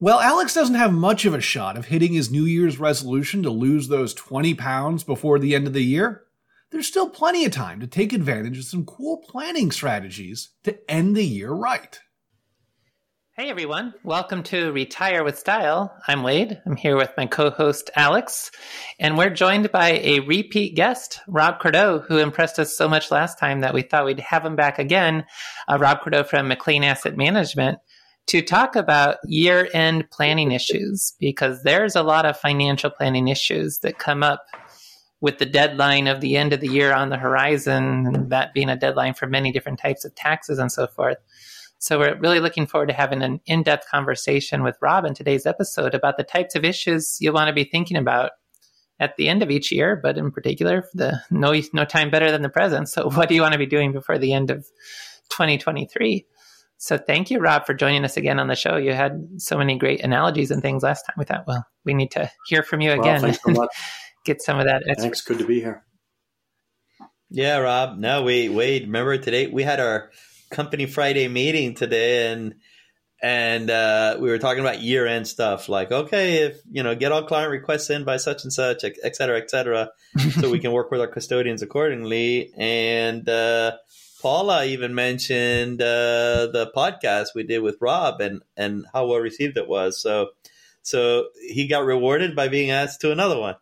Well, 0.00 0.20
Alex 0.20 0.54
doesn't 0.54 0.76
have 0.76 0.92
much 0.92 1.24
of 1.24 1.34
a 1.34 1.40
shot 1.40 1.76
of 1.76 1.86
hitting 1.86 2.12
his 2.12 2.30
New 2.30 2.44
Year's 2.44 2.78
resolution 2.78 3.42
to 3.42 3.50
lose 3.50 3.88
those 3.88 4.14
20 4.14 4.54
pounds 4.54 5.02
before 5.02 5.40
the 5.40 5.56
end 5.56 5.66
of 5.66 5.72
the 5.72 5.82
year. 5.82 6.22
There's 6.70 6.86
still 6.86 7.10
plenty 7.10 7.44
of 7.44 7.50
time 7.50 7.80
to 7.80 7.88
take 7.88 8.12
advantage 8.12 8.58
of 8.58 8.64
some 8.64 8.86
cool 8.86 9.16
planning 9.28 9.72
strategies 9.72 10.50
to 10.62 10.78
end 10.88 11.16
the 11.16 11.26
year 11.26 11.50
right. 11.50 11.98
Hey 13.36 13.50
everyone, 13.50 13.92
welcome 14.04 14.44
to 14.44 14.70
Retire 14.70 15.24
with 15.24 15.36
Style. 15.36 15.92
I'm 16.06 16.22
Wade. 16.22 16.60
I'm 16.64 16.76
here 16.76 16.96
with 16.96 17.10
my 17.16 17.26
co 17.26 17.50
host 17.50 17.90
Alex, 17.96 18.52
and 19.00 19.18
we're 19.18 19.30
joined 19.30 19.72
by 19.72 19.98
a 20.02 20.20
repeat 20.20 20.76
guest, 20.76 21.20
Rob 21.26 21.58
Cordeau, 21.58 22.04
who 22.06 22.18
impressed 22.18 22.60
us 22.60 22.76
so 22.76 22.88
much 22.88 23.10
last 23.10 23.36
time 23.36 23.62
that 23.62 23.74
we 23.74 23.82
thought 23.82 24.06
we'd 24.06 24.20
have 24.20 24.46
him 24.46 24.54
back 24.54 24.78
again. 24.78 25.24
Uh, 25.68 25.76
Rob 25.78 26.02
Cordeau 26.02 26.22
from 26.22 26.46
McLean 26.46 26.84
Asset 26.84 27.16
Management 27.16 27.78
to 28.28 28.42
talk 28.42 28.76
about 28.76 29.16
year 29.24 29.68
end 29.72 30.10
planning 30.10 30.52
issues 30.52 31.14
because 31.18 31.62
there's 31.62 31.96
a 31.96 32.02
lot 32.02 32.26
of 32.26 32.38
financial 32.38 32.90
planning 32.90 33.28
issues 33.28 33.78
that 33.78 33.98
come 33.98 34.22
up 34.22 34.44
with 35.20 35.38
the 35.38 35.46
deadline 35.46 36.06
of 36.06 36.20
the 36.20 36.36
end 36.36 36.52
of 36.52 36.60
the 36.60 36.68
year 36.68 36.92
on 36.92 37.08
the 37.08 37.16
horizon, 37.16 38.06
and 38.06 38.30
that 38.30 38.54
being 38.54 38.68
a 38.68 38.76
deadline 38.76 39.14
for 39.14 39.26
many 39.26 39.50
different 39.50 39.80
types 39.80 40.04
of 40.04 40.14
taxes 40.14 40.58
and 40.58 40.70
so 40.70 40.86
forth. 40.86 41.16
So, 41.78 41.98
we're 41.98 42.18
really 42.18 42.40
looking 42.40 42.66
forward 42.66 42.88
to 42.88 42.94
having 42.94 43.22
an 43.22 43.40
in 43.46 43.62
depth 43.62 43.88
conversation 43.88 44.62
with 44.62 44.76
Rob 44.80 45.04
in 45.04 45.14
today's 45.14 45.46
episode 45.46 45.94
about 45.94 46.16
the 46.16 46.24
types 46.24 46.54
of 46.54 46.64
issues 46.64 47.16
you'll 47.20 47.34
want 47.34 47.48
to 47.48 47.54
be 47.54 47.64
thinking 47.64 47.96
about 47.96 48.32
at 49.00 49.16
the 49.16 49.28
end 49.28 49.42
of 49.42 49.50
each 49.50 49.72
year, 49.72 49.96
but 49.96 50.18
in 50.18 50.30
particular, 50.30 50.84
the 50.92 51.20
no, 51.30 51.54
no 51.72 51.84
time 51.84 52.10
better 52.10 52.30
than 52.30 52.42
the 52.42 52.48
present. 52.48 52.88
So, 52.88 53.08
what 53.10 53.28
do 53.28 53.34
you 53.34 53.42
want 53.42 53.52
to 53.52 53.58
be 53.58 53.66
doing 53.66 53.92
before 53.92 54.18
the 54.18 54.32
end 54.34 54.50
of 54.50 54.66
2023? 55.30 56.26
So 56.80 56.96
thank 56.96 57.30
you, 57.30 57.40
Rob, 57.40 57.66
for 57.66 57.74
joining 57.74 58.04
us 58.04 58.16
again 58.16 58.38
on 58.38 58.46
the 58.46 58.54
show. 58.54 58.76
You 58.76 58.92
had 58.92 59.40
so 59.40 59.58
many 59.58 59.76
great 59.76 60.00
analogies 60.00 60.52
and 60.52 60.62
things 60.62 60.84
last 60.84 61.02
time. 61.02 61.16
We 61.18 61.24
thought, 61.24 61.44
well, 61.44 61.66
we 61.84 61.92
need 61.92 62.12
to 62.12 62.30
hear 62.46 62.62
from 62.62 62.80
you 62.80 62.92
again. 62.92 63.20
Well, 63.20 63.32
thanks 63.32 63.42
so 63.42 63.68
get 64.24 64.40
some 64.40 64.60
of 64.60 64.66
that. 64.66 64.84
Thanks. 64.96 65.20
Good 65.22 65.38
to 65.40 65.46
be 65.46 65.60
here. 65.60 65.84
Yeah, 67.30 67.58
Rob. 67.58 67.98
No, 67.98 68.22
we 68.22 68.48
Wade. 68.48 68.82
Remember 68.84 69.18
today 69.18 69.48
we 69.48 69.64
had 69.64 69.80
our 69.80 70.10
company 70.50 70.86
Friday 70.86 71.26
meeting 71.26 71.74
today, 71.74 72.32
and 72.32 72.54
and 73.20 73.68
uh, 73.68 74.16
we 74.20 74.30
were 74.30 74.38
talking 74.38 74.60
about 74.60 74.80
year 74.80 75.04
end 75.04 75.26
stuff. 75.26 75.68
Like, 75.68 75.90
okay, 75.90 76.44
if 76.44 76.58
you 76.70 76.84
know, 76.84 76.94
get 76.94 77.10
all 77.10 77.24
client 77.24 77.50
requests 77.50 77.90
in 77.90 78.04
by 78.04 78.18
such 78.18 78.44
and 78.44 78.52
such, 78.52 78.84
et 78.84 79.16
cetera, 79.16 79.38
et 79.38 79.50
cetera, 79.50 79.90
so 80.40 80.48
we 80.48 80.58
can 80.60 80.70
work 80.70 80.92
with 80.92 81.00
our 81.00 81.08
custodians 81.08 81.60
accordingly. 81.60 82.52
And 82.56 83.28
uh, 83.28 83.72
Paula 84.20 84.64
even 84.64 84.94
mentioned 84.94 85.80
uh, 85.80 86.48
the 86.52 86.70
podcast 86.74 87.28
we 87.34 87.44
did 87.44 87.60
with 87.60 87.76
Rob 87.80 88.20
and 88.20 88.42
and 88.56 88.84
how 88.92 89.06
well 89.06 89.18
received 89.18 89.56
it 89.56 89.68
was. 89.68 90.00
So 90.00 90.30
so 90.82 91.28
he 91.48 91.68
got 91.68 91.84
rewarded 91.84 92.34
by 92.34 92.48
being 92.48 92.70
asked 92.70 93.00
to 93.02 93.12
another 93.12 93.38
one. 93.38 93.56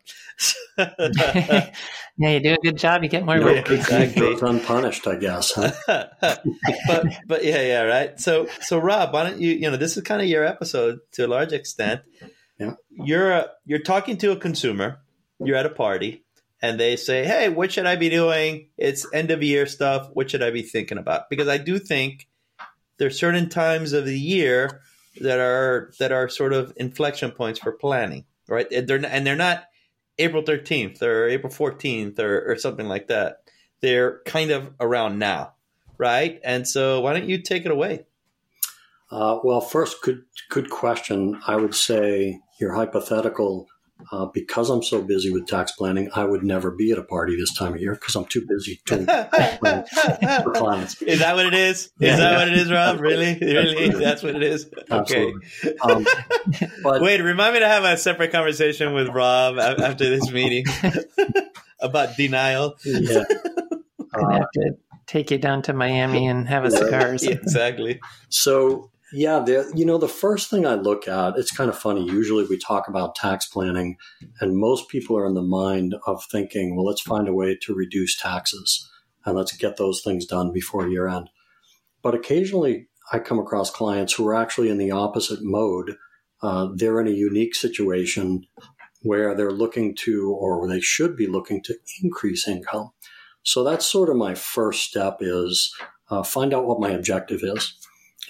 yeah, 0.77 1.71
you 2.17 2.39
do 2.39 2.53
a 2.53 2.57
good 2.63 2.77
job. 2.77 3.03
You 3.03 3.09
get 3.09 3.25
more 3.25 3.37
no, 3.37 3.45
work. 3.45 3.69
Exactly, 3.69 4.37
unpunished, 4.41 5.05
I 5.07 5.15
guess. 5.15 5.51
Huh? 5.53 5.71
but 6.21 7.05
but 7.27 7.43
yeah 7.43 7.61
yeah 7.61 7.81
right. 7.81 8.19
So 8.19 8.47
so 8.61 8.77
Rob, 8.77 9.13
why 9.13 9.29
don't 9.29 9.39
you 9.39 9.51
you 9.51 9.69
know 9.69 9.77
this 9.77 9.97
is 9.97 10.03
kind 10.03 10.21
of 10.21 10.27
your 10.27 10.45
episode 10.45 10.99
to 11.13 11.25
a 11.25 11.27
large 11.27 11.53
extent. 11.53 12.01
Yeah, 12.59 12.73
you're 12.89 13.31
a, 13.31 13.49
you're 13.65 13.79
talking 13.79 14.17
to 14.19 14.31
a 14.31 14.37
consumer. 14.37 15.01
You're 15.39 15.57
at 15.57 15.67
a 15.67 15.69
party 15.69 16.23
and 16.61 16.79
they 16.79 16.95
say, 16.95 17.25
"Hey, 17.25 17.49
what 17.49 17.71
should 17.71 17.85
I 17.85 17.95
be 17.95 18.09
doing? 18.09 18.69
It's 18.77 19.05
end 19.13 19.31
of 19.31 19.43
year 19.43 19.65
stuff. 19.65 20.09
What 20.13 20.31
should 20.31 20.43
I 20.43 20.51
be 20.51 20.63
thinking 20.63 20.97
about?" 20.97 21.29
Because 21.29 21.47
I 21.47 21.57
do 21.57 21.79
think 21.79 22.27
there's 22.97 23.19
certain 23.19 23.49
times 23.49 23.93
of 23.93 24.05
the 24.05 24.19
year 24.19 24.81
that 25.21 25.39
are 25.39 25.91
that 25.99 26.11
are 26.11 26.29
sort 26.29 26.53
of 26.53 26.73
inflection 26.77 27.31
points 27.31 27.59
for 27.59 27.71
planning, 27.71 28.25
right? 28.47 28.71
And 28.71 28.87
they're 28.87 29.05
and 29.05 29.25
they're 29.25 29.35
not 29.35 29.65
April 30.19 30.43
13th 30.43 31.01
or 31.01 31.27
April 31.27 31.51
14th 31.51 32.19
or, 32.19 32.51
or 32.51 32.55
something 32.57 32.87
like 32.87 33.07
that. 33.07 33.43
They're 33.81 34.21
kind 34.25 34.51
of 34.51 34.73
around 34.79 35.19
now, 35.19 35.53
right? 35.97 36.39
And 36.43 36.67
so, 36.67 37.01
why 37.01 37.13
don't 37.13 37.29
you 37.29 37.41
take 37.41 37.65
it 37.65 37.71
away? 37.71 38.05
Uh, 39.11 39.39
well, 39.43 39.61
first, 39.61 40.01
good 40.01 40.23
good 40.49 40.69
question. 40.69 41.39
I 41.45 41.55
would 41.55 41.75
say 41.75 42.41
your 42.59 42.73
hypothetical 42.73 43.67
uh, 44.11 44.25
because 44.27 44.69
I'm 44.69 44.83
so 44.83 45.01
busy 45.01 45.31
with 45.31 45.47
tax 45.47 45.71
planning, 45.73 46.09
I 46.13 46.23
would 46.23 46.43
never 46.43 46.71
be 46.71 46.91
at 46.91 46.97
a 46.97 47.03
party 47.03 47.35
this 47.35 47.53
time 47.53 47.73
of 47.73 47.81
year 47.81 47.93
because 47.93 48.15
I'm 48.15 48.25
too 48.25 48.45
busy 48.47 48.79
doing 48.85 49.05
for 50.43 50.51
clients. 50.53 51.01
Is 51.01 51.19
that 51.19 51.35
what 51.35 51.45
it 51.45 51.53
is? 51.53 51.85
Is 51.85 51.91
yeah, 51.99 52.15
that 52.17 52.31
yeah. 52.31 52.37
what 52.37 52.47
it 52.47 52.57
is, 52.57 52.71
Rob? 52.71 52.99
Really? 52.99 53.37
Really? 53.39 53.89
That's 53.89 54.23
what 54.23 54.35
it 54.35 54.43
is? 54.43 54.69
Okay. 54.89 55.33
Um, 55.81 56.05
but, 56.83 57.01
Wade, 57.01 57.21
remind 57.21 57.53
me 57.53 57.59
to 57.59 57.67
have 57.67 57.83
a 57.83 57.97
separate 57.97 58.31
conversation 58.31 58.93
with 58.93 59.09
Rob 59.09 59.57
after 59.59 60.09
this 60.09 60.31
meeting 60.31 60.65
about 61.81 62.15
denial. 62.15 62.75
Yeah. 62.85 63.23
Uh, 64.13 64.31
have 64.31 64.51
to 64.53 64.77
take 65.05 65.31
you 65.31 65.37
down 65.37 65.61
to 65.63 65.73
Miami 65.73 66.27
and 66.27 66.47
have 66.47 66.65
a 66.65 66.71
cigar. 66.71 67.15
Yeah, 67.21 67.31
exactly. 67.31 67.99
So 68.29 68.91
yeah, 69.17 69.39
the, 69.39 69.71
you 69.75 69.83
know, 69.83 69.97
the 69.97 70.07
first 70.07 70.47
thing 70.47 70.67
I 70.67 70.75
look 70.75 71.07
at, 71.07 71.37
it's 71.37 71.49
kind 71.49 71.71
of 71.71 71.77
funny. 71.77 72.05
Usually 72.05 72.45
we 72.45 72.57
talk 72.59 72.87
about 72.87 73.15
tax 73.15 73.47
planning, 73.47 73.97
and 74.39 74.55
most 74.55 74.89
people 74.89 75.17
are 75.17 75.25
in 75.25 75.33
the 75.33 75.41
mind 75.41 75.95
of 76.05 76.23
thinking, 76.25 76.75
well, 76.75 76.85
let's 76.85 77.01
find 77.01 77.27
a 77.27 77.33
way 77.33 77.57
to 77.63 77.73
reduce 77.73 78.15
taxes 78.15 78.87
and 79.25 79.35
let's 79.35 79.57
get 79.57 79.77
those 79.77 80.01
things 80.03 80.27
done 80.27 80.53
before 80.53 80.87
year 80.87 81.07
end. 81.07 81.31
But 82.03 82.13
occasionally 82.13 82.89
I 83.11 83.17
come 83.17 83.39
across 83.39 83.71
clients 83.71 84.13
who 84.13 84.27
are 84.27 84.35
actually 84.35 84.69
in 84.69 84.77
the 84.77 84.91
opposite 84.91 85.39
mode. 85.41 85.95
Uh, 86.43 86.67
they're 86.75 87.01
in 87.01 87.07
a 87.07 87.11
unique 87.11 87.55
situation 87.55 88.45
where 89.01 89.33
they're 89.33 89.49
looking 89.49 89.95
to, 89.95 90.31
or 90.31 90.67
they 90.67 90.79
should 90.79 91.17
be 91.17 91.25
looking 91.25 91.63
to 91.63 91.75
increase 92.03 92.47
income. 92.47 92.91
So 93.41 93.63
that's 93.63 93.85
sort 93.87 94.09
of 94.09 94.15
my 94.15 94.35
first 94.35 94.83
step 94.83 95.17
is 95.21 95.73
uh, 96.11 96.21
find 96.21 96.53
out 96.53 96.67
what 96.67 96.79
my 96.79 96.91
objective 96.91 97.39
is 97.41 97.73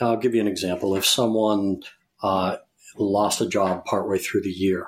I'll 0.02 0.18
give 0.18 0.36
you 0.36 0.42
an 0.42 0.48
example. 0.48 0.96
If 0.96 1.06
someone 1.06 1.82
uh, 2.22 2.58
lost 2.98 3.42
a 3.42 3.48
job 3.48 3.86
partway 3.86 4.20
through 4.20 4.42
the 4.42 4.50
year, 4.50 4.88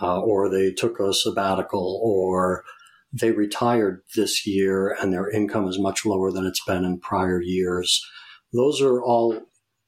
uh, 0.00 0.20
or 0.20 0.48
they 0.48 0.72
took 0.72 1.00
a 1.00 1.12
sabbatical, 1.12 2.00
or 2.02 2.64
they 3.12 3.30
retired 3.30 4.02
this 4.14 4.46
year 4.46 4.96
and 5.00 5.12
their 5.12 5.30
income 5.30 5.66
is 5.66 5.78
much 5.78 6.04
lower 6.04 6.30
than 6.30 6.46
it's 6.46 6.64
been 6.64 6.84
in 6.84 7.00
prior 7.00 7.40
years, 7.40 8.04
those 8.52 8.80
are 8.80 9.02
all 9.02 9.40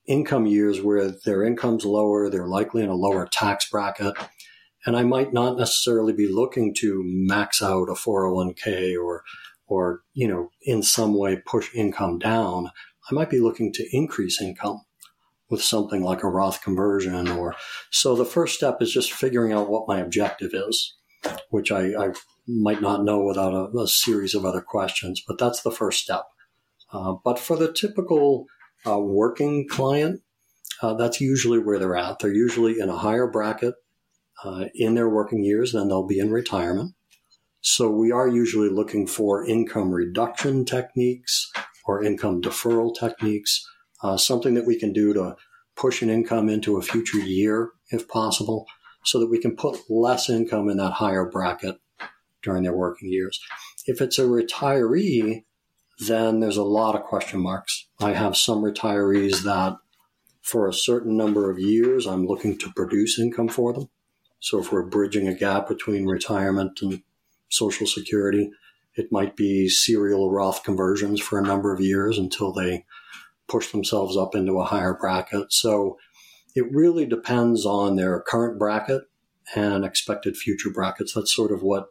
income 0.06 0.46
years 0.46 0.82
where 0.82 1.10
their 1.24 1.44
income's 1.44 1.84
lower, 1.84 2.28
they're 2.28 2.48
likely 2.48 2.82
in 2.82 2.88
a 2.88 2.94
lower 2.94 3.26
tax 3.30 3.68
bracket. 3.70 4.14
And 4.84 4.96
I 4.96 5.02
might 5.02 5.32
not 5.32 5.58
necessarily 5.58 6.12
be 6.12 6.28
looking 6.28 6.74
to 6.78 7.02
max 7.04 7.62
out 7.62 7.88
a 7.88 7.92
401k 7.92 8.96
or, 8.98 9.22
or, 9.66 10.00
you 10.14 10.26
know, 10.26 10.50
in 10.62 10.82
some 10.82 11.14
way 11.14 11.36
push 11.36 11.74
income 11.74 12.18
down. 12.18 12.70
I 13.10 13.14
might 13.14 13.30
be 13.30 13.40
looking 13.40 13.72
to 13.74 13.96
increase 13.96 14.40
income 14.40 14.82
with 15.48 15.62
something 15.62 16.02
like 16.02 16.22
a 16.22 16.28
Roth 16.28 16.62
conversion 16.62 17.28
or 17.28 17.56
so 17.90 18.14
the 18.14 18.24
first 18.24 18.56
step 18.56 18.80
is 18.80 18.92
just 18.92 19.12
figuring 19.12 19.52
out 19.52 19.68
what 19.68 19.88
my 19.88 19.98
objective 19.98 20.50
is, 20.52 20.94
which 21.50 21.72
I, 21.72 21.86
I 21.88 22.12
might 22.46 22.80
not 22.80 23.04
know 23.04 23.22
without 23.22 23.52
a, 23.52 23.76
a, 23.76 23.88
series 23.88 24.34
of 24.34 24.44
other 24.44 24.60
questions, 24.60 25.22
but 25.26 25.38
that's 25.38 25.62
the 25.62 25.72
first 25.72 26.00
step. 26.00 26.24
Uh, 26.92 27.14
but 27.24 27.38
for 27.38 27.56
the 27.56 27.72
typical 27.72 28.46
uh, 28.86 28.98
working 28.98 29.68
client, 29.68 30.22
uh, 30.82 30.94
that's 30.94 31.20
usually 31.20 31.58
where 31.58 31.78
they're 31.78 31.96
at. 31.96 32.20
They're 32.20 32.32
usually 32.32 32.80
in 32.80 32.88
a 32.88 32.96
higher 32.96 33.26
bracket 33.26 33.74
uh, 34.44 34.66
in 34.74 34.94
their 34.94 35.08
working 35.08 35.44
years 35.44 35.72
than 35.72 35.88
they'll 35.88 36.06
be 36.06 36.18
in 36.18 36.30
retirement. 36.30 36.94
So 37.60 37.90
we 37.90 38.10
are 38.10 38.26
usually 38.26 38.70
looking 38.70 39.06
for 39.06 39.46
income 39.46 39.90
reduction 39.90 40.64
techniques 40.64 41.52
or 41.90 42.04
income 42.04 42.40
deferral 42.40 42.94
techniques, 42.94 43.66
uh, 44.04 44.16
something 44.16 44.54
that 44.54 44.66
we 44.66 44.78
can 44.78 44.92
do 44.92 45.12
to 45.12 45.34
push 45.74 46.02
an 46.02 46.10
income 46.10 46.48
into 46.48 46.76
a 46.76 46.82
future 46.82 47.18
year 47.18 47.70
if 47.90 48.06
possible. 48.06 48.66
so 49.02 49.18
that 49.18 49.30
we 49.30 49.40
can 49.40 49.56
put 49.56 49.78
less 49.88 50.28
income 50.28 50.68
in 50.68 50.76
that 50.76 50.92
higher 50.92 51.24
bracket 51.24 51.80
during 52.42 52.62
their 52.62 52.76
working 52.76 53.10
years. 53.10 53.40
If 53.86 54.02
it's 54.02 54.18
a 54.18 54.24
retiree, 54.24 55.44
then 56.06 56.40
there's 56.40 56.58
a 56.58 56.62
lot 56.62 56.94
of 56.94 57.04
question 57.04 57.40
marks. 57.40 57.86
I 57.98 58.12
have 58.12 58.36
some 58.36 58.62
retirees 58.62 59.42
that 59.44 59.78
for 60.42 60.68
a 60.68 60.74
certain 60.74 61.16
number 61.16 61.50
of 61.50 61.58
years, 61.58 62.06
I'm 62.06 62.26
looking 62.26 62.58
to 62.58 62.70
produce 62.76 63.18
income 63.18 63.48
for 63.48 63.72
them. 63.72 63.88
So 64.38 64.58
if 64.58 64.70
we're 64.70 64.82
bridging 64.96 65.26
a 65.26 65.34
gap 65.34 65.66
between 65.66 66.04
retirement 66.04 66.82
and 66.82 67.02
Social 67.48 67.86
Security, 67.86 68.50
it 69.00 69.10
might 69.10 69.34
be 69.34 69.66
serial 69.66 70.30
Roth 70.30 70.62
conversions 70.62 71.20
for 71.20 71.38
a 71.38 71.42
number 71.42 71.72
of 71.72 71.80
years 71.80 72.18
until 72.18 72.52
they 72.52 72.84
push 73.48 73.72
themselves 73.72 74.14
up 74.14 74.34
into 74.34 74.60
a 74.60 74.64
higher 74.64 74.92
bracket. 74.92 75.54
So 75.54 75.96
it 76.54 76.70
really 76.70 77.06
depends 77.06 77.64
on 77.64 77.96
their 77.96 78.20
current 78.20 78.58
bracket 78.58 79.04
and 79.56 79.86
expected 79.86 80.36
future 80.36 80.68
brackets. 80.70 81.14
That's 81.14 81.34
sort 81.34 81.50
of 81.50 81.62
what 81.62 81.86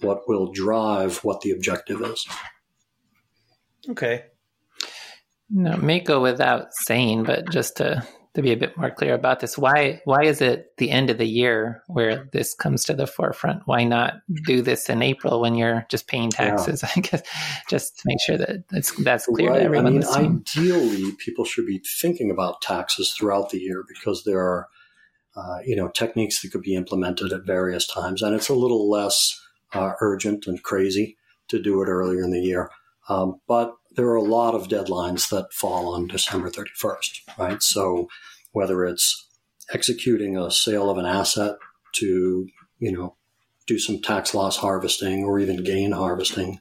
what 0.00 0.26
will 0.26 0.50
drive 0.50 1.18
what 1.18 1.42
the 1.42 1.50
objective 1.50 2.00
is. 2.00 2.26
Okay. 3.90 4.24
No, 5.50 5.72
it 5.72 5.82
may 5.82 6.00
go 6.00 6.22
without 6.22 6.72
saying, 6.72 7.24
but 7.24 7.50
just 7.50 7.76
to 7.78 8.06
to 8.34 8.42
be 8.42 8.52
a 8.52 8.56
bit 8.56 8.76
more 8.76 8.90
clear 8.90 9.14
about 9.14 9.40
this, 9.40 9.58
why 9.58 10.00
why 10.04 10.24
is 10.24 10.40
it 10.40 10.76
the 10.76 10.90
end 10.90 11.10
of 11.10 11.18
the 11.18 11.26
year 11.26 11.82
where 11.86 12.28
this 12.32 12.54
comes 12.54 12.84
to 12.84 12.94
the 12.94 13.06
forefront? 13.06 13.62
Why 13.66 13.84
not 13.84 14.20
do 14.46 14.62
this 14.62 14.88
in 14.88 15.02
April 15.02 15.40
when 15.40 15.54
you're 15.54 15.86
just 15.88 16.06
paying 16.06 16.30
taxes? 16.30 16.82
Yeah. 16.82 16.90
I 16.96 17.00
guess 17.00 17.22
just 17.68 17.98
to 17.98 18.02
make 18.06 18.20
sure 18.20 18.38
that 18.38 18.68
that's 18.70 18.92
that's 19.02 19.26
clear 19.26 19.50
right. 19.50 19.58
to 19.58 19.64
everyone. 19.64 19.86
I 19.86 19.90
mean, 19.90 20.42
ideally, 20.56 21.12
people 21.18 21.44
should 21.44 21.66
be 21.66 21.82
thinking 22.00 22.30
about 22.30 22.62
taxes 22.62 23.12
throughout 23.12 23.50
the 23.50 23.58
year 23.58 23.84
because 23.88 24.24
there 24.24 24.40
are 24.40 24.68
uh, 25.36 25.58
you 25.64 25.76
know 25.76 25.88
techniques 25.88 26.42
that 26.42 26.52
could 26.52 26.62
be 26.62 26.74
implemented 26.74 27.32
at 27.32 27.46
various 27.46 27.86
times, 27.86 28.22
and 28.22 28.34
it's 28.34 28.48
a 28.48 28.54
little 28.54 28.90
less 28.90 29.40
uh, 29.72 29.92
urgent 30.00 30.46
and 30.46 30.62
crazy 30.62 31.16
to 31.48 31.60
do 31.60 31.82
it 31.82 31.86
earlier 31.86 32.22
in 32.22 32.30
the 32.30 32.40
year. 32.40 32.70
Um, 33.08 33.40
but 33.48 33.74
there 33.98 34.06
are 34.06 34.14
a 34.14 34.22
lot 34.22 34.54
of 34.54 34.68
deadlines 34.68 35.28
that 35.28 35.52
fall 35.52 35.92
on 35.92 36.06
December 36.06 36.48
31st, 36.48 37.36
right? 37.36 37.60
So 37.60 38.08
whether 38.52 38.84
it's 38.84 39.28
executing 39.74 40.38
a 40.38 40.52
sale 40.52 40.88
of 40.88 40.98
an 40.98 41.04
asset 41.04 41.56
to, 41.96 42.46
you 42.78 42.92
know, 42.92 43.16
do 43.66 43.76
some 43.76 44.00
tax 44.00 44.34
loss 44.34 44.56
harvesting 44.56 45.24
or 45.24 45.40
even 45.40 45.64
gain 45.64 45.90
harvesting, 45.90 46.60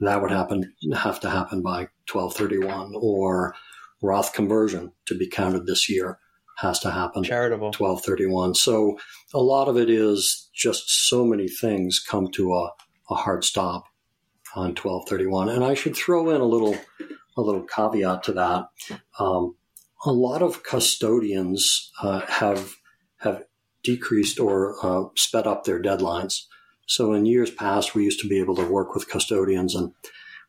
that 0.00 0.22
would 0.22 0.30
happen 0.30 0.72
have 0.94 1.20
to 1.20 1.28
happen 1.28 1.60
by 1.60 1.88
1231 2.10 2.94
or 2.96 3.54
Roth 4.00 4.32
conversion 4.32 4.92
to 5.08 5.14
be 5.14 5.28
counted 5.28 5.66
this 5.66 5.90
year 5.90 6.18
has 6.56 6.78
to 6.80 6.90
happen 6.90 7.22
charitable. 7.22 7.66
1231 7.66 8.54
so 8.54 8.98
a 9.34 9.38
lot 9.38 9.68
of 9.68 9.76
it 9.76 9.90
is 9.90 10.48
just 10.54 11.08
so 11.08 11.24
many 11.24 11.48
things 11.48 12.00
come 12.00 12.28
to 12.30 12.54
a, 12.54 12.70
a 13.10 13.14
hard 13.14 13.44
stop 13.44 13.87
on 14.58 14.74
1231. 14.74 15.48
And 15.48 15.64
I 15.64 15.74
should 15.74 15.96
throw 15.96 16.30
in 16.30 16.40
a 16.40 16.44
little 16.44 16.76
a 17.36 17.40
little 17.40 17.62
caveat 17.62 18.24
to 18.24 18.32
that. 18.32 18.66
Um, 19.18 19.54
a 20.04 20.12
lot 20.12 20.42
of 20.42 20.62
custodians 20.62 21.92
uh, 22.02 22.20
have 22.26 22.74
have 23.18 23.44
decreased 23.84 24.40
or 24.40 24.74
uh, 24.82 25.04
sped 25.16 25.46
up 25.46 25.64
their 25.64 25.80
deadlines. 25.80 26.42
So 26.86 27.12
in 27.12 27.26
years 27.26 27.50
past, 27.50 27.94
we 27.94 28.04
used 28.04 28.20
to 28.20 28.28
be 28.28 28.40
able 28.40 28.56
to 28.56 28.66
work 28.66 28.94
with 28.94 29.08
custodians 29.08 29.74
and 29.74 29.92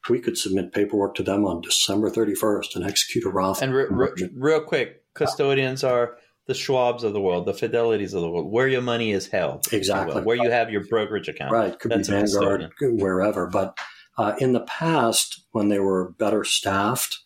we 0.09 0.19
could 0.19 0.37
submit 0.37 0.71
paperwork 0.71 1.15
to 1.15 1.23
them 1.23 1.45
on 1.45 1.61
December 1.61 2.09
31st 2.09 2.75
and 2.75 2.85
execute 2.85 3.25
a 3.25 3.29
Roth. 3.29 3.61
And 3.61 3.73
re- 3.73 3.87
re- 3.89 4.29
real 4.35 4.61
quick, 4.61 5.03
custodians 5.13 5.83
are 5.83 6.15
the 6.47 6.53
Schwabs 6.53 7.03
of 7.03 7.13
the 7.13 7.21
world, 7.21 7.45
the 7.45 7.53
Fidelities 7.53 8.15
of 8.15 8.21
the 8.21 8.29
world, 8.29 8.51
where 8.51 8.67
your 8.67 8.81
money 8.81 9.11
is 9.11 9.27
held. 9.27 9.67
Exactly. 9.71 10.23
Where 10.23 10.35
you 10.35 10.49
have 10.49 10.71
your 10.71 10.83
brokerage 10.83 11.27
account. 11.27 11.51
Right. 11.51 11.77
Could 11.77 11.91
That's 11.91 12.07
be 12.07 12.15
Vanguard, 12.15 12.71
wherever. 12.81 13.45
But 13.47 13.77
uh, 14.19 14.35
in 14.39 14.51
the 14.51 14.59
past, 14.59 15.45
when 15.51 15.69
they 15.69 15.79
were 15.79 16.11
better 16.19 16.43
staffed, 16.43 17.19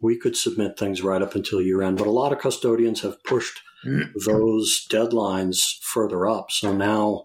we 0.00 0.16
could 0.16 0.34
submit 0.34 0.78
things 0.78 1.02
right 1.02 1.20
up 1.20 1.34
until 1.34 1.60
year 1.60 1.82
end. 1.82 1.98
But 1.98 2.06
a 2.06 2.10
lot 2.10 2.32
of 2.32 2.38
custodians 2.38 3.02
have 3.02 3.22
pushed 3.24 3.60
those 4.26 4.86
deadlines 4.90 5.60
further 5.82 6.26
up. 6.26 6.50
So 6.50 6.72
now 6.72 7.24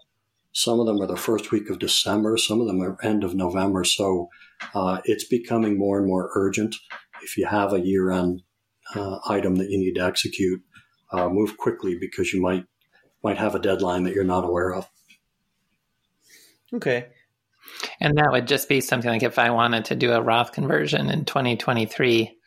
some 0.52 0.82
of 0.82 0.88
them 0.88 1.02
are 1.02 1.08
the 1.08 1.16
first 1.16 1.52
week 1.52 1.70
of 1.70 1.80
December, 1.80 2.36
some 2.36 2.60
of 2.60 2.68
them 2.68 2.82
are 2.82 2.98
end 3.02 3.24
of 3.24 3.34
November. 3.34 3.86
So 3.86 4.28
uh, 4.76 5.00
it's 5.06 5.24
becoming 5.24 5.78
more 5.78 6.00
and 6.00 6.08
more 6.08 6.30
urgent. 6.36 6.76
If 7.24 7.38
you 7.38 7.46
have 7.46 7.72
a 7.72 7.80
year 7.80 8.12
end 8.12 8.42
uh, 8.94 9.20
item 9.30 9.56
that 9.56 9.70
you 9.70 9.78
need 9.78 9.96
to 9.96 10.06
execute, 10.06 10.62
uh, 11.14 11.30
move 11.30 11.58
quickly 11.58 11.98
because 11.98 12.34
you 12.34 12.42
might 12.42 12.66
might 13.24 13.38
have 13.38 13.56
a 13.56 13.60
deadline 13.60 14.04
that 14.04 14.14
you're 14.14 14.26
not 14.26 14.44
aware 14.44 14.74
of. 14.74 14.90
Okay. 16.74 17.08
And 18.00 18.18
that 18.18 18.32
would 18.32 18.48
just 18.48 18.70
be 18.70 18.82
something 18.82 19.10
like 19.10 19.24
if 19.24 19.40
I 19.40 19.50
wanted 19.50 19.86
to 19.86 19.96
do 19.96 20.12
a 20.12 20.22
Roth 20.22 20.52
conversion 20.52 21.10
in 21.10 21.26
2023, 21.26 22.38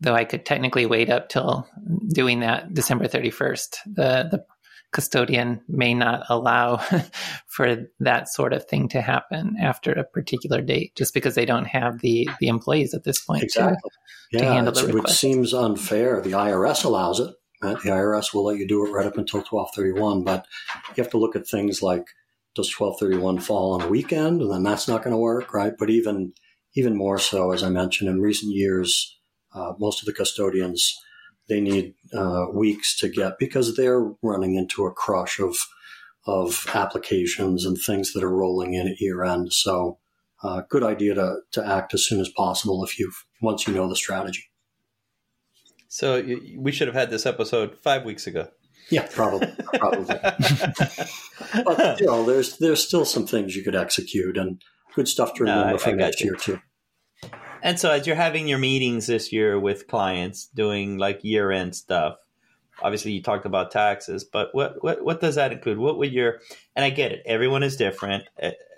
though 0.00 0.14
I 0.14 0.24
could 0.24 0.44
technically 0.44 0.86
wait 0.86 1.10
up 1.10 1.28
till 1.28 1.68
doing 2.12 2.40
that 2.40 2.74
December 2.74 3.06
31st, 3.06 3.76
the, 3.86 4.28
the 4.30 4.44
custodian 4.92 5.60
may 5.68 5.94
not 5.94 6.24
allow 6.28 6.76
for 7.46 7.88
that 8.00 8.28
sort 8.28 8.52
of 8.52 8.64
thing 8.66 8.88
to 8.88 9.00
happen 9.00 9.56
after 9.60 9.92
a 9.92 10.04
particular 10.04 10.60
date, 10.60 10.94
just 10.96 11.14
because 11.14 11.34
they 11.34 11.44
don't 11.46 11.66
have 11.66 12.00
the, 12.00 12.28
the 12.40 12.48
employees 12.48 12.94
at 12.94 13.04
this 13.04 13.20
point 13.20 13.42
exactly. 13.42 13.90
to, 14.32 14.38
yeah, 14.38 14.40
to 14.40 14.52
handle 14.52 14.72
the 14.72 14.86
request. 14.86 15.04
Which 15.04 15.12
seems 15.12 15.54
unfair. 15.54 16.20
The 16.20 16.32
IRS 16.32 16.84
allows 16.84 17.20
it. 17.20 17.34
Right? 17.62 17.76
The 17.82 17.90
IRS 17.90 18.34
will 18.34 18.44
let 18.44 18.58
you 18.58 18.68
do 18.68 18.86
it 18.86 18.90
right 18.90 19.06
up 19.06 19.16
until 19.16 19.40
1231, 19.40 20.24
but 20.24 20.46
you 20.94 21.02
have 21.02 21.10
to 21.12 21.18
look 21.18 21.36
at 21.36 21.46
things 21.46 21.82
like 21.82 22.06
does 22.56 22.74
1231 22.78 23.38
fall 23.38 23.74
on 23.74 23.82
a 23.82 23.88
weekend 23.88 24.40
and 24.40 24.50
then 24.50 24.62
that's 24.62 24.88
not 24.88 25.02
going 25.02 25.12
to 25.12 25.18
work 25.18 25.52
right? 25.54 25.74
But 25.78 25.90
even 25.90 26.32
even 26.74 26.96
more 26.96 27.18
so 27.18 27.52
as 27.52 27.62
i 27.62 27.70
mentioned 27.70 28.10
in 28.10 28.20
recent 28.20 28.54
years 28.54 29.18
uh, 29.54 29.72
most 29.78 30.00
of 30.00 30.06
the 30.06 30.12
custodians 30.12 30.94
they 31.48 31.60
need 31.60 31.94
uh, 32.12 32.46
weeks 32.52 32.98
to 32.98 33.08
get 33.08 33.38
because 33.38 33.76
they're 33.76 34.12
running 34.22 34.56
into 34.56 34.84
a 34.84 34.92
crush 34.92 35.38
of 35.38 35.56
of 36.26 36.66
applications 36.74 37.64
and 37.64 37.78
things 37.78 38.12
that 38.12 38.24
are 38.24 38.34
rolling 38.34 38.74
in 38.74 38.88
at 38.88 39.00
year 39.00 39.22
end. 39.22 39.52
So 39.52 39.98
uh, 40.42 40.62
good 40.68 40.82
idea 40.82 41.14
to, 41.14 41.36
to 41.52 41.64
act 41.64 41.94
as 41.94 42.04
soon 42.04 42.20
as 42.20 42.28
possible 42.28 42.84
if 42.84 42.98
you 42.98 43.12
once 43.40 43.66
you 43.66 43.74
know 43.74 43.88
the 43.88 43.96
strategy. 43.96 44.44
So 45.88 46.22
we 46.58 46.72
should 46.72 46.88
have 46.88 46.96
had 46.96 47.10
this 47.10 47.26
episode 47.26 47.78
five 47.82 48.04
weeks 48.04 48.26
ago 48.26 48.48
yeah, 48.90 49.06
probably, 49.12 49.52
probably. 49.74 50.06
but 51.64 52.00
you 52.00 52.06
know, 52.06 52.24
there's 52.24 52.58
there's 52.58 52.86
still 52.86 53.04
some 53.04 53.26
things 53.26 53.56
you 53.56 53.62
could 53.62 53.74
execute 53.74 54.36
and 54.36 54.62
good 54.94 55.08
stuff 55.08 55.34
to 55.34 55.44
remember 55.44 55.70
no, 55.70 55.74
I, 55.74 55.78
for 55.78 55.90
I 55.90 55.92
next 55.92 56.22
year 56.22 56.34
too. 56.34 56.60
And 57.62 57.80
so, 57.80 57.90
as 57.90 58.06
you're 58.06 58.16
having 58.16 58.46
your 58.46 58.58
meetings 58.58 59.06
this 59.06 59.32
year 59.32 59.58
with 59.58 59.88
clients, 59.88 60.46
doing 60.46 60.98
like 60.98 61.24
year 61.24 61.50
end 61.50 61.74
stuff, 61.74 62.18
obviously 62.80 63.12
you 63.12 63.22
talked 63.22 63.46
about 63.46 63.70
taxes, 63.70 64.24
but 64.24 64.54
what 64.54 64.82
what 64.82 65.04
what 65.04 65.20
does 65.20 65.34
that 65.34 65.52
include? 65.52 65.78
What 65.78 65.98
would 65.98 66.12
your 66.12 66.40
and 66.74 66.84
I 66.84 66.90
get 66.90 67.12
it, 67.12 67.22
everyone 67.26 67.62
is 67.62 67.76
different, 67.76 68.24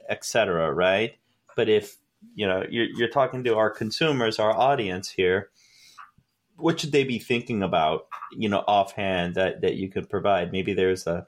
etc. 0.09 0.73
Right? 0.73 1.19
But 1.57 1.69
if 1.69 1.99
you 2.35 2.47
know 2.47 2.65
you're 2.69 2.87
you're 2.87 3.11
talking 3.11 3.45
to 3.45 3.57
our 3.57 3.71
consumers, 3.71 4.39
our 4.39 4.53
audience 4.53 5.11
here, 5.11 5.51
what 6.59 6.81
should 6.81 6.93
they 6.93 7.05
be 7.05 7.19
thinking 7.19 7.63
about 7.63 8.07
you 8.33 8.49
know 8.49 8.65
offhand 8.67 9.35
that 9.37 9.63
that 9.63 9.77
you 9.77 9.91
could 9.91 10.11
provide? 10.11 10.53
Maybe 10.53 10.75
there's 10.75 11.07
a 11.07 11.27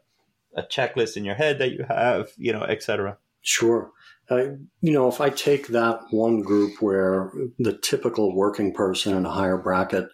a 0.54 0.62
checklist 0.62 1.16
in 1.16 1.24
your 1.24 1.36
head 1.36 1.58
that 1.58 1.72
you 1.72 1.84
have 1.88 2.32
you 2.36 2.52
know 2.52 2.62
etc 2.62 3.16
sure. 3.40 3.92
Uh, 4.28 4.56
you 4.80 4.92
know 4.92 5.08
if 5.08 5.20
i 5.20 5.28
take 5.28 5.68
that 5.68 6.00
one 6.10 6.40
group 6.40 6.80
where 6.80 7.32
the 7.58 7.72
typical 7.72 8.34
working 8.34 8.72
person 8.72 9.16
in 9.16 9.26
a 9.26 9.30
higher 9.30 9.56
bracket 9.56 10.08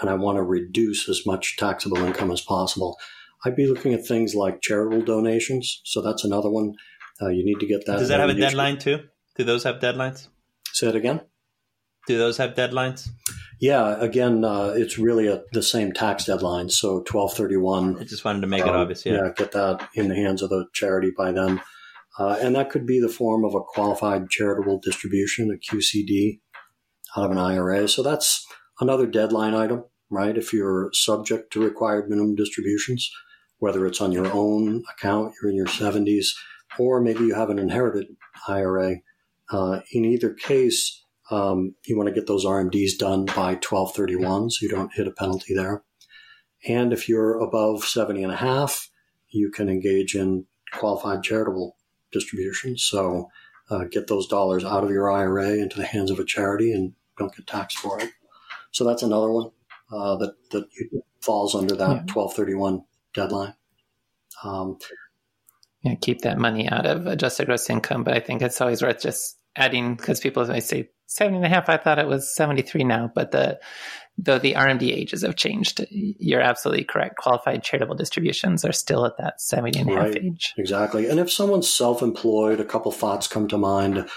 and 0.00 0.10
i 0.10 0.14
want 0.14 0.36
to 0.36 0.42
reduce 0.42 1.08
as 1.08 1.24
much 1.24 1.56
taxable 1.56 1.98
income 1.98 2.30
as 2.30 2.40
possible 2.42 2.98
i'd 3.44 3.56
be 3.56 3.66
looking 3.66 3.94
at 3.94 4.06
things 4.06 4.34
like 4.34 4.60
charitable 4.60 5.02
donations. 5.02 5.80
So 5.84 6.00
that's 6.00 6.24
another 6.24 6.50
one. 6.50 6.74
Uh, 7.20 7.28
you 7.28 7.44
need 7.44 7.60
to 7.60 7.66
get 7.66 7.86
that 7.86 7.98
does 7.98 8.08
that 8.08 8.20
have 8.20 8.30
a 8.30 8.34
deadline 8.34 8.78
too? 8.78 9.00
Do 9.36 9.44
those 9.44 9.64
have 9.64 9.76
deadlines? 9.76 10.28
Say 10.72 10.88
it 10.88 10.96
again? 10.96 11.20
Do 12.06 12.18
those 12.18 12.38
have 12.38 12.54
deadlines 12.54 13.08
yeah, 13.62 13.96
again, 14.00 14.44
uh, 14.44 14.74
it's 14.76 14.98
really 14.98 15.28
a, 15.28 15.44
the 15.52 15.62
same 15.62 15.92
tax 15.92 16.24
deadline. 16.24 16.68
So 16.68 17.00
twelve 17.02 17.32
thirty 17.32 17.56
one. 17.56 17.96
I 17.96 18.02
just 18.02 18.24
wanted 18.24 18.40
to 18.40 18.48
make 18.48 18.64
um, 18.64 18.70
it 18.70 18.74
obvious. 18.74 19.06
Yeah. 19.06 19.12
yeah, 19.12 19.28
get 19.36 19.52
that 19.52 19.88
in 19.94 20.08
the 20.08 20.16
hands 20.16 20.42
of 20.42 20.50
the 20.50 20.66
charity 20.74 21.12
by 21.16 21.30
then, 21.30 21.62
uh, 22.18 22.38
and 22.40 22.56
that 22.56 22.70
could 22.70 22.88
be 22.88 22.98
the 22.98 23.08
form 23.08 23.44
of 23.44 23.54
a 23.54 23.60
qualified 23.60 24.28
charitable 24.30 24.80
distribution, 24.82 25.48
a 25.48 25.74
QCD, 25.74 26.40
out 27.16 27.26
of 27.26 27.30
an 27.30 27.38
IRA. 27.38 27.86
So 27.86 28.02
that's 28.02 28.44
another 28.80 29.06
deadline 29.06 29.54
item, 29.54 29.84
right? 30.10 30.36
If 30.36 30.52
you're 30.52 30.90
subject 30.92 31.52
to 31.52 31.62
required 31.62 32.10
minimum 32.10 32.34
distributions, 32.34 33.08
whether 33.58 33.86
it's 33.86 34.00
on 34.00 34.10
your 34.10 34.26
own 34.32 34.82
account, 34.90 35.34
you're 35.40 35.52
in 35.52 35.56
your 35.56 35.68
seventies, 35.68 36.34
or 36.80 37.00
maybe 37.00 37.20
you 37.20 37.36
have 37.36 37.48
an 37.48 37.60
inherited 37.60 38.08
IRA. 38.48 38.96
Uh, 39.52 39.80
in 39.92 40.04
either 40.04 40.32
case 40.32 41.01
um, 41.32 41.74
you 41.86 41.96
want 41.96 42.08
to 42.08 42.14
get 42.14 42.26
those 42.26 42.44
RMDs 42.44 42.98
done 42.98 43.24
by 43.24 43.54
1231 43.54 44.50
so 44.50 44.58
you 44.64 44.68
don't 44.68 44.92
hit 44.92 45.08
a 45.08 45.12
penalty 45.12 45.54
there. 45.54 45.82
And 46.68 46.92
if 46.92 47.08
you're 47.08 47.40
above 47.40 47.84
70 47.84 48.22
and 48.22 48.32
a 48.32 48.36
half, 48.36 48.90
you 49.30 49.50
can 49.50 49.70
engage 49.70 50.14
in 50.14 50.44
qualified 50.72 51.22
charitable 51.22 51.76
distributions. 52.12 52.84
So 52.84 53.30
uh, 53.70 53.84
get 53.90 54.08
those 54.08 54.26
dollars 54.26 54.62
out 54.62 54.84
of 54.84 54.90
your 54.90 55.10
IRA 55.10 55.54
into 55.54 55.78
the 55.78 55.86
hands 55.86 56.10
of 56.10 56.18
a 56.18 56.24
charity 56.24 56.70
and 56.72 56.92
don't 57.16 57.34
get 57.34 57.46
taxed 57.46 57.78
for 57.78 57.98
it. 57.98 58.10
So 58.70 58.84
that's 58.84 59.02
another 59.02 59.30
one 59.30 59.50
uh, 59.90 60.16
that 60.16 60.50
that 60.50 60.66
falls 61.20 61.54
under 61.54 61.74
that 61.76 62.08
twelve 62.08 62.34
thirty 62.34 62.54
one 62.54 62.84
deadline. 63.14 63.54
Um, 64.44 64.78
yeah, 65.82 65.94
keep 66.00 66.22
that 66.22 66.38
money 66.38 66.68
out 66.68 66.86
of 66.86 67.06
adjusted 67.06 67.46
gross 67.46 67.68
income, 67.70 68.04
but 68.04 68.14
I 68.14 68.20
think 68.20 68.42
it's 68.42 68.60
always 68.60 68.82
worth 68.82 69.00
just 69.00 69.38
adding 69.56 69.94
because 69.94 70.20
people 70.20 70.46
may 70.46 70.60
say 70.60 70.90
70 71.06 71.38
and 71.38 71.46
a 71.46 71.48
half. 71.48 71.68
I 71.68 71.76
thought 71.76 71.98
it 71.98 72.06
was 72.06 72.34
73 72.34 72.84
now, 72.84 73.10
but 73.14 73.32
the 73.32 73.60
though 74.18 74.38
the 74.38 74.54
RMD 74.54 74.90
ages 74.90 75.22
have 75.22 75.36
changed, 75.36 75.84
you're 75.90 76.40
absolutely 76.40 76.84
correct. 76.84 77.16
Qualified 77.16 77.62
charitable 77.62 77.94
distributions 77.94 78.64
are 78.64 78.72
still 78.72 79.06
at 79.06 79.16
that 79.18 79.40
70 79.40 79.80
and 79.80 79.90
a 79.90 79.94
half 79.94 80.16
age. 80.16 80.54
Exactly. 80.58 81.08
And 81.08 81.18
if 81.18 81.30
someone's 81.30 81.68
self-employed, 81.68 82.60
a 82.60 82.64
couple 82.64 82.92
thoughts 82.92 83.26
come 83.26 83.48
to 83.48 83.58
mind. 83.58 84.08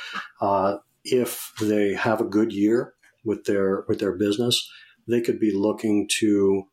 Uh, 0.41 0.77
if 1.03 1.53
they 1.61 1.93
have 1.93 2.19
a 2.19 2.25
good 2.25 2.51
year 2.51 2.93
with 3.23 3.45
their 3.45 3.85
with 3.87 3.99
their 3.99 4.13
business, 4.13 4.69
they 5.07 5.21
could 5.21 5.39
be 5.39 5.51
looking 5.53 6.07
to 6.19 6.63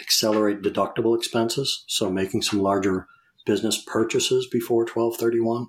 accelerate 0.00 0.62
deductible 0.62 1.16
expenses. 1.16 1.84
So 1.88 2.10
making 2.10 2.42
some 2.42 2.60
larger 2.60 3.06
business 3.44 3.82
purchases 3.84 4.46
before 4.50 4.82
1231. 4.82 5.66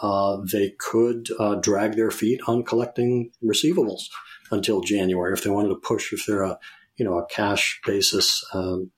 Uh, 0.00 0.38
they 0.50 0.74
could 0.78 1.28
uh, 1.38 1.56
drag 1.56 1.96
their 1.96 2.10
feet 2.10 2.40
on 2.46 2.64
collecting 2.64 3.30
receivables 3.42 4.04
until 4.50 4.80
January 4.80 5.32
if 5.32 5.44
they 5.44 5.50
wanted 5.50 5.68
to 5.68 5.76
push. 5.76 6.12
If 6.12 6.26
they're 6.26 6.42
a 6.42 6.58
you 6.96 7.04
know 7.04 7.18
a 7.18 7.26
cash 7.26 7.80
basis 7.86 8.44
um, 8.54 8.90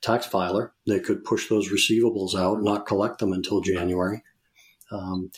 tax 0.00 0.26
filer, 0.26 0.72
they 0.86 1.00
could 1.00 1.24
push 1.24 1.48
those 1.48 1.70
receivables 1.70 2.34
out, 2.34 2.62
not 2.62 2.86
collect 2.86 3.18
them 3.18 3.32
until 3.32 3.60
January. 3.60 4.22
Um, 4.90 5.30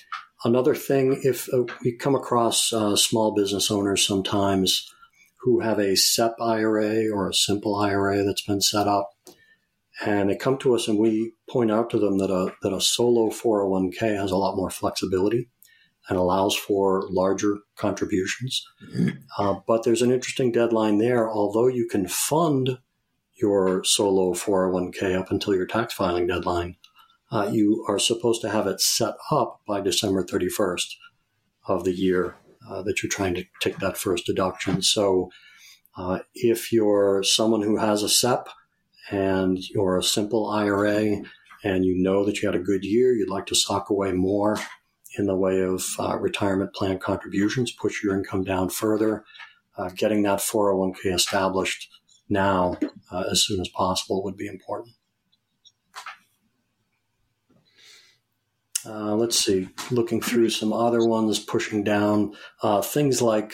another 0.45 0.75
thing, 0.75 1.21
if 1.25 1.53
uh, 1.53 1.65
we 1.83 1.97
come 1.97 2.15
across 2.15 2.73
uh, 2.73 2.97
small 2.97 3.35
business 3.35 3.71
owners 3.71 4.07
sometimes 4.07 4.93
who 5.41 5.61
have 5.61 5.79
a 5.79 5.97
SEP 5.97 6.35
IRA 6.41 7.09
or 7.11 7.29
a 7.29 7.35
simple 7.35 7.75
IRA 7.77 8.23
that's 8.23 8.43
been 8.43 8.61
set 8.61 8.87
up, 8.87 9.11
and 10.05 10.31
they 10.31 10.37
come 10.37 10.59
to 10.59 10.75
us 10.75 10.89
and 10.89 10.99
we 10.99 11.35
point 11.49 11.71
out 11.71 11.91
to 11.91 11.99
them 11.99 12.19
that 12.19 12.31
a 12.31 12.53
that 12.63 12.73
a 12.73 12.81
solo 12.81 13.29
401k 13.31 14.17
has 14.17 14.31
a 14.31 14.37
lot 14.37 14.57
more 14.57 14.71
flexibility 14.71 15.49
and 16.09 16.19
allows 16.19 16.57
for 16.57 17.07
larger 17.11 17.59
contributions. 17.77 18.67
Mm-hmm. 18.93 19.19
Uh, 19.39 19.61
but 19.67 19.85
there's 19.85 20.03
an 20.03 20.11
interesting 20.11 20.51
deadline 20.51 20.99
there. 20.99 21.31
Although 21.31 21.69
you 21.69 21.87
can 21.87 22.09
fund 22.09 22.79
your 23.41 23.85
solo 23.85 24.33
401k 24.33 25.19
up 25.19 25.31
until 25.31 25.55
your 25.55 25.67
tax 25.67 25.95
filing 25.95 26.27
deadline, 26.27 26.77
uh, 27.31 27.49
you 27.53 27.85
are 27.89 27.99
supposed 27.99 28.41
to 28.43 28.51
have 28.51 28.67
it 28.67 28.81
set 28.81 29.15
up 29.31 29.61
by 29.67 29.81
December 29.81 30.25
31st 30.25 30.87
of 31.69 31.85
the 31.85 31.93
year 31.93 32.37
uh, 32.69 32.83
that 32.83 33.03
you're 33.03 33.11
trying 33.11 33.35
to 33.35 33.45
take 33.61 33.79
that 33.79 33.97
first 33.97 34.27
deduction. 34.27 34.83
So 34.83 35.31
uh, 35.97 36.21
if 36.35 36.73
you're 36.73 37.23
someone 37.23 37.63
who 37.63 37.77
has 37.77 38.03
a 38.03 38.09
SEP 38.09 38.49
and 39.11 39.59
you're 39.71 39.99
a 39.99 40.03
simple 40.03 40.49
IRA 40.49 41.23
and 41.63 41.85
you 41.85 42.01
know 42.03 42.25
that 42.25 42.41
you 42.41 42.49
had 42.49 42.55
a 42.55 42.63
good 42.63 42.85
year, 42.85 43.13
you'd 43.13 43.29
like 43.29 43.47
to 43.47 43.55
sock 43.55 43.91
away 43.91 44.13
more 44.13 44.57
in 45.19 45.27
the 45.27 45.37
way 45.37 45.61
of 45.61 45.85
uh, 45.99 46.17
retirement 46.19 46.73
plan 46.73 46.99
contributions, 46.99 47.73
push 47.73 48.03
your 48.03 48.17
income 48.17 48.45
down 48.45 48.71
further, 48.71 49.25
uh, 49.77 49.91
getting 49.97 50.23
that 50.23 50.39
401k 50.39 51.13
established 51.15 51.89
now 52.29 52.79
uh, 53.11 53.25
as 53.31 53.45
soon 53.45 53.61
as 53.61 53.69
possible 53.69 54.23
would 54.23 54.37
be 54.37 54.47
important. 54.47 54.95
Uh, 58.87 59.15
let's 59.15 59.39
see, 59.39 59.69
looking 59.91 60.23
through 60.23 60.49
some 60.49 60.73
other 60.73 61.05
ones, 61.05 61.39
pushing 61.39 61.85
down 61.85 62.35
uh, 62.63 62.81
things 62.81 63.21
like. 63.21 63.53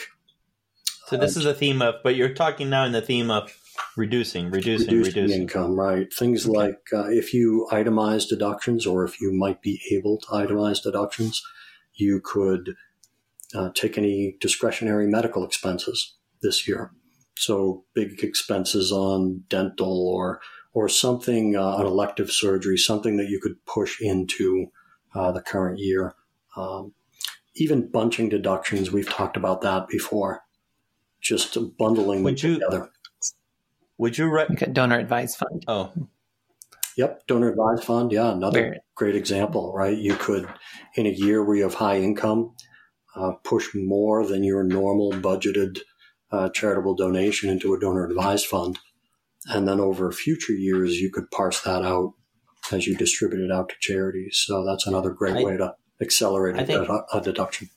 So 1.07 1.17
this 1.17 1.35
uh, 1.35 1.41
is 1.41 1.45
a 1.45 1.53
theme 1.53 1.81
of, 1.81 1.95
but 2.03 2.15
you're 2.15 2.33
talking 2.33 2.69
now 2.69 2.85
in 2.85 2.93
the 2.93 3.01
theme 3.01 3.29
of 3.29 3.51
reducing, 3.95 4.49
reducing, 4.49 4.87
reducing, 4.87 5.21
reducing. 5.21 5.41
income, 5.43 5.79
right? 5.79 6.11
Things 6.13 6.47
okay. 6.47 6.57
like 6.57 6.79
uh, 6.93 7.07
if 7.09 7.33
you 7.33 7.67
itemize 7.71 8.27
deductions, 8.27 8.85
or 8.85 9.03
if 9.03 9.19
you 9.21 9.33
might 9.33 9.61
be 9.61 9.81
able 9.91 10.17
to 10.19 10.27
itemize 10.27 10.81
deductions, 10.81 11.41
you 11.93 12.21
could 12.23 12.75
uh, 13.55 13.69
take 13.73 13.97
any 13.97 14.37
discretionary 14.39 15.07
medical 15.07 15.43
expenses 15.45 16.15
this 16.41 16.67
year. 16.67 16.91
So 17.37 17.85
big 17.93 18.23
expenses 18.23 18.91
on 18.91 19.43
dental 19.49 20.07
or 20.07 20.41
or 20.73 20.87
something, 20.89 21.55
uh, 21.55 21.77
an 21.77 21.87
elective 21.87 22.31
surgery, 22.31 22.77
something 22.77 23.17
that 23.17 23.29
you 23.29 23.39
could 23.39 23.65
push 23.65 23.99
into 23.99 24.67
uh, 25.15 25.31
the 25.31 25.41
current 25.41 25.79
year. 25.79 26.13
Um, 26.55 26.93
even 27.55 27.89
bunching 27.89 28.29
deductions, 28.29 28.91
we've 28.91 29.09
talked 29.09 29.37
about 29.37 29.61
that 29.61 29.87
before. 29.87 30.43
Just 31.19 31.57
bundling 31.77 32.23
would 32.23 32.37
them 32.37 32.51
you, 32.51 32.59
together. 32.59 32.91
Would 33.97 34.17
you 34.17 34.29
re- 34.29 34.47
okay, 34.51 34.67
donor 34.71 34.99
advised 34.99 35.37
fund? 35.37 35.63
Oh, 35.67 35.91
Yep, 36.97 37.27
donor 37.27 37.51
advised 37.51 37.83
fund. 37.83 38.11
Yeah, 38.11 38.31
another 38.31 38.61
Where? 38.61 38.77
great 38.95 39.15
example, 39.15 39.71
right? 39.73 39.95
You 39.95 40.15
could, 40.15 40.49
in 40.95 41.05
a 41.05 41.11
year 41.11 41.43
where 41.43 41.55
you 41.55 41.63
have 41.63 41.75
high 41.75 41.99
income, 41.99 42.55
uh, 43.15 43.33
push 43.43 43.69
more 43.75 44.25
than 44.25 44.43
your 44.43 44.63
normal 44.63 45.11
budgeted 45.11 45.79
uh, 46.31 46.49
charitable 46.49 46.95
donation 46.95 47.49
into 47.49 47.73
a 47.73 47.79
donor 47.79 48.05
advised 48.05 48.47
fund. 48.47 48.79
And 49.45 49.67
then 49.67 49.79
over 49.79 50.11
future 50.11 50.53
years, 50.53 50.99
you 50.99 51.11
could 51.11 51.29
parse 51.29 51.61
that 51.61 51.83
out 51.83 52.13
as 52.71 52.87
you 52.87 52.97
distribute 52.97 53.45
it 53.45 53.51
out 53.51 53.69
to 53.69 53.75
charities. 53.79 54.43
So 54.45 54.65
that's 54.65 54.87
another 54.87 55.11
great 55.11 55.37
I, 55.37 55.43
way 55.43 55.57
to 55.57 55.75
accelerate 56.01 56.57
a, 56.57 57.03
a 57.13 57.21
deduction. 57.21 57.69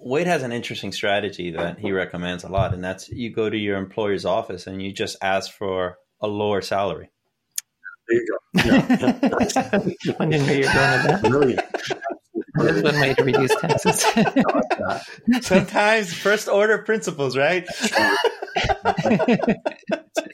Wade 0.00 0.26
has 0.26 0.42
an 0.42 0.52
interesting 0.52 0.92
strategy 0.92 1.50
that 1.52 1.78
he 1.78 1.92
recommends 1.92 2.44
a 2.44 2.48
lot, 2.48 2.72
and 2.72 2.82
that's 2.82 3.08
you 3.08 3.30
go 3.30 3.50
to 3.50 3.56
your 3.56 3.76
employer's 3.76 4.24
office 4.24 4.66
and 4.66 4.80
you 4.82 4.92
just 4.92 5.16
ask 5.22 5.50
for 5.50 5.98
a 6.20 6.26
lower 6.26 6.62
salary. 6.62 7.10
There 8.08 8.18
you 8.18 8.26
go. 8.26 8.38
Yeah, 8.64 8.86
yeah. 8.90 10.14
I 10.18 10.26
didn't 10.26 10.46
know 10.46 10.52
you 10.52 10.66
were 10.66 10.72
going 10.72 10.92
with 10.92 11.04
that. 11.04 11.22
Brilliant. 11.22 11.60
That's 12.54 12.82
one 12.82 13.00
way 13.00 13.14
to 13.14 13.24
reduce 13.24 13.54
taxes. 13.56 14.04
Sometimes 15.46 16.14
first 16.14 16.48
order 16.48 16.78
principles, 16.78 17.36
right? 17.36 17.66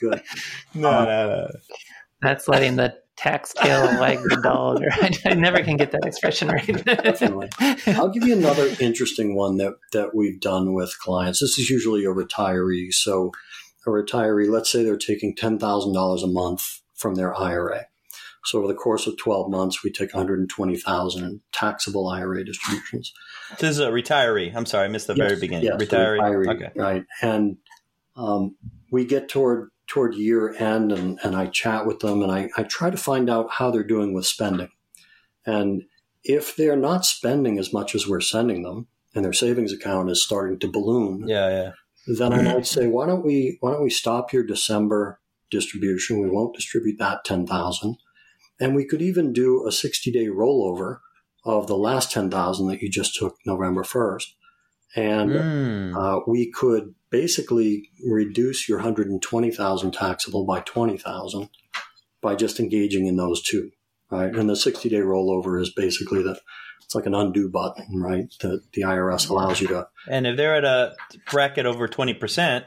good. 0.00 0.22
No, 0.74 0.90
um, 0.90 1.04
no, 1.04 1.28
no. 1.28 1.48
That's 2.22 2.48
letting 2.48 2.76
the 2.76 2.96
tax 3.16 3.52
tail 3.54 3.82
wag 4.00 4.18
the 4.22 4.40
dog. 4.42 4.82
I, 4.90 5.10
I 5.30 5.34
never 5.34 5.62
can 5.62 5.76
get 5.76 5.92
that 5.92 6.04
expression 6.04 6.48
right. 6.48 6.84
Definitely. 6.84 7.48
I'll 7.94 8.08
give 8.08 8.24
you 8.24 8.36
another 8.36 8.70
interesting 8.80 9.36
one 9.36 9.56
that, 9.58 9.74
that 9.92 10.14
we've 10.14 10.40
done 10.40 10.74
with 10.74 10.98
clients. 10.98 11.40
This 11.40 11.58
is 11.58 11.70
usually 11.70 12.04
a 12.04 12.08
retiree. 12.08 12.92
So 12.92 13.32
a 13.86 13.90
retiree, 13.90 14.50
let's 14.50 14.70
say 14.70 14.82
they're 14.82 14.96
taking 14.96 15.34
$10,000 15.34 16.22
a 16.22 16.26
month 16.26 16.80
from 16.94 17.14
their 17.14 17.38
IRA. 17.38 17.86
So 18.44 18.58
over 18.58 18.68
the 18.68 18.74
course 18.74 19.06
of 19.06 19.16
12 19.16 19.50
months, 19.50 19.82
we 19.82 19.90
take 19.90 20.12
120,000 20.12 21.24
in 21.24 21.40
taxable 21.52 22.08
IRA 22.08 22.44
distributions. 22.44 23.12
This 23.58 23.70
is 23.70 23.80
a 23.80 23.88
retiree. 23.88 24.54
I'm 24.54 24.66
sorry, 24.66 24.84
I 24.84 24.88
missed 24.88 25.06
the 25.06 25.14
yes, 25.14 25.28
very 25.28 25.40
beginning. 25.40 25.64
Yes, 25.64 25.80
retiree. 25.80 26.20
retiree. 26.20 26.54
Okay. 26.54 26.70
Right. 26.76 27.04
And 27.22 27.56
um, 28.16 28.56
we 28.90 29.06
get 29.06 29.28
toward 29.28 29.70
toward 29.86 30.14
year 30.14 30.54
end 30.58 30.92
and, 30.92 31.18
and 31.22 31.36
I 31.36 31.46
chat 31.46 31.86
with 31.86 32.00
them 32.00 32.22
and 32.22 32.32
I, 32.32 32.48
I 32.56 32.62
try 32.62 32.90
to 32.90 32.96
find 32.96 33.28
out 33.28 33.52
how 33.52 33.70
they're 33.70 33.82
doing 33.82 34.14
with 34.14 34.26
spending. 34.26 34.70
And 35.46 35.84
if 36.22 36.56
they're 36.56 36.76
not 36.76 37.04
spending 37.04 37.58
as 37.58 37.72
much 37.72 37.94
as 37.94 38.08
we're 38.08 38.20
sending 38.20 38.62
them 38.62 38.86
and 39.14 39.24
their 39.24 39.32
savings 39.32 39.72
account 39.72 40.10
is 40.10 40.22
starting 40.22 40.58
to 40.60 40.70
balloon, 40.70 41.28
yeah, 41.28 41.48
yeah. 41.48 41.70
then 42.16 42.32
I 42.32 42.42
might 42.42 42.66
say, 42.66 42.86
why 42.86 43.06
don't 43.06 43.24
we 43.24 43.58
why 43.60 43.72
don't 43.72 43.82
we 43.82 43.90
stop 43.90 44.32
your 44.32 44.42
December 44.42 45.20
distribution. 45.50 46.20
We 46.20 46.30
won't 46.30 46.56
distribute 46.56 46.98
that 46.98 47.24
10,000. 47.24 47.96
And 48.60 48.74
we 48.74 48.86
could 48.86 49.02
even 49.02 49.32
do 49.32 49.66
a 49.66 49.72
60 49.72 50.10
day 50.10 50.26
rollover 50.26 50.98
of 51.44 51.66
the 51.66 51.76
last 51.76 52.10
10,000 52.12 52.68
that 52.68 52.80
you 52.80 52.90
just 52.90 53.14
took 53.14 53.36
November 53.44 53.82
1st. 53.82 54.24
And 54.96 55.30
mm. 55.30 55.96
uh, 55.96 56.20
we 56.26 56.50
could 56.50 56.94
basically 57.14 57.90
reduce 58.04 58.68
your 58.68 58.78
120,000 58.78 59.92
taxable 59.92 60.44
by 60.44 60.58
20,000 60.60 61.48
by 62.20 62.34
just 62.34 62.58
engaging 62.58 63.06
in 63.06 63.16
those 63.16 63.40
two, 63.40 63.70
right? 64.10 64.34
And 64.34 64.50
the 64.50 64.56
60 64.56 64.88
day 64.88 64.96
rollover 64.96 65.60
is 65.60 65.72
basically 65.72 66.24
the, 66.24 66.36
it's 66.82 66.94
like 66.96 67.06
an 67.06 67.14
undo 67.14 67.48
button, 67.48 68.00
right? 68.00 68.24
That 68.40 68.62
the 68.72 68.82
IRS 68.82 69.30
allows 69.30 69.60
you 69.60 69.68
to. 69.68 69.86
And 70.08 70.26
if 70.26 70.36
they're 70.36 70.56
at 70.56 70.64
a 70.64 70.96
bracket 71.30 71.66
over 71.66 71.86
20%, 71.86 72.64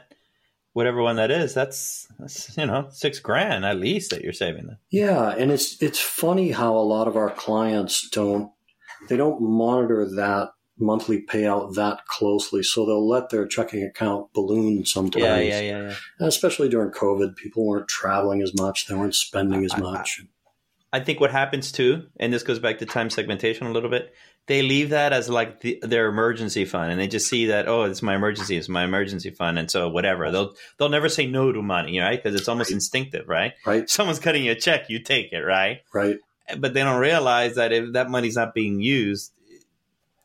whatever 0.72 1.02
one 1.02 1.16
that 1.16 1.30
is, 1.30 1.52
that's, 1.52 2.06
that's 2.18 2.56
you 2.56 2.64
know 2.64 2.86
six 2.90 3.18
grand 3.18 3.66
at 3.66 3.78
least 3.78 4.12
that 4.12 4.22
you're 4.22 4.32
saving 4.32 4.66
them. 4.66 4.78
Yeah, 4.90 5.28
and 5.30 5.50
it's 5.50 5.82
it's 5.82 6.00
funny 6.00 6.52
how 6.52 6.74
a 6.76 6.88
lot 6.94 7.06
of 7.06 7.16
our 7.16 7.30
clients 7.30 8.08
don't 8.10 8.50
they 9.08 9.16
don't 9.16 9.42
monitor 9.42 10.06
that 10.16 10.50
monthly 10.80 11.22
payout 11.22 11.74
that 11.74 12.06
closely, 12.06 12.62
so 12.62 12.86
they'll 12.86 13.06
let 13.08 13.30
their 13.30 13.46
checking 13.46 13.82
account 13.82 14.32
balloon 14.32 14.84
sometimes. 14.84 15.24
Yeah, 15.24 15.38
yeah, 15.38 15.60
yeah. 15.60 15.94
yeah. 16.20 16.26
especially 16.26 16.68
during 16.68 16.90
COVID, 16.90 17.36
people 17.36 17.66
weren't 17.66 17.88
traveling 17.88 18.42
as 18.42 18.54
much, 18.54 18.86
they 18.86 18.94
weren't 18.94 19.14
spending 19.14 19.64
as 19.64 19.76
much. 19.76 20.22
I 20.92 21.00
think 21.00 21.20
what 21.20 21.30
happens 21.30 21.70
too, 21.70 22.06
and 22.18 22.32
this 22.32 22.42
goes 22.42 22.58
back 22.58 22.78
to 22.78 22.86
time 22.86 23.10
segmentation 23.10 23.66
a 23.66 23.72
little 23.72 23.90
bit, 23.90 24.14
they 24.46 24.62
leave 24.62 24.90
that 24.90 25.12
as 25.12 25.28
like 25.28 25.60
the, 25.60 25.78
their 25.82 26.08
emergency 26.08 26.64
fund, 26.64 26.90
and 26.90 26.98
they 26.98 27.06
just 27.06 27.28
see 27.28 27.46
that 27.46 27.68
oh, 27.68 27.84
it's 27.84 28.02
my 28.02 28.14
emergency, 28.14 28.56
it's 28.56 28.68
my 28.68 28.84
emergency 28.84 29.30
fund, 29.30 29.58
and 29.58 29.70
so 29.70 29.88
whatever. 29.88 30.30
They'll 30.30 30.54
they'll 30.78 30.88
never 30.88 31.10
say 31.10 31.26
no 31.26 31.52
to 31.52 31.60
money, 31.60 32.00
right? 32.00 32.22
Because 32.22 32.38
it's 32.38 32.48
almost 32.48 32.70
Right. 32.70 32.76
instinctive, 32.76 33.28
right? 33.28 33.52
Right. 33.66 33.88
Someone's 33.88 34.18
cutting 34.18 34.44
you 34.44 34.52
a 34.52 34.54
check, 34.54 34.88
you 34.88 35.00
take 35.00 35.32
it, 35.32 35.42
right? 35.42 35.82
Right. 35.92 36.18
But 36.58 36.72
they 36.72 36.80
don't 36.80 36.98
realize 37.00 37.56
that 37.56 37.72
if 37.72 37.92
that 37.92 38.08
money's 38.08 38.36
not 38.36 38.54
being 38.54 38.80
used, 38.80 39.32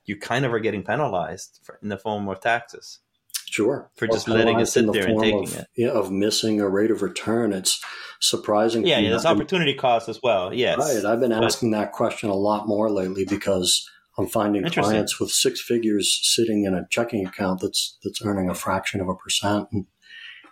you 0.05 0.17
kind 0.17 0.45
of 0.45 0.53
are 0.53 0.59
getting 0.59 0.83
penalized 0.83 1.59
for, 1.63 1.79
in 1.81 1.89
the 1.89 1.97
form 1.97 2.27
of 2.27 2.39
taxes. 2.39 2.99
Sure. 3.45 3.91
For 3.95 4.07
just 4.07 4.27
letting 4.27 4.59
it 4.59 4.65
sit 4.65 4.85
the 4.87 4.91
there 4.91 5.07
and 5.07 5.21
taking 5.21 5.43
of, 5.47 5.57
it. 5.59 5.67
Yeah, 5.77 5.89
of 5.89 6.11
missing 6.11 6.59
a 6.59 6.67
rate 6.67 6.89
of 6.89 7.03
return. 7.03 7.53
It's 7.53 7.79
surprising. 8.19 8.85
Yeah, 8.85 8.97
yeah 8.97 9.09
there's 9.11 9.23
been- 9.23 9.31
opportunity 9.31 9.75
cost 9.75 10.09
as 10.09 10.19
well. 10.23 10.51
Yes, 10.53 10.79
Right. 10.79 11.05
I've 11.05 11.19
been 11.19 11.29
But- 11.31 11.43
asking 11.43 11.71
that 11.71 11.91
question 11.91 12.29
a 12.29 12.35
lot 12.35 12.67
more 12.67 12.89
lately 12.89 13.25
because 13.25 13.87
I'm 14.17 14.27
finding 14.27 14.63
clients 14.65 15.19
with 15.19 15.29
six 15.29 15.61
figures 15.61 16.19
sitting 16.23 16.65
in 16.65 16.73
a 16.73 16.87
checking 16.89 17.25
account 17.27 17.61
that's 17.61 17.97
that's 18.03 18.21
earning 18.25 18.49
a 18.49 18.55
fraction 18.55 19.01
of 19.01 19.07
a 19.07 19.15
percent. 19.15 19.67
And 19.71 19.85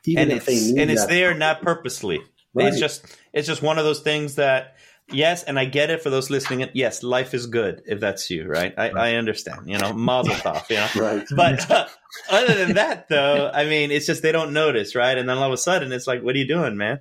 even 0.06 0.24
and 0.24 0.32
if 0.32 0.38
it's 0.38 0.46
they 0.46 0.72
need 0.72 0.82
and 0.82 0.92
it's 0.92 1.02
that- 1.02 1.10
there 1.10 1.34
not 1.34 1.62
purposely. 1.64 2.22
Right. 2.54 2.68
It's 2.68 2.80
just 2.80 3.06
it's 3.34 3.48
just 3.48 3.62
one 3.64 3.80
of 3.80 3.86
those 3.86 4.02
things 4.02 4.36
that 4.36 4.76
yes, 5.12 5.44
and 5.44 5.60
I 5.60 5.66
get 5.66 5.90
it 5.90 6.02
for 6.02 6.10
those 6.10 6.30
listening. 6.30 6.70
Yes, 6.74 7.04
life 7.04 7.34
is 7.34 7.48
good 7.48 7.82
if 7.86 8.00
that's 8.00 8.30
you, 8.30 8.48
right? 8.48 8.74
I, 8.78 8.90
I 8.90 9.14
understand. 9.16 9.70
You 9.70 9.78
know, 9.78 9.94
mazel 9.94 10.36
tov. 10.36 10.70
You 10.70 10.78
know, 10.78 10.90
right. 11.08 11.28
but 11.36 11.70
uh, 11.70 11.88
other 12.30 12.54
than 12.54 12.76
that, 12.76 13.10
though, 13.10 13.52
I 13.54 13.66
mean, 13.66 13.92
it's 13.92 14.06
just 14.06 14.22
they 14.22 14.32
don't 14.32 14.54
notice, 14.54 14.96
right? 14.96 15.18
And 15.18 15.28
then 15.28 15.38
all 15.38 15.48
of 15.48 15.54
a 15.54 15.58
sudden, 15.58 15.92
it's 15.92 16.08
like, 16.08 16.22
what 16.22 16.36
are 16.36 16.40
you 16.40 16.48
doing, 16.48 16.78
man? 16.78 17.00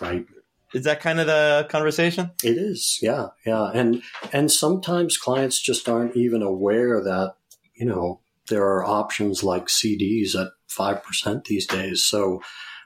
Right. 0.00 0.26
Is 0.74 0.84
that 0.84 1.00
kind 1.00 1.20
of 1.20 1.26
the 1.26 1.66
conversation? 1.70 2.32
It 2.42 2.58
is, 2.58 2.98
yeah, 3.00 3.28
yeah, 3.46 3.70
and 3.72 4.02
and 4.32 4.50
sometimes 4.50 5.16
clients 5.16 5.62
just 5.62 5.88
aren't 5.88 6.16
even 6.16 6.42
aware 6.42 7.02
that 7.02 7.34
you 7.74 7.86
know 7.86 8.20
there 8.48 8.64
are 8.64 8.84
options 8.84 9.42
like 9.42 9.66
CDs 9.66 10.34
at 10.34 10.48
five 10.66 11.02
percent 11.04 11.44
these 11.44 11.66
days, 11.66 12.04
so 12.04 12.42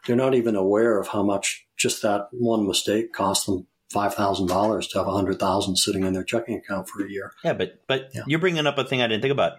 they're 0.06 0.14
not 0.14 0.34
even 0.34 0.56
aware 0.56 1.00
of 1.00 1.08
how 1.08 1.22
much 1.22 1.66
just 1.76 2.02
that 2.02 2.28
one 2.32 2.66
mistake 2.66 3.12
cost 3.12 3.46
them 3.46 3.66
five 3.92 4.14
thousand 4.14 4.46
dollars 4.46 4.86
to 4.88 4.98
have 4.98 5.06
a 5.08 5.12
hundred 5.12 5.38
thousand 5.38 5.76
sitting 5.76 6.04
in 6.04 6.12
their 6.12 6.24
checking 6.24 6.56
account 6.56 6.88
for 6.88 7.04
a 7.04 7.10
year. 7.10 7.32
Yeah, 7.44 7.54
but 7.54 7.80
but 7.86 8.10
Yeah. 8.14 8.22
you're 8.26 8.38
bringing 8.38 8.66
up 8.66 8.78
a 8.78 8.84
thing 8.84 9.02
I 9.02 9.08
didn't 9.08 9.22
think 9.22 9.32
about. 9.32 9.58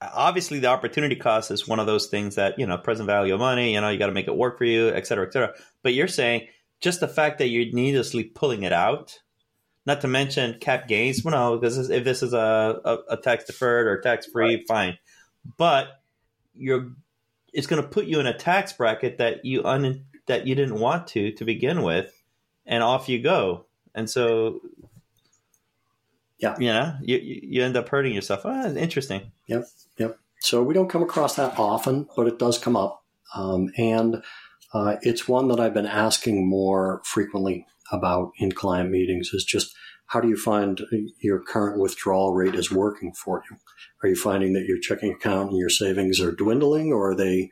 Obviously, 0.00 0.58
the 0.58 0.66
opportunity 0.66 1.14
cost 1.14 1.50
is 1.52 1.68
one 1.68 1.78
of 1.78 1.86
those 1.86 2.06
things 2.06 2.34
that 2.34 2.58
you 2.58 2.66
know, 2.66 2.76
present 2.76 3.06
value 3.06 3.34
of 3.34 3.40
money. 3.40 3.74
You 3.74 3.80
know, 3.80 3.88
you 3.88 3.98
got 3.98 4.06
to 4.06 4.12
make 4.12 4.26
it 4.26 4.36
work 4.36 4.58
for 4.58 4.64
you, 4.64 4.88
et 4.88 5.06
cetera, 5.06 5.26
et 5.26 5.32
cetera. 5.32 5.54
But 5.82 5.94
you're 5.94 6.08
saying 6.08 6.48
just 6.80 6.98
the 7.00 7.06
fact 7.08 7.38
that 7.38 7.48
you're 7.48 7.72
needlessly 7.72 8.24
pulling 8.24 8.64
it 8.64 8.72
out, 8.72 9.20
not 9.86 10.00
to 10.00 10.08
mention 10.08 10.58
cap 10.58 10.88
gains. 10.88 11.22
Well, 11.24 11.32
no, 11.32 11.56
because 11.56 11.88
if 11.88 12.02
this 12.02 12.22
is 12.24 12.32
a, 12.32 12.80
a, 12.84 12.98
a 13.10 13.16
tax 13.16 13.44
deferred 13.44 13.86
or 13.86 14.00
tax 14.00 14.26
free, 14.26 14.64
fine. 14.66 14.98
But 15.56 15.88
you're 16.54 16.92
it's 17.52 17.66
going 17.66 17.82
to 17.82 17.88
put 17.88 18.06
you 18.06 18.18
in 18.18 18.26
a 18.26 18.36
tax 18.36 18.72
bracket 18.72 19.18
that 19.18 19.44
you 19.44 19.64
un 19.64 20.06
that 20.26 20.46
you 20.46 20.54
didn't 20.54 20.80
want 20.80 21.06
to 21.08 21.32
to 21.32 21.44
begin 21.44 21.82
with, 21.82 22.12
and 22.66 22.82
off 22.82 23.08
you 23.08 23.22
go. 23.22 23.66
And 23.94 24.08
so 24.08 24.60
Yeah. 26.38 26.56
you 26.58 26.66
know, 26.68 26.94
you 27.02 27.18
you 27.22 27.62
end 27.62 27.76
up 27.76 27.88
hurting 27.88 28.14
yourself. 28.14 28.42
Ah, 28.44 28.66
interesting. 28.66 29.32
Yep, 29.48 29.64
yep. 29.98 30.18
So 30.40 30.62
we 30.62 30.74
don't 30.74 30.88
come 30.88 31.02
across 31.02 31.36
that 31.36 31.58
often, 31.58 32.08
but 32.16 32.26
it 32.26 32.38
does 32.38 32.58
come 32.58 32.76
up, 32.76 33.04
um, 33.34 33.70
and 33.76 34.22
uh, 34.74 34.96
it's 35.02 35.28
one 35.28 35.48
that 35.48 35.60
I've 35.60 35.74
been 35.74 35.86
asking 35.86 36.48
more 36.48 37.00
frequently 37.04 37.66
about 37.92 38.32
in 38.38 38.50
client 38.52 38.90
meetings. 38.90 39.30
Is 39.32 39.44
just 39.44 39.72
how 40.06 40.20
do 40.20 40.28
you 40.28 40.36
find 40.36 40.80
your 41.20 41.40
current 41.42 41.80
withdrawal 41.80 42.34
rate 42.34 42.54
is 42.56 42.72
working 42.72 43.12
for 43.12 43.44
you? 43.48 43.56
Are 44.02 44.08
you 44.08 44.16
finding 44.16 44.52
that 44.54 44.66
your 44.66 44.78
checking 44.80 45.12
account 45.12 45.50
and 45.50 45.58
your 45.58 45.70
savings 45.70 46.20
are 46.20 46.32
dwindling, 46.32 46.92
or 46.92 47.10
are 47.10 47.14
they 47.14 47.50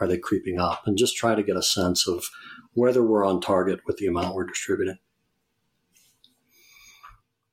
are 0.00 0.08
they 0.08 0.18
creeping 0.18 0.58
up? 0.58 0.82
And 0.86 0.98
just 0.98 1.16
try 1.16 1.36
to 1.36 1.42
get 1.44 1.56
a 1.56 1.62
sense 1.62 2.08
of 2.08 2.24
whether 2.74 3.04
we're 3.04 3.24
on 3.24 3.40
target 3.40 3.80
with 3.86 3.98
the 3.98 4.06
amount 4.06 4.34
we're 4.34 4.46
distributing. 4.46 4.98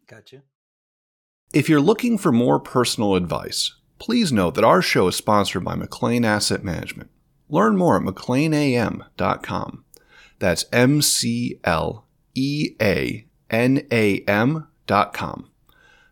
Got 0.09 0.31
you. 0.31 0.41
If 1.53 1.69
you're 1.69 1.79
looking 1.79 2.17
for 2.17 2.31
more 2.31 2.59
personal 2.59 3.13
advice, 3.13 3.75
please 3.99 4.31
note 4.31 4.55
that 4.55 4.63
our 4.63 4.81
show 4.81 5.07
is 5.07 5.15
sponsored 5.15 5.63
by 5.63 5.75
McLean 5.75 6.25
Asset 6.25 6.63
Management. 6.63 7.11
Learn 7.47 7.77
more 7.77 7.97
at 7.97 8.01
McLeanAM.com. 8.01 9.85
That's 10.39 10.65
M 10.73 11.03
C 11.03 11.59
L 11.63 12.07
E 12.33 12.75
A 12.81 13.27
N 13.51 13.85
A 13.91 14.21
M.com. 14.21 15.51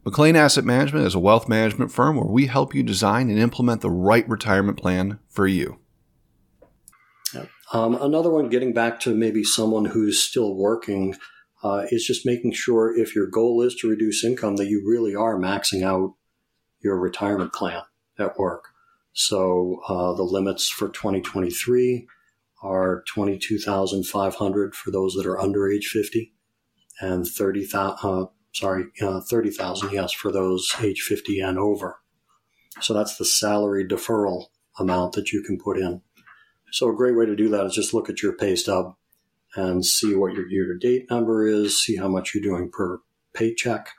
McLean 0.05 0.35
Asset 0.35 0.63
Management 0.63 1.07
is 1.07 1.15
a 1.15 1.19
wealth 1.19 1.49
management 1.49 1.91
firm 1.91 2.17
where 2.17 2.27
we 2.27 2.45
help 2.45 2.75
you 2.75 2.83
design 2.83 3.31
and 3.31 3.39
implement 3.39 3.81
the 3.81 3.89
right 3.89 4.29
retirement 4.29 4.77
plan 4.77 5.17
for 5.27 5.47
you. 5.47 5.79
Um, 7.73 7.95
another 7.95 8.29
one, 8.29 8.47
getting 8.47 8.73
back 8.73 8.99
to 9.01 9.13
maybe 9.13 9.43
someone 9.43 9.85
who's 9.85 10.21
still 10.21 10.53
working, 10.53 11.15
uh, 11.63 11.85
is 11.89 12.05
just 12.05 12.25
making 12.25 12.53
sure 12.53 12.95
if 12.95 13.15
your 13.15 13.27
goal 13.27 13.61
is 13.61 13.75
to 13.75 13.89
reduce 13.89 14.23
income, 14.23 14.55
that 14.57 14.67
you 14.67 14.83
really 14.87 15.15
are 15.15 15.37
maxing 15.37 15.83
out 15.83 16.15
your 16.79 16.97
retirement 16.97 17.53
plan 17.53 17.81
at 18.19 18.37
work. 18.37 18.69
So 19.13 19.81
uh, 19.87 20.13
the 20.13 20.23
limits 20.23 20.69
for 20.69 20.89
2023 20.89 22.07
are 22.61 23.03
22,500 23.07 24.75
for 24.75 24.91
those 24.91 25.13
that 25.13 25.25
are 25.25 25.39
under 25.39 25.71
age 25.71 25.87
50, 25.87 26.33
and 26.99 27.27
30,000. 27.27 27.97
Uh, 28.03 28.25
sorry, 28.53 28.85
uh, 29.01 29.21
30,000. 29.21 29.91
Yes, 29.91 30.11
for 30.11 30.31
those 30.31 30.71
age 30.81 31.01
50 31.01 31.39
and 31.39 31.57
over. 31.57 31.99
So 32.81 32.93
that's 32.93 33.17
the 33.17 33.25
salary 33.25 33.87
deferral 33.87 34.45
amount 34.79 35.13
that 35.13 35.31
you 35.31 35.43
can 35.43 35.57
put 35.57 35.77
in. 35.77 36.01
So 36.71 36.89
a 36.89 36.95
great 36.95 37.15
way 37.15 37.25
to 37.25 37.35
do 37.35 37.49
that 37.49 37.65
is 37.65 37.73
just 37.73 37.93
look 37.93 38.09
at 38.09 38.21
your 38.21 38.33
pay 38.33 38.55
stub 38.55 38.95
and 39.55 39.85
see 39.85 40.15
what 40.15 40.33
your 40.33 40.47
year-to-date 40.47 41.09
number 41.09 41.47
is, 41.47 41.81
see 41.81 41.95
how 41.95 42.07
much 42.07 42.33
you're 42.33 42.43
doing 42.43 42.69
per 42.71 42.99
paycheck, 43.33 43.89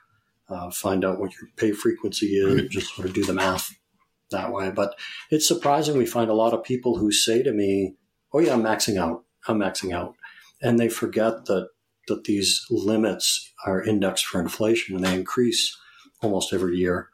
uh, 0.49 0.71
find 0.71 1.05
out 1.05 1.19
what 1.19 1.33
your 1.35 1.49
pay 1.57 1.73
frequency 1.73 2.37
is, 2.37 2.69
just 2.69 2.95
sort 2.95 3.09
of 3.09 3.15
do 3.15 3.25
the 3.25 3.33
math 3.33 3.71
that 4.31 4.53
way. 4.53 4.71
But 4.71 4.95
it's 5.31 5.49
surprising 5.49 5.97
we 5.97 6.07
find 6.07 6.31
a 6.31 6.35
lot 6.35 6.53
of 6.55 6.63
people 6.65 6.99
who 6.99 7.11
say 7.13 7.43
to 7.43 7.53
me, 7.53 7.97
"Oh 8.33 8.41
yeah, 8.41 8.53
I'm 8.53 8.63
maxing 8.63 8.99
out. 8.99 9.25
I'm 9.47 9.59
maxing 9.59 9.93
out," 9.93 10.15
and 10.61 10.79
they 10.79 10.89
forget 10.89 11.47
that 11.47 11.71
that 12.09 12.25
these 12.25 12.65
limits 12.71 13.53
are 13.67 13.83
indexed 13.83 14.27
for 14.27 14.41
inflation 14.41 14.97
and 14.97 15.05
they 15.05 15.15
increase 15.15 15.77
almost 16.23 16.53
every 16.53 16.77
year. 16.77 17.11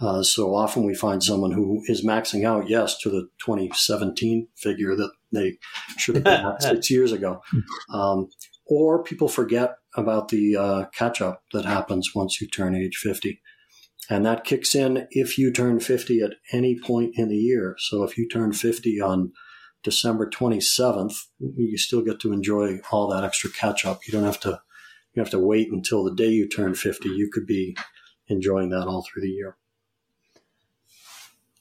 Uh, 0.00 0.22
so 0.22 0.54
often 0.54 0.84
we 0.84 0.94
find 0.94 1.22
someone 1.22 1.52
who 1.52 1.80
is 1.86 2.04
maxing 2.04 2.46
out, 2.46 2.68
yes, 2.68 2.98
to 2.98 3.08
the 3.08 3.28
2017 3.44 4.48
figure 4.56 4.94
that 4.94 5.10
they 5.32 5.58
should 5.96 6.16
have 6.16 6.24
been 6.24 6.46
at 6.46 6.62
six 6.62 6.90
years 6.90 7.12
ago. 7.12 7.40
Um, 7.92 8.28
or 8.66 9.02
people 9.02 9.28
forget 9.28 9.76
about 9.96 10.28
the 10.28 10.56
uh, 10.56 10.84
catch 10.92 11.22
up 11.22 11.42
that 11.52 11.64
happens 11.64 12.14
once 12.14 12.40
you 12.40 12.48
turn 12.48 12.74
age 12.74 12.96
50. 12.96 13.40
And 14.10 14.24
that 14.26 14.44
kicks 14.44 14.74
in 14.74 15.08
if 15.10 15.38
you 15.38 15.52
turn 15.52 15.80
50 15.80 16.20
at 16.20 16.34
any 16.52 16.78
point 16.78 17.14
in 17.16 17.28
the 17.28 17.36
year. 17.36 17.76
So 17.78 18.02
if 18.04 18.18
you 18.18 18.28
turn 18.28 18.52
50 18.52 19.00
on 19.00 19.32
December 19.82 20.28
27th, 20.28 21.14
you 21.38 21.78
still 21.78 22.02
get 22.02 22.20
to 22.20 22.32
enjoy 22.32 22.80
all 22.90 23.08
that 23.08 23.24
extra 23.24 23.50
catch 23.50 23.84
up. 23.84 24.00
You 24.06 24.12
don't 24.12 24.24
have 24.24 24.40
to 24.40 24.60
you 25.14 25.22
have 25.22 25.30
to 25.30 25.38
wait 25.38 25.72
until 25.72 26.04
the 26.04 26.14
day 26.14 26.28
you 26.28 26.46
turn 26.46 26.74
50. 26.74 27.08
You 27.08 27.30
could 27.32 27.46
be 27.46 27.74
enjoying 28.28 28.68
that 28.68 28.86
all 28.86 29.02
through 29.02 29.22
the 29.22 29.30
year. 29.30 29.56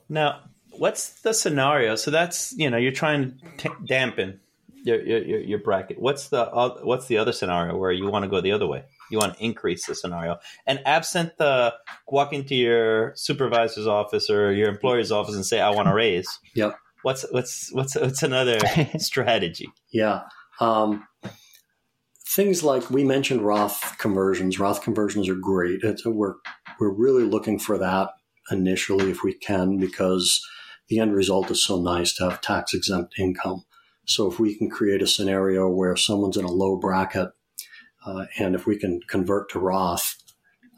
Now, 0.10 0.41
what's 0.72 1.22
the 1.22 1.34
scenario? 1.34 1.96
So 1.96 2.12
that's 2.12 2.54
you 2.58 2.70
know 2.70 2.78
you're 2.78 2.91
trying 2.91 3.39
to 3.58 3.70
t- 3.70 3.76
dampen 3.86 4.39
your, 4.84 5.02
your 5.02 5.39
your 5.39 5.60
bracket. 5.60 6.00
What's 6.00 6.30
the 6.30 6.50
oth- 6.52 6.84
what's 6.84 7.08
the 7.08 7.18
other 7.18 7.32
scenario 7.32 7.78
where 7.78 7.91
you 7.91 8.10
want 8.10 8.24
to 8.24 8.30
go 8.30 8.41
the 8.41 8.52
other 8.52 8.68
way? 8.68 8.84
You 9.10 9.18
want 9.18 9.38
to 9.38 9.44
increase 9.44 9.86
the 9.86 9.96
scenario, 9.96 10.38
and 10.65 10.80
absent 10.86 11.38
the 11.38 11.74
walk 12.08 12.34
into 12.34 12.56
your 12.56 13.13
supervisor's 13.15 13.88
office 13.88 14.30
or 14.30 14.52
your 14.52 14.70
employer's 14.70 15.12
office 15.12 15.36
and 15.36 15.46
say, 15.46 15.60
"I 15.60 15.72
want 15.72 15.88
to 15.88 15.94
raise." 15.94 16.28
Yep. 16.56 16.78
What's 17.02 17.26
what's 17.32 17.72
what's 17.74 17.96
what's 17.96 18.24
another 18.24 18.60
strategy? 18.98 19.68
Yeah. 19.91 20.22
Um, 20.60 21.08
things 22.28 22.63
like 22.63 22.89
we 22.89 23.04
mentioned 23.04 23.41
Roth 23.41 23.98
conversions. 23.98 24.60
Roth 24.60 24.82
conversions 24.82 25.30
are 25.30 25.36
great. 25.36 25.82
It's, 25.84 26.06
we're 26.06 26.36
we're 26.80 26.94
really 26.94 27.24
looking 27.24 27.60
for 27.60 27.78
that 27.78 28.10
initially 28.52 29.10
if 29.10 29.24
we 29.24 29.34
can 29.34 29.78
because 29.78 30.46
the 30.88 31.00
end 31.00 31.16
result 31.16 31.50
is 31.52 31.64
so 31.64 31.82
nice 31.82 32.14
to 32.14 32.30
have 32.30 32.42
tax 32.42 32.74
exempt 32.74 33.16
income. 33.18 33.64
So 34.06 34.30
if 34.32 34.40
we 34.40 34.56
can 34.56 34.70
create 34.70 35.02
a 35.02 35.08
scenario 35.08 35.68
where 35.68 35.96
someone's 35.96 36.38
in 36.38 36.46
a 36.46 36.52
low 36.52 36.78
bracket, 36.78 37.30
uh, 38.06 38.26
and 38.38 38.54
if 38.54 38.68
we 38.68 38.78
can 38.78 39.00
convert 39.10 39.50
to 39.50 39.60
Roth, 39.60 40.16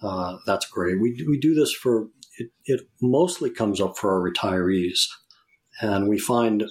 uh, 0.02 0.38
that's 0.46 0.66
great. 0.66 1.02
We 1.02 1.24
we 1.28 1.38
do 1.38 1.54
this 1.54 1.74
for 1.74 2.08
it. 2.38 2.52
It 2.66 2.82
mostly 3.02 3.50
comes 3.50 3.82
up 3.82 3.98
for 3.98 4.14
our 4.14 4.32
retirees, 4.32 5.08
and 5.82 6.08
we 6.08 6.20
find 6.20 6.66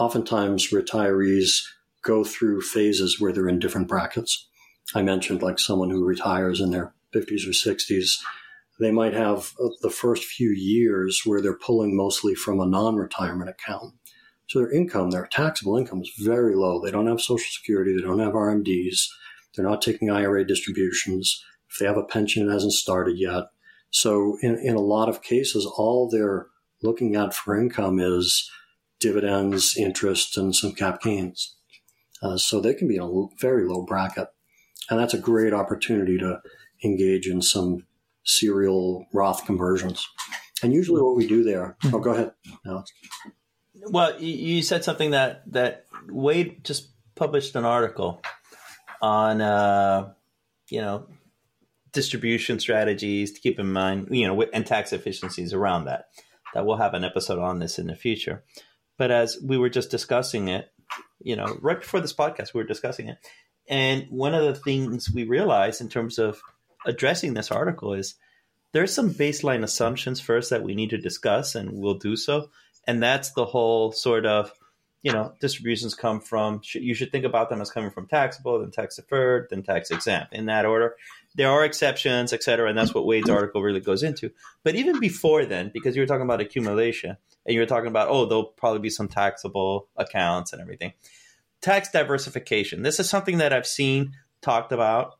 oftentimes 0.00 0.70
retirees 0.70 1.62
go 2.02 2.24
through 2.24 2.62
phases 2.62 3.20
where 3.20 3.32
they're 3.32 3.48
in 3.48 3.58
different 3.58 3.88
brackets. 3.88 4.48
I 4.94 5.02
mentioned 5.02 5.42
like 5.42 5.58
someone 5.58 5.90
who 5.90 6.04
retires 6.04 6.60
in 6.60 6.70
their 6.70 6.94
50s 7.14 7.46
or 7.46 7.50
60s, 7.50 8.18
they 8.78 8.90
might 8.90 9.14
have 9.14 9.54
uh, 9.62 9.68
the 9.82 9.90
first 9.90 10.24
few 10.24 10.50
years 10.50 11.22
where 11.24 11.40
they're 11.40 11.58
pulling 11.58 11.96
mostly 11.96 12.34
from 12.34 12.60
a 12.60 12.66
non 12.66 12.96
retirement 12.96 13.50
account. 13.50 13.94
So 14.48 14.60
their 14.60 14.70
income, 14.70 15.10
their 15.10 15.26
taxable 15.26 15.76
income 15.76 16.00
is 16.00 16.12
very 16.18 16.54
low. 16.54 16.80
They 16.80 16.90
don't 16.90 17.06
have 17.06 17.20
Social 17.20 17.50
Security, 17.50 17.94
they 17.94 18.02
don't 18.02 18.20
have 18.20 18.32
RMDs, 18.32 19.08
they're 19.54 19.68
not 19.68 19.82
taking 19.82 20.10
IRA 20.10 20.46
distributions. 20.46 21.44
If 21.70 21.78
they 21.78 21.86
have 21.86 21.98
a 21.98 22.04
pension, 22.04 22.48
it 22.48 22.52
hasn't 22.52 22.72
started 22.72 23.18
yet. 23.18 23.44
So 23.90 24.38
in, 24.42 24.58
in 24.58 24.74
a 24.74 24.80
lot 24.80 25.08
of 25.08 25.22
cases, 25.22 25.66
all 25.66 26.08
they're 26.08 26.46
looking 26.82 27.14
at 27.16 27.34
for 27.34 27.60
income 27.60 27.98
is 27.98 28.50
dividends, 29.00 29.76
interest, 29.76 30.36
and 30.36 30.54
some 30.54 30.72
cap 30.72 31.02
gains. 31.02 31.56
Uh, 32.22 32.36
so 32.36 32.60
they 32.60 32.74
can 32.74 32.88
be 32.88 32.96
in 32.96 33.02
a 33.02 33.26
very 33.40 33.66
low 33.68 33.82
bracket. 33.82 34.28
And 34.90 34.98
that's 34.98 35.14
a 35.14 35.18
great 35.18 35.52
opportunity 35.52 36.18
to 36.18 36.40
engage 36.82 37.26
in 37.26 37.42
some 37.42 37.84
serial 38.28 39.06
Roth 39.12 39.46
conversions. 39.46 40.06
And 40.62 40.72
usually 40.72 41.02
what 41.02 41.16
we 41.16 41.26
do 41.26 41.42
there, 41.42 41.76
oh, 41.86 41.98
go 41.98 42.10
ahead, 42.10 42.32
Alex. 42.66 42.92
Well, 43.74 44.20
you 44.20 44.62
said 44.62 44.84
something 44.84 45.12
that, 45.12 45.42
that 45.52 45.86
Wade 46.08 46.64
just 46.64 46.90
published 47.14 47.56
an 47.56 47.64
article 47.64 48.20
on, 49.00 49.40
uh, 49.40 50.12
you 50.68 50.80
know, 50.80 51.06
distribution 51.92 52.60
strategies 52.60 53.32
to 53.32 53.40
keep 53.40 53.58
in 53.58 53.72
mind, 53.72 54.08
you 54.10 54.26
know, 54.26 54.42
and 54.52 54.66
tax 54.66 54.92
efficiencies 54.92 55.52
around 55.52 55.86
that. 55.86 56.06
That 56.54 56.66
we'll 56.66 56.76
have 56.76 56.94
an 56.94 57.04
episode 57.04 57.38
on 57.38 57.60
this 57.60 57.78
in 57.78 57.86
the 57.86 57.94
future. 57.94 58.44
But 58.96 59.10
as 59.10 59.38
we 59.42 59.58
were 59.58 59.68
just 59.68 59.90
discussing 59.90 60.48
it, 60.48 60.72
you 61.20 61.36
know, 61.36 61.56
right 61.60 61.80
before 61.80 62.00
this 62.00 62.14
podcast, 62.14 62.52
we 62.52 62.60
were 62.60 62.66
discussing 62.66 63.08
it. 63.08 63.18
And 63.68 64.06
one 64.10 64.34
of 64.34 64.44
the 64.44 64.54
things 64.54 65.10
we 65.10 65.24
realized 65.24 65.80
in 65.80 65.88
terms 65.88 66.18
of 66.18 66.40
addressing 66.86 67.34
this 67.34 67.50
article 67.50 67.94
is 67.94 68.14
there's 68.72 68.94
some 68.94 69.10
baseline 69.10 69.62
assumptions 69.62 70.20
first 70.20 70.50
that 70.50 70.62
we 70.62 70.74
need 70.74 70.90
to 70.90 70.98
discuss, 70.98 71.54
and 71.54 71.72
we'll 71.72 71.94
do 71.94 72.16
so. 72.16 72.50
And 72.86 73.02
that's 73.02 73.32
the 73.32 73.44
whole 73.44 73.92
sort 73.92 74.26
of, 74.26 74.52
you 75.02 75.12
know, 75.12 75.32
distributions 75.40 75.94
come 75.94 76.20
from, 76.20 76.60
you 76.74 76.94
should 76.94 77.12
think 77.12 77.24
about 77.24 77.50
them 77.50 77.60
as 77.60 77.70
coming 77.70 77.90
from 77.90 78.06
taxable, 78.06 78.58
then 78.58 78.70
tax 78.70 78.96
deferred, 78.96 79.48
then 79.50 79.62
tax 79.62 79.90
exempt 79.90 80.34
in 80.34 80.46
that 80.46 80.66
order. 80.66 80.96
There 81.34 81.50
are 81.50 81.64
exceptions, 81.64 82.32
et 82.32 82.42
cetera, 82.42 82.68
and 82.68 82.76
that's 82.76 82.94
what 82.94 83.06
Wade's 83.06 83.30
article 83.30 83.62
really 83.62 83.80
goes 83.80 84.02
into. 84.02 84.32
But 84.64 84.74
even 84.74 84.98
before 84.98 85.44
then, 85.44 85.70
because 85.72 85.94
you 85.94 86.02
were 86.02 86.06
talking 86.06 86.24
about 86.24 86.40
accumulation 86.40 87.16
and 87.46 87.54
you 87.54 87.60
were 87.60 87.66
talking 87.66 87.88
about, 87.88 88.08
oh, 88.08 88.26
there'll 88.26 88.44
probably 88.44 88.80
be 88.80 88.90
some 88.90 89.08
taxable 89.08 89.88
accounts 89.96 90.52
and 90.52 90.60
everything 90.60 90.92
tax 91.60 91.90
diversification. 91.90 92.82
This 92.82 93.00
is 93.00 93.08
something 93.08 93.38
that 93.38 93.52
I've 93.52 93.66
seen 93.66 94.14
talked 94.42 94.72
about 94.72 95.14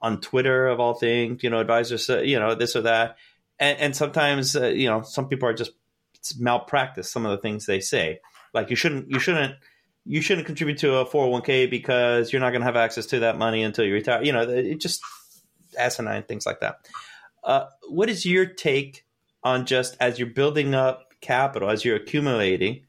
on 0.00 0.20
Twitter 0.20 0.66
of 0.66 0.80
all 0.80 0.94
things. 0.94 1.42
You 1.42 1.50
know, 1.50 1.60
advisors, 1.60 2.08
you 2.08 2.38
know, 2.38 2.54
this 2.54 2.76
or 2.76 2.82
that, 2.82 3.16
and, 3.58 3.78
and 3.78 3.96
sometimes 3.96 4.56
uh, 4.56 4.68
you 4.68 4.88
know 4.88 5.02
some 5.02 5.28
people 5.28 5.48
are 5.48 5.54
just 5.54 5.72
malpractice 6.38 7.10
some 7.10 7.24
of 7.24 7.32
the 7.32 7.38
things 7.38 7.66
they 7.66 7.80
say. 7.80 8.20
Like 8.54 8.70
you 8.70 8.76
shouldn't, 8.76 9.10
you 9.10 9.18
shouldn't, 9.18 9.54
you 10.04 10.20
shouldn't 10.20 10.46
contribute 10.46 10.78
to 10.78 10.96
a 10.96 11.06
401k 11.06 11.70
because 11.70 12.32
you're 12.32 12.40
not 12.40 12.50
going 12.50 12.62
to 12.62 12.66
have 12.66 12.76
access 12.76 13.06
to 13.06 13.20
that 13.20 13.38
money 13.38 13.62
until 13.62 13.84
you 13.84 13.92
retire. 13.92 14.22
You 14.22 14.32
know, 14.32 14.42
it 14.42 14.80
just 14.80 15.02
asinine 15.78 16.22
things 16.22 16.46
like 16.46 16.60
that. 16.60 16.88
Uh, 17.44 17.66
what 17.88 18.08
is 18.08 18.24
your 18.24 18.46
take 18.46 19.04
on 19.44 19.66
just 19.66 19.96
as 20.00 20.18
you're 20.18 20.28
building 20.28 20.74
up 20.74 21.12
capital, 21.20 21.68
as 21.70 21.84
you're 21.84 21.96
accumulating? 21.96 22.86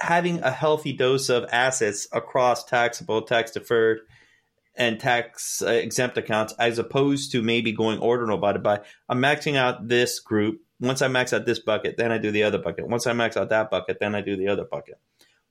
having 0.00 0.40
a 0.42 0.50
healthy 0.50 0.92
dose 0.92 1.28
of 1.28 1.46
assets 1.50 2.06
across 2.12 2.64
taxable, 2.64 3.22
tax 3.22 3.50
deferred, 3.50 4.00
and 4.76 4.98
tax 4.98 5.62
uh, 5.62 5.68
exempt 5.68 6.18
accounts, 6.18 6.54
as 6.58 6.78
opposed 6.78 7.32
to 7.32 7.42
maybe 7.42 7.72
going 7.72 7.98
ordinal 7.98 8.38
by 8.38 8.56
by 8.56 8.80
I'm 9.08 9.20
maxing 9.20 9.56
out 9.56 9.88
this 9.88 10.20
group. 10.20 10.60
Once 10.80 11.02
I 11.02 11.08
max 11.08 11.32
out 11.32 11.46
this 11.46 11.60
bucket, 11.60 11.96
then 11.96 12.10
I 12.10 12.18
do 12.18 12.30
the 12.30 12.42
other 12.42 12.58
bucket. 12.58 12.88
Once 12.88 13.06
I 13.06 13.12
max 13.12 13.36
out 13.36 13.50
that 13.50 13.70
bucket, 13.70 13.98
then 14.00 14.14
I 14.14 14.20
do 14.20 14.36
the 14.36 14.48
other 14.48 14.64
bucket. 14.64 14.98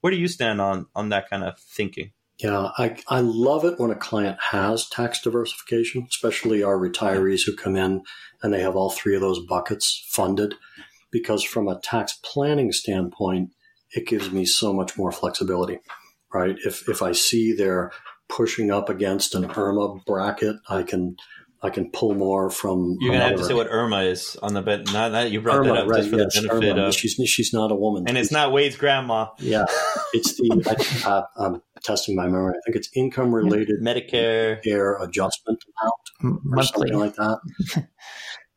Where 0.02 0.12
do 0.12 0.18
you 0.18 0.28
stand 0.28 0.60
on 0.60 0.88
on 0.96 1.10
that 1.10 1.30
kind 1.30 1.44
of 1.44 1.58
thinking? 1.60 2.12
Yeah, 2.40 2.72
I, 2.78 2.98
I 3.08 3.22
love 3.22 3.64
it 3.64 3.80
when 3.80 3.92
a 3.92 3.96
client 3.96 4.38
has 4.52 4.90
tax 4.90 5.22
diversification, 5.22 6.08
especially 6.10 6.64
our 6.64 6.78
retirees 6.78 7.46
who 7.46 7.56
come 7.56 7.76
in 7.76 8.02
and 8.42 8.54
they 8.54 8.62
have 8.62 8.76
all 8.76 8.90
three 8.90 9.16
of 9.16 9.22
those 9.22 9.40
buckets 9.46 10.06
funded. 10.10 10.56
Because 11.12 11.44
from 11.44 11.68
a 11.68 11.80
tax 11.80 12.20
planning 12.24 12.72
standpoint, 12.72 13.52
it 13.92 14.08
gives 14.08 14.32
me 14.32 14.46
so 14.46 14.74
much 14.74 14.98
more 14.98 15.12
flexibility, 15.12 15.78
right? 16.34 16.56
If 16.66 16.90
if 16.90 17.04
I 17.04 17.12
see 17.12 17.54
they're 17.54 17.92
pushing 18.36 18.72
up 18.72 18.90
against 18.90 19.36
an 19.36 19.44
IRMAA 19.48 20.06
bracket, 20.06 20.56
I 20.70 20.84
can 20.84 21.16
I 21.62 21.70
can 21.70 21.92
pull 21.92 22.14
more 22.14 22.50
from. 22.50 22.98
You're 23.00 23.14
gonna 23.14 23.24
have 23.30 23.38
to 23.38 23.46
say 23.46 23.54
what 23.54 23.70
IRMAA 23.70 24.12
is 24.12 24.36
on 24.42 24.54
the 24.54 24.62
bed. 24.62 24.92
Not 24.92 25.14
that 25.14 25.32
you 25.32 25.40
brought 25.42 25.60
IRMAA, 25.62 25.64
that 25.66 25.78
up 25.84 25.88
right, 25.88 25.98
just 26.00 26.10
for 26.10 26.18
yes, 26.18 26.36
the 26.42 26.48
benefit 26.50 26.76
IRMAA. 26.76 26.88
of. 26.90 26.94
She's 26.96 27.14
she's 27.30 27.54
not 27.54 27.72
a 27.72 27.76
woman, 27.76 28.04
and 28.08 28.18
it's 28.18 28.32
not 28.32 28.52
Wade's 28.52 28.76
grandma. 28.76 29.28
Yeah, 29.40 29.66
it's 30.14 30.36
the. 30.36 31.04
I, 31.06 31.10
uh, 31.10 31.24
I'm 31.38 31.62
testing 31.84 32.16
my 32.16 32.26
memory. 32.26 32.54
I 32.58 32.60
think 32.66 32.76
it's 32.76 32.90
income 32.96 33.34
related 33.34 33.82
Medicare 33.82 34.62
Medicare 34.66 35.02
adjustment 35.02 35.64
amount 35.82 36.36
or 36.36 36.40
monthly. 36.44 36.90
something 36.90 37.00
like 37.00 37.16
that. 37.16 37.88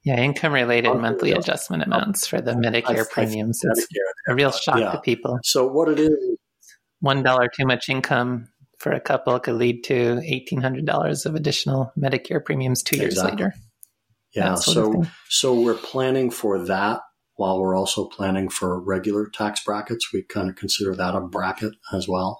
Yeah, 0.04 0.20
income 0.20 0.52
related 0.52 0.94
monthly 0.94 1.30
yeah. 1.30 1.38
adjustment 1.38 1.82
amounts 1.82 2.28
for 2.28 2.40
the 2.40 2.52
Medicare 2.52 2.98
I- 2.98 3.00
I- 3.00 3.04
premiums. 3.10 3.60
It's 3.64 3.80
Medicare. 3.86 4.32
a 4.32 4.34
real 4.36 4.52
shock 4.52 4.78
Yeah. 4.78 4.92
to 4.92 5.00
people. 5.00 5.36
So 5.42 5.66
what 5.66 5.88
it 5.88 5.98
is 5.98 6.14
One 7.00 7.24
dollar 7.24 7.48
too 7.48 7.66
much 7.66 7.88
income 7.88 8.46
for 8.86 8.92
a 8.92 9.00
couple 9.00 9.36
could 9.40 9.56
lead 9.56 9.82
to 9.82 10.20
eighteen 10.24 10.60
hundred 10.60 10.86
dollars 10.86 11.26
of 11.26 11.34
additional 11.34 11.92
Medicare 11.98 12.44
premiums 12.44 12.84
two 12.84 12.96
years 12.96 13.14
Exactly. 13.14 13.32
later. 13.32 13.54
Yeah. 14.32 14.50
that 14.50 14.58
sort 14.60 14.96
of 14.98 15.06
So 15.06 15.10
so 15.28 15.60
we're 15.60 15.74
planning 15.74 16.30
for 16.30 16.58
that 16.66 17.00
while 17.34 17.58
we're 17.60 17.74
also 17.76 18.04
planning 18.04 18.48
for 18.48 18.80
regular 18.80 19.26
tax 19.28 19.64
brackets. 19.64 20.12
We 20.12 20.22
kind 20.22 20.48
of 20.48 20.54
consider 20.54 20.94
that 20.94 21.16
a 21.16 21.20
bracket 21.20 21.72
as 21.92 22.06
well. 22.06 22.38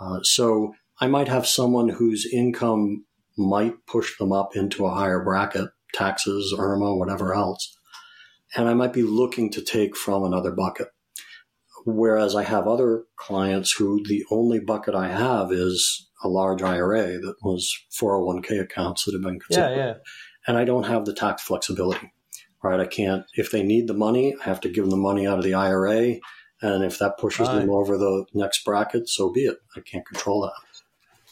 Uh, 0.00 0.18
so 0.22 0.74
I 1.00 1.06
might 1.06 1.28
have 1.28 1.46
someone 1.46 1.88
whose 1.90 2.26
income 2.26 3.04
might 3.36 3.86
push 3.86 4.18
them 4.18 4.32
up 4.32 4.56
into 4.56 4.84
a 4.84 4.90
higher 4.90 5.22
bracket, 5.22 5.68
taxes, 5.94 6.52
IRMAA, 6.58 6.98
whatever 6.98 7.34
else, 7.34 7.78
and 8.56 8.68
I 8.68 8.74
might 8.74 8.92
be 8.92 9.04
looking 9.04 9.48
to 9.52 9.62
take 9.62 9.96
from 9.96 10.24
another 10.24 10.50
bucket. 10.50 10.88
Whereas 11.96 12.34
I 12.34 12.42
have 12.44 12.66
other 12.66 13.04
clients 13.16 13.72
who 13.72 14.02
the 14.04 14.24
only 14.30 14.60
bucket 14.60 14.94
I 14.94 15.08
have 15.08 15.52
is 15.52 16.08
a 16.22 16.28
large 16.28 16.62
IRA 16.62 17.18
that 17.18 17.36
was 17.42 17.76
401k 17.98 18.60
accounts 18.60 19.04
that 19.04 19.12
have 19.12 19.22
been 19.22 19.38
Yeah, 19.50 19.68
considered 19.68 19.76
yeah. 19.76 19.94
and 20.46 20.58
I 20.58 20.64
don't 20.64 20.84
have 20.84 21.04
the 21.04 21.14
tax 21.14 21.42
flexibility, 21.42 22.12
right? 22.62 22.80
I 22.80 22.86
can't, 22.86 23.24
if 23.34 23.50
they 23.50 23.62
need 23.62 23.86
the 23.86 23.94
money, 23.94 24.34
I 24.40 24.44
have 24.44 24.60
to 24.62 24.68
give 24.68 24.84
them 24.84 24.90
the 24.90 24.96
money 24.96 25.26
out 25.26 25.38
of 25.38 25.44
the 25.44 25.54
IRA. 25.54 26.16
And 26.60 26.82
if 26.82 26.98
that 26.98 27.18
pushes 27.18 27.46
them 27.46 27.70
over 27.70 27.96
the 27.96 28.26
next 28.34 28.64
bracket, 28.64 29.08
so 29.08 29.30
be 29.30 29.42
it. 29.42 29.58
I 29.76 29.80
can't 29.80 30.04
control 30.04 30.42
that. 30.42 30.52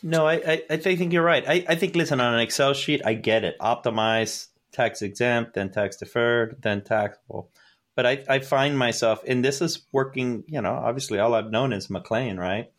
No, 0.00 0.24
I, 0.24 0.34
I, 0.34 0.62
I 0.70 0.76
think 0.76 1.12
you're 1.12 1.24
right. 1.24 1.44
I, 1.46 1.64
I 1.68 1.74
think, 1.74 1.96
listen, 1.96 2.20
on 2.20 2.34
an 2.34 2.40
Excel 2.40 2.74
sheet, 2.74 3.02
I 3.04 3.14
get 3.14 3.42
it. 3.42 3.58
Optimize 3.58 4.46
tax 4.70 5.02
exempt, 5.02 5.54
then 5.54 5.72
tax 5.72 5.96
deferred, 5.96 6.58
then 6.62 6.84
taxable. 6.84 7.50
But 7.96 8.06
I, 8.06 8.24
I 8.28 8.38
find 8.38 8.78
myself, 8.78 9.22
and 9.26 9.44
this 9.44 9.60
is 9.60 9.84
working, 9.90 10.44
you 10.46 10.60
know, 10.60 10.72
obviously 10.72 11.18
all 11.18 11.34
I've 11.34 11.50
known 11.50 11.72
is 11.72 11.90
McLean, 11.90 12.36
right? 12.36 12.70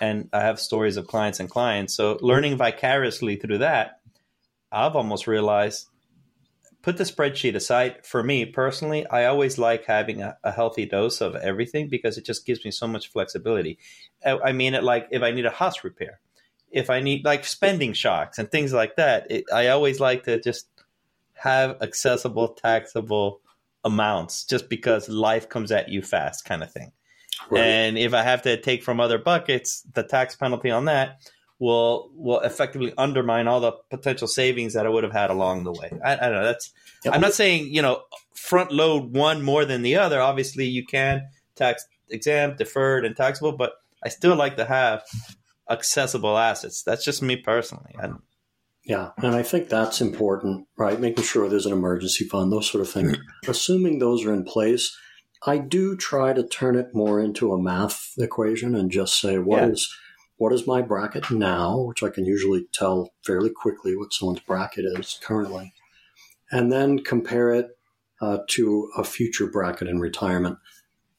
And 0.00 0.28
I 0.32 0.40
have 0.40 0.58
stories 0.58 0.96
of 0.96 1.06
clients 1.06 1.38
and 1.38 1.48
clients. 1.48 1.94
So 1.94 2.18
learning 2.20 2.56
vicariously 2.56 3.36
through 3.36 3.58
that, 3.58 4.00
I've 4.72 4.96
almost 4.96 5.28
realized 5.28 5.86
put 6.82 6.96
the 6.96 7.04
spreadsheet 7.04 7.54
aside. 7.54 8.04
For 8.04 8.24
me 8.24 8.46
personally, 8.46 9.06
I 9.06 9.26
always 9.26 9.58
like 9.58 9.84
having 9.84 10.22
a, 10.22 10.36
a 10.42 10.50
healthy 10.50 10.86
dose 10.86 11.20
of 11.20 11.36
everything 11.36 11.88
because 11.88 12.18
it 12.18 12.24
just 12.24 12.44
gives 12.44 12.64
me 12.64 12.72
so 12.72 12.88
much 12.88 13.12
flexibility. 13.12 13.78
I, 14.24 14.38
I 14.38 14.52
mean 14.52 14.74
it 14.74 14.82
like 14.82 15.06
if 15.12 15.22
I 15.22 15.30
need 15.30 15.46
a 15.46 15.50
house 15.50 15.84
repair 15.84 16.18
if 16.72 16.88
I 16.90 17.00
need 17.00 17.24
like 17.24 17.44
spending 17.44 17.92
shocks 17.92 18.38
and 18.38 18.50
things 18.50 18.72
like 18.72 18.96
that, 18.96 19.30
it, 19.30 19.44
I 19.52 19.68
always 19.68 20.00
like 20.00 20.24
to 20.24 20.40
just 20.40 20.66
have 21.34 21.76
accessible 21.82 22.48
taxable 22.48 23.40
amounts 23.84 24.44
just 24.44 24.68
because 24.68 25.08
life 25.08 25.48
comes 25.48 25.72
at 25.72 25.88
you 25.88 26.02
fast 26.02 26.44
kind 26.44 26.62
of 26.62 26.72
thing. 26.72 26.92
And 27.54 27.98
if 27.98 28.14
I 28.14 28.22
have 28.22 28.42
to 28.42 28.60
take 28.60 28.82
from 28.82 29.00
other 29.00 29.18
buckets, 29.18 29.82
the 29.92 30.02
tax 30.02 30.36
penalty 30.36 30.70
on 30.70 30.84
that 30.86 31.20
will 31.58 32.10
will 32.14 32.40
effectively 32.40 32.92
undermine 32.98 33.46
all 33.46 33.60
the 33.60 33.72
potential 33.90 34.28
savings 34.28 34.74
that 34.74 34.86
I 34.86 34.88
would 34.88 35.04
have 35.04 35.12
had 35.12 35.30
along 35.30 35.64
the 35.64 35.72
way. 35.72 35.90
I, 36.04 36.14
I 36.14 36.16
don't 36.16 36.32
know. 36.32 36.44
That's. 36.44 36.72
I'm 37.10 37.20
not 37.20 37.34
saying 37.34 37.72
you 37.72 37.82
know 37.82 38.02
front 38.34 38.72
load 38.72 39.14
one 39.14 39.42
more 39.42 39.64
than 39.64 39.82
the 39.82 39.96
other. 39.96 40.20
Obviously, 40.20 40.66
you 40.66 40.84
can 40.84 41.28
tax 41.56 41.86
exempt, 42.10 42.58
deferred, 42.58 43.04
and 43.04 43.16
taxable, 43.16 43.52
but 43.52 43.72
I 44.04 44.08
still 44.08 44.36
like 44.36 44.56
to 44.56 44.64
have 44.64 45.02
accessible 45.70 46.36
assets. 46.36 46.82
That's 46.82 47.04
just 47.04 47.22
me 47.22 47.36
personally. 47.36 47.94
I, 47.98 48.10
Yeah. 48.84 49.10
And 49.18 49.34
I 49.34 49.42
think 49.42 49.68
that's 49.68 50.00
important, 50.00 50.66
right? 50.76 50.98
Making 50.98 51.24
sure 51.24 51.48
there's 51.48 51.66
an 51.66 51.72
emergency 51.72 52.24
fund, 52.24 52.50
those 52.52 52.68
sort 52.70 52.82
of 52.82 52.90
things. 52.90 53.16
Assuming 53.46 53.98
those 53.98 54.24
are 54.24 54.34
in 54.34 54.44
place, 54.44 54.96
I 55.46 55.58
do 55.58 55.96
try 55.96 56.32
to 56.32 56.46
turn 56.46 56.76
it 56.76 56.94
more 56.94 57.20
into 57.20 57.52
a 57.52 57.62
math 57.62 58.12
equation 58.18 58.74
and 58.74 58.90
just 58.90 59.20
say, 59.20 59.38
what 59.38 59.64
is 59.64 59.88
Yeah. 59.88 59.98
what 60.36 60.52
is 60.52 60.66
my 60.66 60.82
bracket 60.82 61.30
now, 61.30 61.78
which 61.78 62.02
I 62.02 62.10
can 62.10 62.24
usually 62.24 62.66
tell 62.72 63.12
fairly 63.24 63.50
quickly 63.50 63.96
what 63.96 64.12
someone's 64.12 64.40
bracket 64.40 64.84
is 64.84 65.18
currently, 65.22 65.72
and 66.50 66.72
then 66.72 66.98
compare 67.04 67.52
it 67.52 67.68
uh, 68.20 68.38
to 68.48 68.88
a 68.96 69.04
future 69.04 69.46
bracket 69.46 69.88
in 69.88 70.00
retirement. 70.00 70.58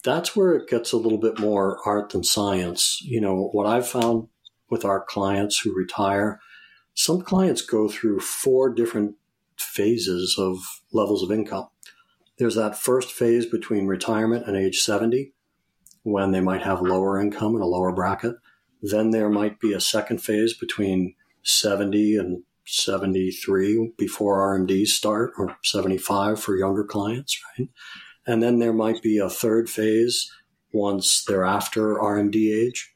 That's 0.04 0.36
where 0.36 0.54
it 0.54 0.70
gets 0.70 0.92
a 0.92 0.98
little 0.98 1.18
bit 1.18 1.40
more 1.40 1.80
art 1.86 2.10
than 2.10 2.24
science. 2.24 3.00
You 3.04 3.22
know, 3.22 3.50
what 3.54 3.68
I've 3.68 3.88
found 3.88 4.28
with 4.70 4.84
our 4.84 5.02
clients 5.06 5.60
who 5.60 5.74
retire, 5.76 6.40
some 6.94 7.22
clients 7.22 7.62
go 7.62 7.88
through 7.88 8.20
four 8.20 8.74
different 8.74 9.16
phases 9.58 10.36
of 10.38 10.60
levels 10.92 11.24
of 11.24 11.32
income. 11.32 11.68
There's 12.38 12.56
that 12.56 12.78
first 12.78 13.12
phase 13.12 13.46
between 13.46 13.88
retirement 13.88 14.48
and 14.48 14.58
age 14.58 14.80
70 14.80 15.34
when 16.04 16.32
they 16.32 16.42
might 16.42 16.64
have 16.64 16.82
lower 16.82 17.20
income 17.20 17.54
and 17.56 17.64
a 17.64 17.68
lower 17.68 17.92
bracket. 17.92 18.36
Then 18.82 19.12
there 19.12 19.30
might 19.30 19.60
be 19.60 19.74
a 19.74 19.80
second 19.80 20.22
phase 20.22 20.54
between 20.58 21.16
70 21.44 22.18
and 22.18 22.44
73 22.66 23.94
before 23.98 24.58
RMDs 24.58 24.88
start, 24.88 25.34
or 25.38 25.58
75 25.64 26.40
for 26.40 26.58
younger 26.58 26.84
clients, 26.84 27.40
right? 27.58 27.70
And 28.26 28.42
then 28.42 28.60
there 28.60 28.74
might 28.74 29.02
be 29.02 29.18
a 29.18 29.30
third 29.30 29.70
phase 29.70 30.32
once 30.72 31.24
they're 31.26 31.44
after 31.44 31.96
RMD 31.96 32.54
age 32.54 32.94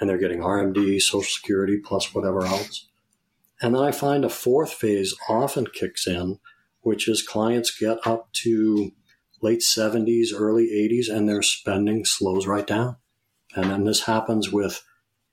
and 0.00 0.08
they're 0.08 0.18
getting 0.18 0.40
RMD, 0.40 1.00
Social 1.00 1.22
Security, 1.22 1.78
plus 1.78 2.14
whatever 2.14 2.44
else. 2.44 2.87
And 3.60 3.74
then 3.74 3.82
I 3.82 3.90
find 3.90 4.24
a 4.24 4.30
fourth 4.30 4.72
phase 4.72 5.14
often 5.28 5.66
kicks 5.66 6.06
in, 6.06 6.38
which 6.82 7.08
is 7.08 7.22
clients 7.22 7.76
get 7.76 7.98
up 8.06 8.32
to 8.44 8.92
late 9.40 9.60
70s, 9.60 10.28
early 10.34 10.68
80s, 10.68 11.08
and 11.12 11.28
their 11.28 11.42
spending 11.42 12.04
slows 12.04 12.46
right 12.46 12.66
down. 12.66 12.96
And 13.54 13.70
then 13.70 13.84
this 13.84 14.02
happens 14.04 14.52
with 14.52 14.84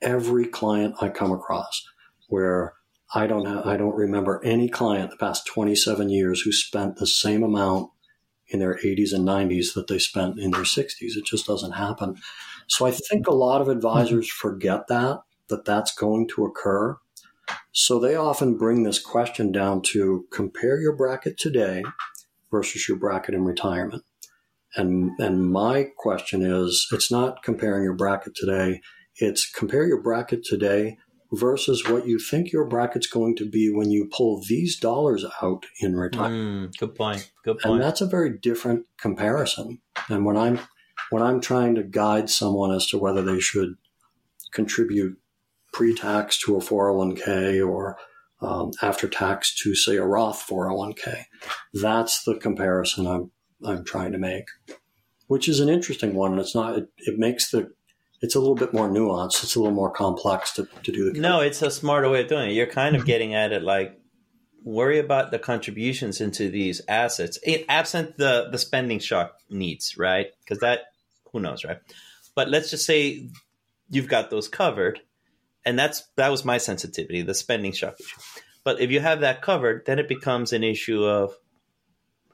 every 0.02 0.46
client 0.46 0.96
I 1.02 1.10
come 1.10 1.32
across, 1.32 1.86
where 2.28 2.74
I 3.14 3.28
don't 3.28 3.46
have, 3.46 3.66
I 3.66 3.78
don't 3.78 3.96
remember 3.96 4.42
any 4.44 4.70
client 4.70 5.12
the 5.12 5.18
past 5.18 5.46
27 5.48 6.10
years 6.10 6.42
who 6.42 6.52
spent 6.52 6.98
the 6.98 7.08
same 7.08 7.44
amount 7.44 7.92
in 8.48 8.60
their 8.60 8.76
80s 8.76 9.14
and 9.14 9.28
90s 9.28 9.74
that 9.74 9.88
they 9.88 10.00
spent 10.00 10.40
in 10.40 10.52
their 10.52 10.62
60s. 10.62 11.16
It 11.16 11.26
just 11.26 11.48
doesn't 11.48 11.74
happen. 11.74 12.16
So 12.68 12.86
I 12.86 12.92
think 12.92 13.28
a 13.28 13.34
lot 13.34 13.62
of 13.62 13.70
advisors 13.70 14.30
forget 14.30 14.88
that 14.88 15.22
that 15.50 15.66
that's 15.66 15.94
going 15.94 16.28
to 16.30 16.46
occur. 16.46 16.98
So 17.72 18.00
they 18.00 18.16
often 18.16 18.58
bring 18.58 18.84
this 18.84 19.00
question 19.00 19.52
down 19.52 19.82
to 19.88 20.26
compare 20.32 20.80
your 20.80 20.96
bracket 20.96 21.38
today 21.38 21.84
versus 22.52 22.88
your 22.88 22.98
bracket 22.98 23.36
in 23.36 23.44
retirement. 23.44 24.04
And 24.76 25.12
and 25.20 25.52
my 25.52 25.88
question 25.98 26.42
is 26.42 26.88
it's 26.92 27.12
not 27.12 27.44
comparing 27.44 27.84
your 27.84 27.96
bracket 27.96 28.36
today, 28.36 28.82
it's 29.18 29.50
compare 29.50 29.86
your 29.86 30.02
bracket 30.02 30.44
today 30.44 30.98
versus 31.32 31.88
what 31.88 32.08
you 32.08 32.20
think 32.20 32.52
your 32.52 32.66
bracket's 32.66 33.08
going 33.08 33.36
to 33.36 33.50
be 33.50 33.70
when 33.70 33.90
you 33.90 34.10
pull 34.12 34.42
these 34.48 34.78
dollars 34.80 35.26
out 35.42 35.66
in 35.80 35.96
retirement. 35.96 36.74
Mm, 36.74 36.78
good 36.78 36.96
point. 36.96 37.32
Good 37.44 37.60
point. 37.60 37.76
And 37.76 37.84
that's 37.84 38.02
a 38.02 38.06
very 38.06 38.38
different 38.38 38.86
comparison. 39.00 39.82
And 40.10 40.26
when 40.26 40.38
I'm 40.38 40.60
when 41.10 41.24
I'm 41.24 41.42
trying 41.42 41.76
to 41.76 41.84
guide 41.84 42.30
someone 42.30 42.72
as 42.72 42.88
to 42.88 42.98
whether 42.98 43.22
they 43.22 43.40
should 43.40 43.76
contribute 44.52 45.18
pre-tax 45.76 46.40
to 46.40 46.56
a 46.56 46.60
401k 46.60 47.68
or 47.68 47.98
um, 48.42 48.72
after 48.82 49.10
tax 49.10 49.54
to 49.62 49.76
say 49.76 49.98
a 49.98 50.06
Roth 50.06 50.48
401k, 50.48 51.26
that's 51.74 52.24
the 52.24 52.36
comparison 52.36 53.06
I'm 53.06 53.32
I'm 53.66 53.84
trying 53.84 54.14
to 54.14 54.18
make, 54.18 54.46
which 55.28 55.50
is 55.50 55.60
an 55.60 55.68
interesting 55.68 56.14
one. 56.14 56.32
And 56.32 56.40
it's 56.40 56.56
not 56.56 56.78
it, 56.78 56.88
it 57.00 57.20
makes 57.20 57.52
the 57.52 57.74
it's 58.22 58.36
a 58.36 58.40
little 58.40 58.56
bit 58.56 58.74
more 58.74 58.88
nuanced. 58.88 59.44
It's 59.44 59.56
a 59.56 59.60
little 59.60 59.76
more 59.76 59.92
complex 59.92 60.54
to, 60.54 60.66
to 60.84 60.92
do 60.94 61.12
the. 61.12 61.20
No, 61.20 61.42
it's 61.42 61.62
a 61.62 61.70
smarter 61.70 62.10
way 62.10 62.22
of 62.22 62.30
doing 62.30 62.52
it. 62.52 62.54
You're 62.54 62.68
kind 62.68 62.96
of 62.96 63.06
getting 63.06 63.34
at 63.34 63.52
it 63.52 63.62
like 63.62 64.00
worry 64.64 65.00
about 65.00 65.32
the 65.32 65.40
contributions 65.40 66.22
into 66.22 66.50
these 66.50 66.82
assets, 66.88 67.38
it, 67.44 67.66
absent 67.68 68.16
the 68.16 68.48
the 68.50 68.58
spending 68.58 69.00
shock 69.00 69.34
needs, 69.50 69.98
right? 69.98 70.28
Because 70.40 70.60
that 70.60 70.80
who 71.34 71.42
knows, 71.42 71.66
right? 71.66 71.80
But 72.34 72.48
let's 72.48 72.70
just 72.70 72.86
say 72.86 73.28
you've 73.90 74.08
got 74.08 74.30
those 74.30 74.48
covered, 74.48 75.02
and 75.66 75.78
that's 75.78 76.04
that 76.16 76.30
was 76.30 76.46
my 76.46 76.58
sensitivity, 76.58 77.22
the 77.22 77.34
spending 77.34 77.72
shock 77.72 78.00
issue. 78.00 78.22
But 78.64 78.82
if 78.82 78.92
you 78.92 79.00
have 79.00 79.22
that 79.22 79.42
covered, 79.42 79.86
then 79.86 80.00
it 80.00 80.08
becomes 80.08 80.54
an 80.54 80.64
issue 80.64 81.04
of 81.04 81.36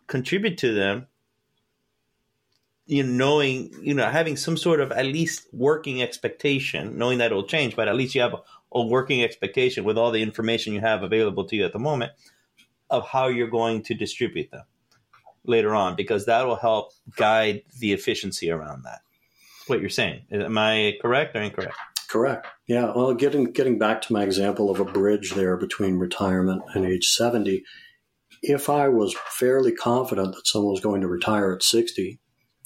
contribute 0.08 0.58
to 0.60 0.74
them 0.74 1.08
you 2.92 3.04
know, 3.04 3.12
knowing, 3.14 3.74
you 3.82 3.94
know, 3.94 4.10
having 4.10 4.36
some 4.36 4.58
sort 4.58 4.82
of 4.82 4.92
at 4.92 5.06
least 5.06 5.48
working 5.54 6.02
expectation, 6.02 6.98
knowing 6.98 7.20
that 7.20 7.28
it'll 7.28 7.48
change, 7.48 7.76
but 7.76 7.88
at 7.88 7.96
least 7.96 8.16
you 8.16 8.22
have 8.22 8.34
a, 8.34 8.42
a, 8.74 8.86
working 8.86 9.24
expectation 9.24 9.86
with 9.86 9.98
all 9.98 10.12
the 10.12 10.22
information 10.22 10.74
you 10.74 10.82
have 10.82 11.02
available 11.02 11.46
to 11.46 11.56
you 11.56 11.64
at 11.64 11.72
the 11.72 11.80
moment 11.80 12.12
of 12.90 13.08
how 13.08 13.28
you're 13.28 13.50
going 13.50 13.82
to 13.84 13.94
distribute 13.94 14.52
them 14.52 14.66
later 15.46 15.74
on, 15.74 15.96
because 15.96 16.26
that 16.26 16.46
will 16.46 16.58
help 16.58 16.92
guide 17.16 17.64
the 17.80 17.94
efficiency 17.94 18.52
around 18.52 18.84
that. 18.84 19.00
What 19.68 19.80
you're 19.80 19.90
saying. 19.90 20.24
Am 20.30 20.58
I 20.58 20.98
correct 21.02 21.36
or 21.36 21.42
incorrect? 21.42 21.76
Correct. 22.12 22.46
Yeah. 22.68 22.92
Well, 22.94 23.14
getting 23.14 23.54
getting 23.54 23.80
back 23.80 24.02
to 24.02 24.14
my 24.14 24.24
example 24.24 24.70
of 24.70 24.82
a 24.82 24.86
bridge 24.86 25.32
there 25.32 25.56
between 25.56 25.96
retirement 25.96 26.62
and 26.74 26.86
age 26.86 27.06
70, 27.06 27.64
if 28.42 28.70
I 28.70 28.90
was 28.90 29.16
fairly 29.30 29.72
confident 29.72 30.36
that 30.36 30.46
someone 30.46 30.74
was 30.74 30.82
going 30.82 31.00
to 31.02 31.08
retire 31.08 31.54
at 31.54 31.64
60 31.64 32.20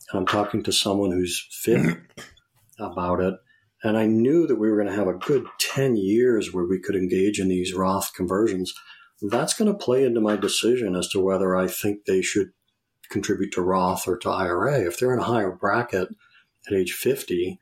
and 0.10 0.20
I'm 0.20 0.26
talking 0.26 0.64
to 0.64 0.72
someone 0.72 1.12
who's 1.12 1.48
fit 1.52 1.96
about 2.80 3.20
it. 3.20 3.36
And 3.84 3.98
I 3.98 4.08
knew 4.08 4.48
that 4.48 4.56
we 4.56 4.68
were 4.72 4.78
going 4.78 4.90
to 4.90 4.96
have 4.96 5.08
a 5.08 5.14
good 5.14 5.46
10 5.60 5.96
years 5.96 6.52
where 6.52 6.66
we 6.66 6.80
could 6.80 6.96
engage 6.96 7.40
in 7.40 7.48
these 7.48 7.76
Roth 7.76 8.16
conversions. 8.16 8.74
That's 9.22 9.54
going 9.54 9.72
to 9.72 9.78
play 9.78 10.06
into 10.06 10.22
my 10.22 10.38
decision 10.38 10.96
as 10.96 11.08
to 11.10 11.20
whether 11.20 11.56
I 11.56 11.68
think 11.68 12.06
they 12.06 12.24
should 12.24 12.48
contribute 13.12 13.54
to 13.54 13.62
Roth 13.62 14.08
or 14.08 14.18
to 14.18 14.30
IRA. 14.30 14.80
If 14.80 14.98
they're 14.98 15.14
in 15.14 15.20
a 15.20 15.24
higher 15.24 15.52
bracket 15.52 16.10
at 16.68 16.74
age 16.74 16.94
50, 16.94 17.60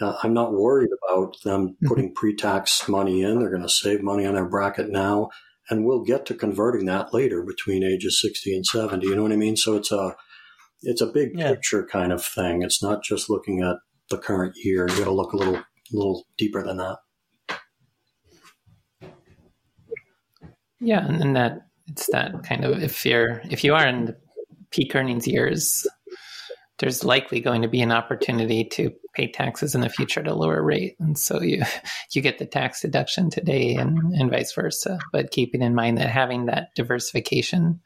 uh, 0.00 0.16
I'm 0.22 0.32
not 0.32 0.52
worried 0.52 0.90
about 1.08 1.36
them 1.42 1.68
mm-hmm. 1.68 1.86
putting 1.86 2.14
pre 2.14 2.34
tax 2.34 2.88
money 2.88 3.22
in. 3.22 3.38
They're 3.38 3.50
going 3.50 3.62
to 3.62 3.68
save 3.68 4.02
money 4.02 4.26
on 4.26 4.34
their 4.34 4.48
bracket 4.48 4.90
now, 4.90 5.30
and 5.68 5.84
we'll 5.84 6.04
get 6.04 6.26
to 6.26 6.34
converting 6.34 6.86
that 6.86 7.12
later 7.12 7.42
between 7.42 7.82
ages 7.82 8.20
60 8.20 8.54
and 8.56 8.66
70. 8.66 9.06
You 9.06 9.16
know 9.16 9.22
what 9.22 9.32
I 9.32 9.36
mean? 9.36 9.56
So 9.56 9.76
it's 9.76 9.92
a 9.92 10.16
it's 10.82 11.00
a 11.00 11.06
big 11.06 11.32
yeah. 11.34 11.50
picture 11.50 11.86
kind 11.86 12.12
of 12.12 12.24
thing. 12.24 12.62
It's 12.62 12.82
not 12.82 13.02
just 13.02 13.28
looking 13.28 13.62
at 13.62 13.76
the 14.08 14.18
current 14.18 14.56
year. 14.56 14.88
You 14.88 14.98
got 14.98 15.04
to 15.04 15.12
look 15.12 15.32
a 15.32 15.36
little 15.36 15.62
little 15.92 16.26
deeper 16.38 16.62
than 16.62 16.78
that. 16.78 16.98
Yeah, 20.80 21.06
and, 21.06 21.20
and 21.20 21.36
that 21.36 21.66
it's 21.88 22.08
that 22.12 22.42
kind 22.44 22.64
of 22.64 22.82
if 22.82 23.04
you're 23.04 23.42
if 23.50 23.62
you 23.64 23.74
are 23.74 23.86
in 23.86 24.06
the 24.06 24.16
peak 24.70 24.94
earnings 24.94 25.26
years, 25.26 25.86
there's 26.80 27.04
likely 27.04 27.40
going 27.40 27.62
to 27.62 27.68
be 27.68 27.80
an 27.80 27.92
opportunity 27.92 28.64
to 28.64 28.90
pay 29.14 29.30
taxes 29.30 29.74
in 29.74 29.82
the 29.82 29.88
future 29.88 30.20
at 30.20 30.26
a 30.26 30.34
lower 30.34 30.62
rate, 30.62 30.96
and 30.98 31.16
so 31.16 31.40
you 31.40 31.62
you 32.12 32.20
get 32.20 32.38
the 32.38 32.46
tax 32.46 32.80
deduction 32.80 33.30
today, 33.30 33.76
and 33.76 33.98
and 34.14 34.30
vice 34.30 34.52
versa. 34.52 34.98
But 35.12 35.30
keeping 35.30 35.62
in 35.62 35.74
mind 35.74 35.98
that 35.98 36.08
having 36.08 36.46
that 36.46 36.74
diversification 36.74 37.80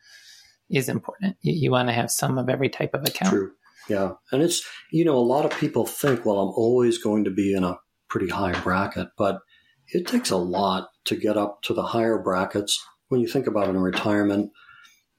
is 0.71 0.89
important. 0.89 1.37
You, 1.43 1.53
you 1.53 1.71
want 1.71 1.89
to 1.89 1.95
have 1.95 2.11
some 2.11 2.39
of 2.39 2.49
every 2.49 2.69
type 2.69 2.95
of 2.95 3.03
account. 3.03 3.31
True. 3.31 3.53
Yeah. 3.89 4.13
And 4.33 4.43
it's, 4.43 4.63
you 4.91 5.05
know, 5.05 5.17
a 5.17 5.21
lot 5.21 5.45
of 5.45 5.59
people 5.59 5.87
think, 5.87 6.25
well, 6.25 6.39
I'm 6.39 6.55
always 6.55 6.99
going 6.99 7.25
to 7.25 7.31
be 7.31 7.55
in 7.55 7.65
a 7.65 7.79
pretty 8.09 8.29
high 8.29 8.59
bracket, 8.61 9.09
but 9.19 9.41
it 9.89 10.07
takes 10.07 10.31
a 10.31 10.37
lot 10.37 10.89
to 11.07 11.17
get 11.17 11.37
up 11.37 11.63
to 11.65 11.75
the 11.75 11.83
higher 11.83 12.19
brackets. 12.19 12.83
When 13.09 13.21
you 13.21 13.29
think 13.29 13.47
about 13.47 13.69
in 13.69 13.79
retirement, 13.79 14.51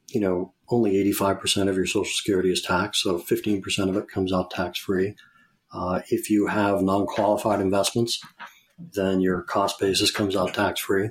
you 0.08 0.20
know, 0.20 0.54
only 0.70 0.94
85% 1.14 1.70
of 1.70 1.76
your 1.76 1.86
Social 1.86 2.06
Security 2.06 2.52
is 2.52 2.62
taxed, 2.62 3.04
so 3.04 3.20
15% 3.20 3.90
of 3.90 3.98
it 3.98 4.08
comes 4.08 4.34
out 4.34 4.52
tax 4.52 4.80
free. 4.80 5.16
Uh, 5.72 6.02
if 6.10 6.30
you 6.30 6.48
have 6.48 6.82
non 6.82 7.06
qualified 7.06 7.60
investments, 7.60 8.22
then 8.78 9.22
your 9.22 9.42
cost 9.42 9.80
basis 9.80 10.12
comes 10.12 10.36
out 10.36 10.54
tax 10.54 10.80
free. 10.80 11.10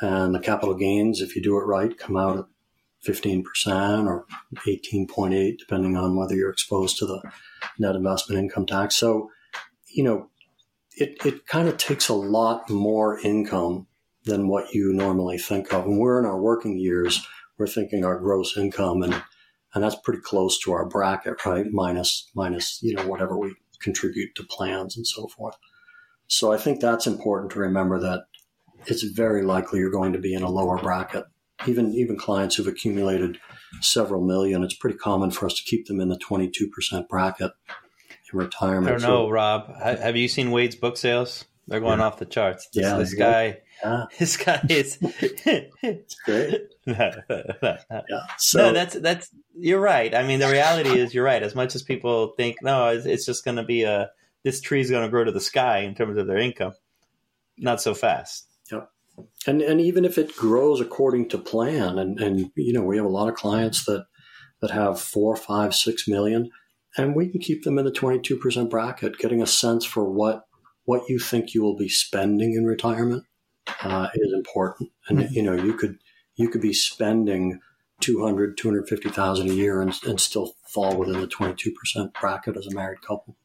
And 0.00 0.34
the 0.34 0.40
capital 0.40 0.74
gains, 0.74 1.20
if 1.20 1.34
you 1.34 1.42
do 1.42 1.58
it 1.58 1.64
right, 1.64 1.96
come 1.98 2.16
out 2.16 2.38
at 2.38 2.44
15% 3.06 3.44
or 4.06 4.26
18.8, 4.66 5.58
depending 5.58 5.96
on 5.96 6.14
whether 6.14 6.34
you're 6.36 6.50
exposed 6.50 6.98
to 6.98 7.06
the 7.06 7.20
net 7.78 7.96
investment 7.96 8.40
income 8.40 8.66
tax. 8.66 8.96
So, 8.96 9.30
you 9.88 10.04
know, 10.04 10.30
it, 10.96 11.16
it 11.24 11.46
kind 11.46 11.68
of 11.68 11.78
takes 11.78 12.08
a 12.08 12.14
lot 12.14 12.70
more 12.70 13.18
income 13.18 13.86
than 14.24 14.46
what 14.46 14.72
you 14.72 14.92
normally 14.92 15.38
think 15.38 15.72
of. 15.72 15.84
When 15.84 15.98
we're 15.98 16.20
in 16.20 16.26
our 16.26 16.40
working 16.40 16.78
years, 16.78 17.26
we're 17.62 17.66
thinking 17.68 18.04
our 18.04 18.18
gross 18.18 18.56
income 18.56 19.02
and 19.02 19.22
and 19.74 19.82
that's 19.82 19.96
pretty 20.04 20.20
close 20.20 20.58
to 20.58 20.72
our 20.72 20.84
bracket, 20.84 21.46
right? 21.46 21.66
Minus 21.70 22.28
minus, 22.34 22.80
you 22.82 22.94
know, 22.94 23.06
whatever 23.06 23.38
we 23.38 23.54
contribute 23.80 24.34
to 24.34 24.42
plans 24.44 24.96
and 24.96 25.06
so 25.06 25.28
forth. 25.28 25.56
So 26.26 26.52
I 26.52 26.58
think 26.58 26.80
that's 26.80 27.06
important 27.06 27.52
to 27.52 27.60
remember 27.60 28.00
that 28.00 28.24
it's 28.86 29.02
very 29.04 29.42
likely 29.42 29.78
you're 29.78 29.90
going 29.90 30.12
to 30.12 30.18
be 30.18 30.34
in 30.34 30.42
a 30.42 30.50
lower 30.50 30.76
bracket 30.78 31.24
even 31.66 31.94
even 31.94 32.16
clients 32.16 32.56
who've 32.56 32.66
accumulated 32.66 33.38
several 33.80 34.20
million, 34.20 34.62
it's 34.64 34.74
pretty 34.74 34.96
common 34.98 35.30
for 35.30 35.46
us 35.46 35.54
to 35.54 35.62
keep 35.62 35.86
them 35.86 36.00
in 36.00 36.08
the 36.08 36.18
22% 36.18 37.08
bracket 37.08 37.52
in 38.32 38.38
retirement. 38.38 38.88
I 38.88 38.90
don't 38.92 39.02
know, 39.02 39.26
so, 39.26 39.30
Rob. 39.30 39.74
Have 39.80 40.16
you 40.16 40.28
seen 40.28 40.50
Wade's 40.50 40.74
book 40.76 40.96
sales? 40.96 41.44
They're 41.68 41.80
going 41.80 42.00
Yeah. 42.00 42.06
off 42.06 42.18
the 42.18 42.26
charts. 42.26 42.68
This, 42.74 42.84
Yeah, 42.84 42.96
this 42.98 43.10
there 43.10 43.18
you 43.18 43.24
go. 43.24 43.30
guy, 43.30 43.60
Yeah, 43.84 44.04
this 44.18 44.36
guy 44.36 44.60
is. 44.68 44.98
it's 45.02 46.14
great. 46.24 46.60
No, 46.86 47.12
Yeah. 47.30 48.26
So 48.38 48.72
that's 48.72 48.94
that's. 48.94 49.30
You're 49.56 49.80
right. 49.80 50.14
I 50.14 50.24
mean, 50.24 50.40
the 50.40 50.48
reality 50.48 50.90
is, 50.90 51.14
you're 51.14 51.24
right. 51.24 51.42
As 51.42 51.54
much 51.54 51.74
as 51.74 51.82
people 51.82 52.34
think, 52.36 52.56
no, 52.62 52.88
it's, 52.88 53.06
it's 53.06 53.26
just 53.26 53.44
going 53.44 53.56
to 53.56 53.64
be 53.64 53.84
a. 53.84 54.10
This 54.44 54.60
tree 54.60 54.80
is 54.80 54.90
going 54.90 55.04
to 55.04 55.10
grow 55.10 55.22
to 55.22 55.30
the 55.30 55.40
sky 55.40 55.80
in 55.80 55.94
terms 55.94 56.18
of 56.18 56.26
their 56.26 56.38
income. 56.38 56.72
Not 57.56 57.80
so 57.80 57.94
fast. 57.94 58.48
Yep. 58.72 58.90
And 59.46 59.62
and 59.62 59.80
even 59.80 60.04
if 60.04 60.18
it 60.18 60.34
grows 60.36 60.80
according 60.80 61.28
to 61.30 61.38
plan, 61.38 61.98
and 61.98 62.18
and 62.20 62.50
you 62.56 62.72
know 62.72 62.82
we 62.82 62.96
have 62.96 63.06
a 63.06 63.10
lot 63.10 63.28
of 63.28 63.34
clients 63.34 63.84
that 63.84 64.06
that 64.60 64.70
have 64.70 65.00
four, 65.00 65.36
five, 65.36 65.74
six 65.74 66.08
million, 66.08 66.50
and 66.96 67.14
we 67.14 67.28
can 67.28 67.40
keep 67.40 67.62
them 67.62 67.78
in 67.78 67.84
the 67.84 67.92
twenty 67.92 68.18
two 68.18 68.36
percent 68.36 68.70
bracket, 68.70 69.18
getting 69.18 69.42
a 69.42 69.46
sense 69.46 69.84
for 69.84 70.10
what 70.10 70.46
what 70.84 71.08
you 71.08 71.18
think 71.18 71.54
you 71.54 71.62
will 71.62 71.76
be 71.76 71.88
spending 71.88 72.54
in 72.54 72.64
retirement 72.64 73.24
uh, 73.82 74.08
is 74.14 74.32
important. 74.32 74.90
And 75.08 75.30
you 75.30 75.42
know 75.42 75.54
you 75.54 75.74
could 75.74 75.98
you 76.36 76.48
could 76.48 76.60
be 76.60 76.72
spending 76.72 77.60
200 78.00 78.56
250,000 78.56 79.48
a 79.48 79.52
year 79.52 79.80
and, 79.80 79.94
and 80.06 80.20
still 80.20 80.54
fall 80.66 80.96
within 80.96 81.20
the 81.20 81.26
22% 81.26 82.12
bracket 82.18 82.56
as 82.56 82.66
a 82.66 82.74
married 82.74 83.00
couple. 83.00 83.36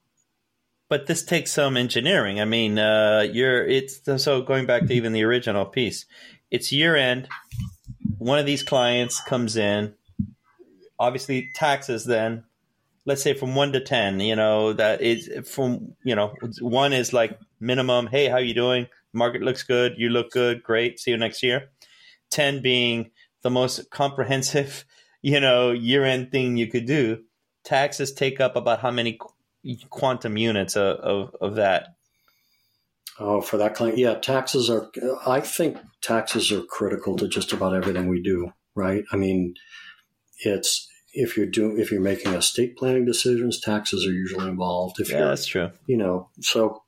But 0.89 1.07
this 1.07 1.23
takes 1.23 1.51
some 1.51 1.75
engineering. 1.75 2.39
I 2.39 2.45
mean, 2.45 2.79
uh, 2.79 3.27
you're 3.31 3.65
it's 3.65 4.01
so 4.23 4.41
going 4.41 4.65
back 4.65 4.85
to 4.85 4.93
even 4.93 5.11
the 5.11 5.23
original 5.23 5.65
piece. 5.65 6.05
It's 6.49 6.71
year 6.71 6.95
end. 6.95 7.27
One 8.17 8.39
of 8.39 8.45
these 8.45 8.63
clients 8.63 9.21
comes 9.21 9.57
in. 9.57 9.93
Obviously, 10.97 11.49
taxes. 11.53 12.05
Then, 12.05 12.45
let's 13.05 13.21
say 13.21 13.33
from 13.33 13.53
one 13.53 13.73
to 13.73 13.81
ten. 13.81 14.21
You 14.21 14.37
know 14.37 14.71
that 14.73 15.01
is 15.01 15.29
from 15.49 15.95
you 16.05 16.15
know 16.15 16.33
one 16.61 16.93
is 16.93 17.11
like 17.11 17.37
minimum. 17.59 18.07
Hey, 18.07 18.29
how 18.29 18.37
you 18.37 18.53
doing? 18.53 18.87
Market 19.11 19.41
looks 19.41 19.63
good. 19.63 19.95
You 19.97 20.07
look 20.07 20.31
good. 20.31 20.63
Great. 20.63 21.01
See 21.01 21.11
you 21.11 21.17
next 21.17 21.43
year. 21.43 21.69
Ten 22.29 22.61
being 22.61 23.11
the 23.41 23.49
most 23.49 23.89
comprehensive, 23.89 24.85
you 25.21 25.39
know, 25.39 25.71
year 25.71 26.05
end 26.05 26.31
thing 26.31 26.57
you 26.57 26.67
could 26.67 26.85
do. 26.85 27.23
Taxes 27.63 28.13
take 28.13 28.39
up 28.39 28.55
about 28.55 28.79
how 28.79 28.91
many 28.91 29.19
quantum 29.89 30.37
units 30.37 30.75
of, 30.75 30.97
of, 30.97 31.35
of 31.41 31.55
that. 31.55 31.95
Oh, 33.19 33.41
for 33.41 33.57
that 33.57 33.73
client, 33.73 33.97
yeah, 33.97 34.13
taxes 34.13 34.69
are. 34.69 34.91
I 35.25 35.41
think 35.41 35.77
taxes 36.01 36.51
are 36.51 36.61
critical 36.61 37.17
to 37.17 37.27
just 37.27 37.51
about 37.51 37.73
everything 37.73 38.07
we 38.07 38.21
do, 38.21 38.53
right? 38.75 39.03
I 39.11 39.15
mean, 39.15 39.55
it's 40.39 40.87
if 41.13 41.35
you're 41.35 41.47
doing 41.47 41.79
if 41.79 41.91
you're 41.91 41.99
making 41.99 42.33
estate 42.33 42.77
planning 42.77 43.05
decisions, 43.05 43.59
taxes 43.59 44.05
are 44.05 44.11
usually 44.11 44.47
involved. 44.47 44.99
If 44.99 45.09
Yeah, 45.09 45.25
that's 45.25 45.47
true. 45.47 45.71
you 45.87 45.97
know, 45.97 46.29
so 46.41 46.83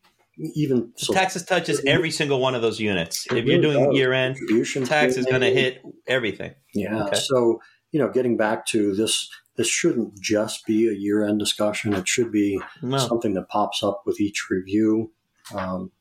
even 0.55 0.91
so, 0.95 1.13
taxes 1.13 1.43
touches 1.43 1.81
every 1.85 2.11
single 2.11 2.39
one 2.39 2.55
of 2.55 2.61
those 2.61 2.79
units. 2.79 3.27
If 3.31 3.45
you're 3.45 3.61
doing 3.61 3.93
year 3.93 4.13
end, 4.13 4.37
tax 4.85 5.17
is 5.17 5.25
going 5.25 5.41
to 5.41 5.51
hit 5.53 5.81
everything. 6.07 6.53
Yeah. 6.73 7.03
Okay. 7.05 7.17
So, 7.17 7.61
you 7.91 7.99
know, 7.99 8.09
getting 8.09 8.37
back 8.37 8.65
to 8.67 8.95
this, 8.95 9.29
this 9.57 9.67
shouldn't 9.67 10.19
just 10.21 10.65
be 10.65 10.87
a 10.87 10.93
year 10.93 11.25
end 11.25 11.39
discussion. 11.39 11.93
It 11.93 12.07
should 12.07 12.31
be 12.31 12.61
No. 12.81 12.97
something 12.97 13.33
that 13.33 13.49
pops 13.49 13.83
up 13.83 14.03
with 14.05 14.21
each 14.21 14.45
review. 14.49 15.11
Um, 15.53 15.91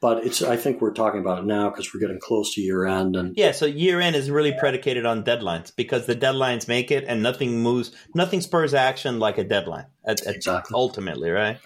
but 0.00 0.24
it's, 0.24 0.42
I 0.42 0.56
think 0.56 0.80
we're 0.80 0.92
talking 0.92 1.18
about 1.20 1.38
it 1.40 1.44
now 1.44 1.70
because 1.70 1.92
we're 1.92 1.98
getting 2.00 2.20
close 2.20 2.54
to 2.54 2.60
year 2.60 2.84
end 2.86 3.16
and 3.16 3.36
Yeah, 3.36 3.50
so 3.50 3.66
year 3.66 4.00
end 4.00 4.14
is 4.14 4.30
really 4.30 4.52
predicated 4.56 5.04
on 5.06 5.24
deadlines 5.24 5.74
because 5.74 6.06
the 6.06 6.14
deadlines 6.14 6.68
make 6.68 6.92
it, 6.92 7.04
and 7.08 7.20
nothing 7.20 7.60
moves, 7.62 7.90
nothing 8.14 8.40
spurs 8.40 8.74
action 8.74 9.18
like 9.18 9.38
a 9.38 9.44
deadline. 9.44 9.86
At, 10.04 10.24
at- 10.24 10.36
Exactly. 10.36 10.72
Ultimately, 10.74 11.30
right? 11.30 11.58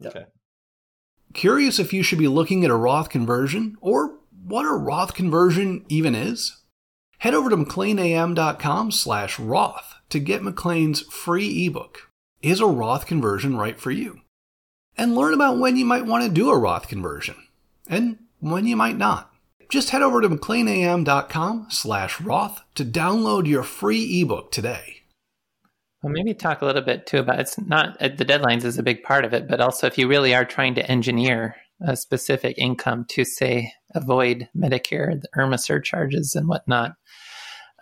Yeah. 0.00 0.08
Okay. 0.08 0.24
Curious 1.34 1.78
if 1.78 1.92
you 1.92 2.02
should 2.02 2.18
be 2.18 2.28
looking 2.28 2.64
at 2.64 2.70
a 2.70 2.76
Roth 2.76 3.08
conversion 3.08 3.76
or 3.80 4.18
what 4.46 4.64
a 4.64 4.72
Roth 4.72 5.14
conversion 5.14 5.84
even 5.88 6.14
is? 6.14 6.62
Head 7.18 7.34
over 7.34 7.50
to 7.50 7.56
mcleanam.com 7.56 8.92
slash 8.92 9.38
Roth 9.38 9.94
to 10.10 10.20
get 10.20 10.42
McLean's 10.42 11.00
free 11.02 11.66
ebook, 11.66 12.10
Is 12.42 12.60
a 12.60 12.66
Roth 12.66 13.06
Conversion 13.06 13.56
Right 13.56 13.78
for 13.78 13.90
You? 13.90 14.20
And 14.96 15.14
learn 15.14 15.34
about 15.34 15.58
when 15.58 15.76
you 15.76 15.84
might 15.84 16.06
want 16.06 16.24
to 16.24 16.30
do 16.30 16.50
a 16.50 16.58
Roth 16.58 16.88
conversion 16.88 17.36
and 17.88 18.18
when 18.40 18.66
you 18.66 18.76
might 18.76 18.96
not. 18.96 19.32
Just 19.68 19.90
head 19.90 20.02
over 20.02 20.20
to 20.20 20.28
mcleanam.com 20.28 21.66
slash 21.70 22.20
Roth 22.20 22.62
to 22.76 22.84
download 22.84 23.46
your 23.46 23.62
free 23.62 24.20
ebook 24.20 24.52
today. 24.52 25.02
Well, 26.02 26.12
maybe 26.12 26.34
talk 26.34 26.62
a 26.62 26.66
little 26.66 26.82
bit 26.82 27.06
too 27.06 27.18
about 27.18 27.40
it's 27.40 27.58
not 27.58 28.00
uh, 28.00 28.08
the 28.08 28.24
deadlines 28.24 28.64
is 28.64 28.78
a 28.78 28.82
big 28.82 29.02
part 29.02 29.24
of 29.24 29.32
it, 29.32 29.48
but 29.48 29.60
also 29.60 29.86
if 29.86 29.98
you 29.98 30.08
really 30.08 30.34
are 30.34 30.44
trying 30.44 30.74
to 30.76 30.90
engineer 30.90 31.56
a 31.80 31.96
specific 31.96 32.56
income 32.58 33.04
to 33.10 33.24
say 33.24 33.72
avoid 33.94 34.48
Medicare, 34.56 35.20
the 35.20 35.28
IRMAA 35.36 35.58
surcharges 35.60 36.34
and 36.34 36.48
whatnot, 36.48 36.92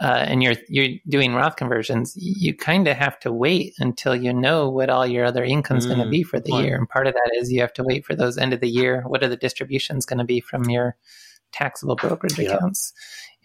uh, 0.00 0.24
and 0.26 0.42
you're 0.42 0.54
you're 0.68 0.98
doing 1.08 1.34
Roth 1.34 1.56
conversions, 1.56 2.14
you 2.16 2.56
kind 2.56 2.88
of 2.88 2.96
have 2.96 3.18
to 3.20 3.32
wait 3.32 3.74
until 3.78 4.14
you 4.16 4.32
know 4.32 4.68
what 4.70 4.90
all 4.90 5.06
your 5.06 5.24
other 5.24 5.44
income's 5.44 5.86
going 5.86 5.98
to 5.98 6.06
Mm, 6.06 6.10
be 6.10 6.22
for 6.22 6.40
the 6.40 6.50
point. 6.50 6.64
year, 6.66 6.76
and 6.76 6.88
part 6.88 7.06
of 7.06 7.14
that 7.14 7.30
is 7.34 7.52
you 7.52 7.60
have 7.60 7.72
to 7.74 7.84
wait 7.84 8.06
for 8.06 8.14
those 8.16 8.38
end 8.38 8.52
of 8.52 8.60
the 8.60 8.68
year. 8.70 9.02
What 9.06 9.22
are 9.22 9.28
the 9.28 9.36
distributions 9.36 10.06
going 10.06 10.18
to 10.18 10.24
be 10.24 10.40
from 10.40 10.68
your 10.68 10.96
taxable 11.52 11.96
brokerage 11.96 12.38
Yeah. 12.38 12.56
accounts? 12.56 12.92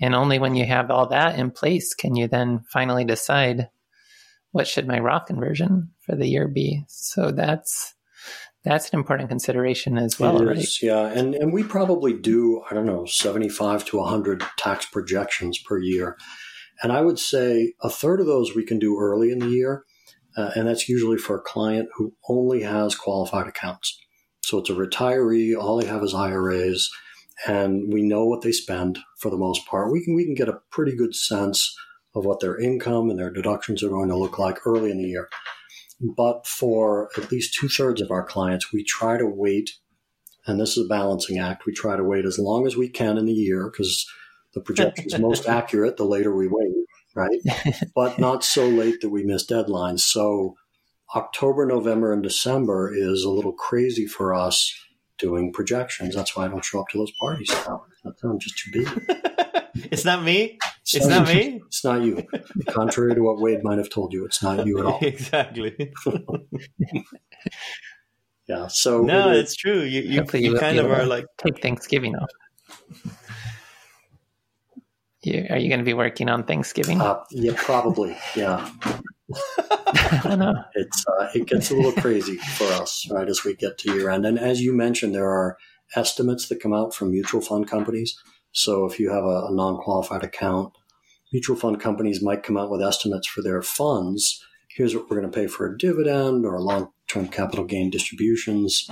And 0.01 0.15
only 0.15 0.39
when 0.39 0.55
you 0.55 0.65
have 0.65 0.89
all 0.89 1.07
that 1.09 1.37
in 1.37 1.51
place 1.51 1.93
can 1.93 2.15
you 2.15 2.27
then 2.27 2.61
finally 2.71 3.03
decide 3.03 3.69
what 4.51 4.67
should 4.67 4.87
my 4.87 4.99
Roth 4.99 5.27
conversion 5.27 5.91
for 5.99 6.15
the 6.15 6.27
year 6.27 6.47
be. 6.47 6.83
So 6.87 7.31
that's 7.31 7.93
that's 8.63 8.89
an 8.89 8.99
important 8.99 9.29
consideration 9.29 9.97
as 9.97 10.19
well, 10.19 10.41
It 10.41 10.45
right? 10.45 10.81
yeah. 10.81 11.07
And, 11.07 11.33
and 11.33 11.53
we 11.53 11.63
probably 11.63 12.13
do, 12.13 12.61
I 12.69 12.73
don't 12.73 12.85
know, 12.85 13.05
75 13.05 13.85
to 13.85 13.97
100 13.97 14.43
tax 14.57 14.85
projections 14.85 15.57
per 15.57 15.77
year. 15.77 16.17
And 16.83 16.91
I 16.91 17.01
would 17.01 17.19
say 17.19 17.73
a 17.81 17.89
third 17.89 18.19
of 18.19 18.25
those 18.25 18.53
we 18.55 18.65
can 18.65 18.77
do 18.77 18.99
early 18.99 19.31
in 19.31 19.39
the 19.39 19.47
year. 19.47 19.85
Uh, 20.35 20.51
and 20.55 20.67
that's 20.67 20.89
usually 20.89 21.17
for 21.17 21.37
a 21.37 21.41
client 21.41 21.89
who 21.95 22.13
only 22.27 22.63
has 22.63 22.95
qualified 22.95 23.47
accounts. 23.47 23.97
So 24.43 24.59
it's 24.59 24.69
a 24.69 24.73
retiree, 24.73 25.57
all 25.57 25.77
they 25.77 25.87
have 25.87 26.03
is 26.03 26.13
IRAs, 26.13 26.89
and 27.47 27.91
we 27.91 28.01
know 28.01 28.25
what 28.25 28.41
they 28.41 28.51
spend 28.51 28.99
for 29.19 29.29
the 29.31 29.37
most 29.37 29.65
part. 29.67 29.91
We 29.91 30.03
can, 30.03 30.15
we 30.15 30.25
can 30.25 30.35
get 30.35 30.49
a 30.49 30.59
pretty 30.71 30.95
good 30.95 31.15
sense 31.15 31.75
of 32.15 32.25
what 32.25 32.39
their 32.39 32.59
income 32.59 33.09
and 33.09 33.19
their 33.19 33.29
deductions 33.29 33.83
are 33.83 33.89
going 33.89 34.09
to 34.09 34.17
look 34.17 34.39
like 34.39 34.65
early 34.65 34.91
in 34.91 34.97
the 34.97 35.07
year. 35.07 35.29
But 36.01 36.47
for 36.47 37.09
at 37.17 37.31
least 37.31 37.53
two 37.53 37.67
thirds 37.67 38.01
of 38.01 38.11
our 38.11 38.23
clients, 38.23 38.71
we 38.71 38.83
try 38.83 39.17
to 39.17 39.25
wait, 39.25 39.71
and 40.45 40.59
this 40.59 40.77
is 40.77 40.85
a 40.85 40.89
balancing 40.89 41.37
act. 41.37 41.65
We 41.65 41.73
try 41.73 41.97
to 41.97 42.03
wait 42.03 42.25
as 42.25 42.39
long 42.39 42.65
as 42.65 42.77
we 42.77 42.89
can 42.89 43.17
in 43.17 43.25
the 43.25 43.33
year 43.33 43.69
because 43.69 44.07
the 44.53 44.61
projection 44.61 45.05
is 45.07 45.19
most 45.19 45.47
accurate 45.47 45.97
the 45.97 46.05
later 46.05 46.33
we 46.33 46.47
wait, 46.47 46.73
right? 47.15 47.39
But 47.95 48.17
not 48.17 48.43
so 48.43 48.67
late 48.67 49.01
that 49.01 49.09
we 49.09 49.23
miss 49.23 49.45
deadlines. 49.45 49.99
So 49.99 50.55
October, 51.15 51.65
November, 51.65 52.13
and 52.13 52.23
December 52.23 52.93
is 52.95 53.23
a 53.23 53.29
little 53.29 53.53
crazy 53.53 54.05
for 54.05 54.33
us 54.33 54.73
doing 55.17 55.51
projections. 55.51 56.15
That's 56.15 56.35
why 56.35 56.45
I 56.45 56.47
don't 56.47 56.63
show 56.63 56.79
up 56.79 56.87
to 56.89 56.97
those 56.97 57.11
parties 57.19 57.49
now. 57.67 57.85
I'm 58.23 58.39
just 58.39 58.57
too 58.57 58.71
busy. 58.71 58.95
it's 59.91 60.05
not 60.05 60.23
me. 60.23 60.57
It's 60.93 61.05
not 61.07 61.27
me. 61.27 61.61
It's 61.67 61.83
not 61.83 62.01
you. 62.01 62.23
Contrary 62.67 63.13
to 63.15 63.21
what 63.21 63.39
Wade 63.39 63.63
might 63.63 63.77
have 63.77 63.89
told 63.89 64.11
you, 64.13 64.25
it's 64.25 64.41
not 64.41 64.65
you 64.65 64.79
at 64.79 64.85
all. 64.85 64.99
exactly. 65.01 65.75
Yeah. 68.47 68.65
So 68.67 69.01
No, 69.03 69.29
it 69.29 69.33
is- 69.37 69.43
it's 69.43 69.55
true. 69.55 69.81
You 69.81 70.01
you, 70.01 70.19
Hopefully 70.21 70.43
you 70.43 70.57
kind 70.57 70.79
of 70.79 70.89
are 70.89 71.05
like 71.05 71.25
take 71.37 71.61
Thanksgiving 71.61 72.15
off. 72.15 72.29
You, 75.21 75.45
are 75.49 75.57
you 75.57 75.67
going 75.69 75.79
to 75.79 75.85
be 75.85 75.93
working 75.93 76.29
on 76.29 76.43
Thanksgiving? 76.45 76.99
uh, 77.01 77.19
yeah, 77.29 77.51
probably. 77.55 78.17
Yeah. 78.35 78.71
I 80.23 80.35
know. 80.35 80.53
it's 80.73 81.05
uh, 81.19 81.27
it 81.35 81.45
gets 81.45 81.69
a 81.69 81.75
little 81.75 81.91
crazy 81.91 82.37
for 82.37 82.65
us 82.73 83.05
right 83.11 83.27
as 83.27 83.43
we 83.43 83.53
get 83.53 83.77
to 83.79 83.93
year 83.93 84.09
end. 84.09 84.25
And 84.25 84.39
as 84.39 84.61
you 84.61 84.73
mentioned, 84.73 85.13
there 85.13 85.29
are 85.29 85.57
estimates 85.95 86.47
that 86.49 86.59
come 86.61 86.73
out 86.73 86.95
from 86.95 87.11
mutual 87.11 87.41
fund 87.41 87.67
companies. 87.69 88.17
So 88.51 88.85
if 88.85 88.99
you 88.99 89.11
have 89.11 89.25
a, 89.25 89.47
a 89.47 89.51
non 89.51 89.77
qualified 89.77 90.23
account, 90.23 90.73
mutual 91.31 91.55
fund 91.55 91.79
companies 91.79 92.21
might 92.23 92.43
come 92.43 92.57
out 92.57 92.69
with 92.71 92.81
estimates 92.81 93.27
for 93.27 93.41
their 93.41 93.61
funds. 93.61 94.43
Here's 94.69 94.95
what 94.95 95.09
we're 95.09 95.19
going 95.19 95.31
to 95.31 95.35
pay 95.37 95.47
for 95.47 95.65
a 95.67 95.77
dividend 95.77 96.45
or 96.45 96.59
long 96.61 96.91
term 97.07 97.27
capital 97.27 97.65
gain 97.65 97.89
distributions. 97.89 98.89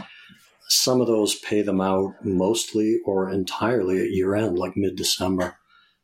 Some 0.70 1.00
of 1.02 1.08
those 1.08 1.36
pay 1.36 1.62
them 1.62 1.80
out 1.80 2.14
mostly 2.24 3.00
or 3.06 3.30
entirely 3.30 4.00
at 4.02 4.12
year 4.12 4.36
end, 4.36 4.58
like 4.58 4.74
mid 4.76 4.96
December. 4.96 5.58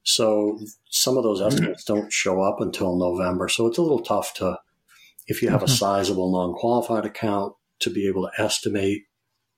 So 0.03 0.59
some 0.89 1.17
of 1.17 1.23
those 1.23 1.41
estimates 1.41 1.83
don't 1.83 2.11
show 2.11 2.41
up 2.41 2.59
until 2.61 2.97
November. 2.97 3.47
So 3.49 3.67
it's 3.67 3.77
a 3.77 3.81
little 3.81 4.01
tough 4.01 4.33
to, 4.35 4.59
if 5.27 5.41
you 5.41 5.49
have 5.49 5.63
a 5.63 5.65
Mhm. 5.67 5.77
sizable 5.77 6.31
non 6.31 6.53
qualified 6.53 7.05
account, 7.05 7.53
to 7.79 7.89
be 7.89 8.07
able 8.07 8.23
to 8.29 8.41
estimate 8.41 9.03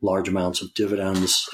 large 0.02 0.28
amounts 0.28 0.62
of 0.62 0.74
dividends. 0.74 1.48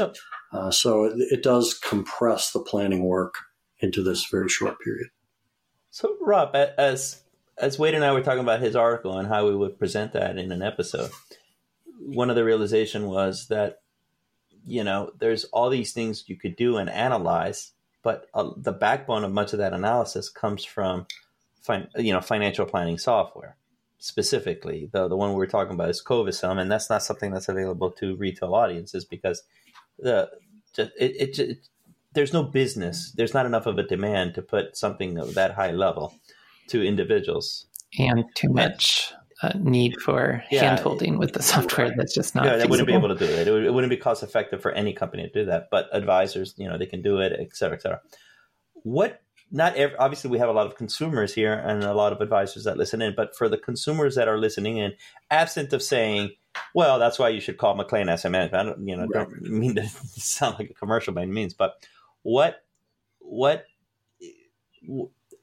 Uh, 0.54 0.72
so 0.72 1.06
it, 1.06 1.14
it 1.32 1.44
does 1.44 1.74
compress 1.74 2.52
the 2.52 2.60
planning 2.60 3.04
work 3.06 3.36
into 3.82 4.04
this 4.04 4.26
very 4.26 4.50
short 4.50 4.80
period. 4.80 5.10
So, 5.90 6.16
Rob, 6.22 6.56
as 6.56 7.22
as 7.58 7.78
Wade 7.78 7.94
and 7.94 8.04
I 8.04 8.12
were 8.14 8.22
talking 8.22 8.42
about 8.42 8.62
his 8.62 8.76
article 8.76 9.18
and 9.18 9.28
how 9.28 9.46
we 9.48 9.56
would 9.56 9.78
present 9.78 10.14
that 10.14 10.38
in 10.38 10.52
an 10.52 10.62
episode, 10.62 11.12
one 12.00 12.30
of 12.30 12.36
the 12.36 12.46
realization 12.46 13.08
was 13.08 13.48
that 13.48 13.82
you 14.66 14.84
know, 14.84 15.12
there's 15.20 15.46
all 15.46 15.70
these 15.70 15.94
things 15.94 16.26
you 16.28 16.36
could 16.36 16.56
do 16.56 16.78
and 16.78 16.90
analyze, 16.90 17.72
but 18.04 18.28
uh, 18.34 18.52
the 18.58 18.72
backbone 18.72 19.24
of 19.24 19.32
much 19.32 19.54
of 19.54 19.60
that 19.60 19.74
analysis 19.74 20.30
comes 20.30 20.64
from, 20.64 21.08
fin- 21.62 21.88
you 21.96 22.14
know, 22.14 22.22
financial 22.22 22.66
planning 22.66 22.98
software. 22.98 23.58
Specifically, 23.98 24.90
the 24.92 25.08
the 25.08 25.16
one 25.16 25.36
we 25.36 25.44
are 25.44 25.48
talking 25.48 25.76
about 25.76 25.90
is 25.90 26.04
Covisum, 26.04 26.60
and 26.60 26.72
that's 26.72 26.90
not 26.90 27.04
something 27.04 27.32
that's 27.32 27.50
available 27.50 27.92
to 27.92 28.16
retail 28.16 28.56
audiences 28.56 29.06
because 29.06 29.44
the 30.00 30.28
it, 30.76 30.92
it, 30.98 31.40
it 31.40 31.58
there's 32.14 32.34
no 32.34 32.44
business, 32.44 33.12
there's 33.16 33.34
not 33.34 33.46
enough 33.46 33.66
of 33.66 33.78
a 33.78 33.84
demand 33.84 34.36
to 34.36 34.42
put 34.42 34.76
something 34.76 35.18
of 35.18 35.34
that 35.36 35.54
high 35.54 35.72
level 35.72 36.14
to 36.68 36.84
individuals, 36.84 37.68
and 37.98 38.24
too 38.36 38.50
much 38.50 39.14
uh, 39.42 39.52
need 39.58 40.00
for 40.00 40.44
yeah, 40.52 40.62
hand 40.62 40.80
holding 40.80 41.18
with 41.18 41.34
the 41.34 41.42
software 41.42 41.92
that's 41.96 42.14
just 42.14 42.36
not. 42.36 42.46
Yeah, 42.46 42.58
they 42.58 42.66
wouldn't 42.66 42.88
be 42.88 42.94
able 42.94 43.10
to 43.10 43.16
do 43.16 43.26
it. 43.26 43.48
It, 43.48 43.52
would, 43.52 43.64
it 43.64 43.74
wouldn't 43.74 43.90
be 43.90 43.98
cost 43.98 44.24
effective 44.24 44.62
for 44.62 44.72
any 44.72 44.94
company 44.94 45.24
to 45.24 45.30
do 45.32 45.46
that. 45.46 45.70
But 45.72 45.90
advisors, 45.94 46.54
you 46.58 46.70
know, 46.70 46.78
they 46.78 46.86
can 46.86 47.02
do 47.02 47.20
it, 47.20 47.34
et 47.40 47.56
cetera, 47.56 47.78
et 47.78 47.82
cetera. 47.82 48.02
What? 48.84 49.22
Not 49.54 49.76
every, 49.76 49.98
obviously 49.98 50.30
we 50.30 50.38
have 50.38 50.48
a 50.48 50.54
lot 50.54 50.66
of 50.66 50.78
consumers 50.78 51.34
here 51.34 51.54
and 51.54 51.84
a 51.84 51.94
lot 51.94 52.14
of 52.14 52.22
advisors 52.22 52.64
that 52.64 52.78
listen 52.78 53.02
in. 53.02 53.14
But 53.16 53.36
for 53.36 53.50
the 53.50 53.58
consumers 53.58 54.16
that 54.16 54.30
are 54.30 54.38
listening 54.38 54.78
in, 54.78 54.94
absent 55.30 55.74
of 55.74 55.82
saying, 55.82 56.32
"Well, 56.74 57.00
that's 57.00 57.20
why 57.20 57.30
you 57.30 57.42
should 57.42 57.58
call 57.58 57.76
McLean 57.76 58.08
Asset 58.08 58.32
Management," 58.32 58.62
I 58.62 58.70
don't, 58.70 58.88
you 58.88 58.96
know, 58.96 59.08
right. 59.08 59.28
don't 59.28 59.42
mean 59.42 59.76
to 59.76 59.88
sound 59.90 60.58
like 60.58 60.70
a 60.70 60.74
commercial 60.74 61.14
by 61.14 61.24
any 61.24 61.32
means, 61.32 61.54
but 61.54 61.74
what 62.24 62.64
what 63.20 63.66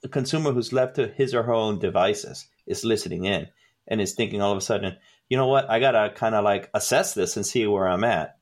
a 0.05 0.09
consumer 0.09 0.53
who's 0.53 0.72
left 0.72 0.97
to 0.97 1.09
his 1.09 1.35
or 1.35 1.43
her 1.43 1.55
own 1.55 1.79
devices 1.79 2.47
is 2.66 2.85
listening 2.85 3.24
in 3.24 3.49
and 3.87 4.01
is 4.01 4.14
thinking 4.14 4.43
all 4.43 4.53
of 4.53 4.59
a 4.59 4.62
sudden, 4.62 4.97
you 5.29 5.37
know 5.37 5.47
what, 5.47 5.68
I 5.70 5.81
gotta 5.81 6.11
kind 6.14 6.35
of 6.35 6.45
like 6.45 6.70
assess 6.74 7.14
this 7.14 7.37
and 7.37 7.47
see 7.47 7.66
where 7.66 7.89
I'm 7.89 8.05
at. 8.05 8.37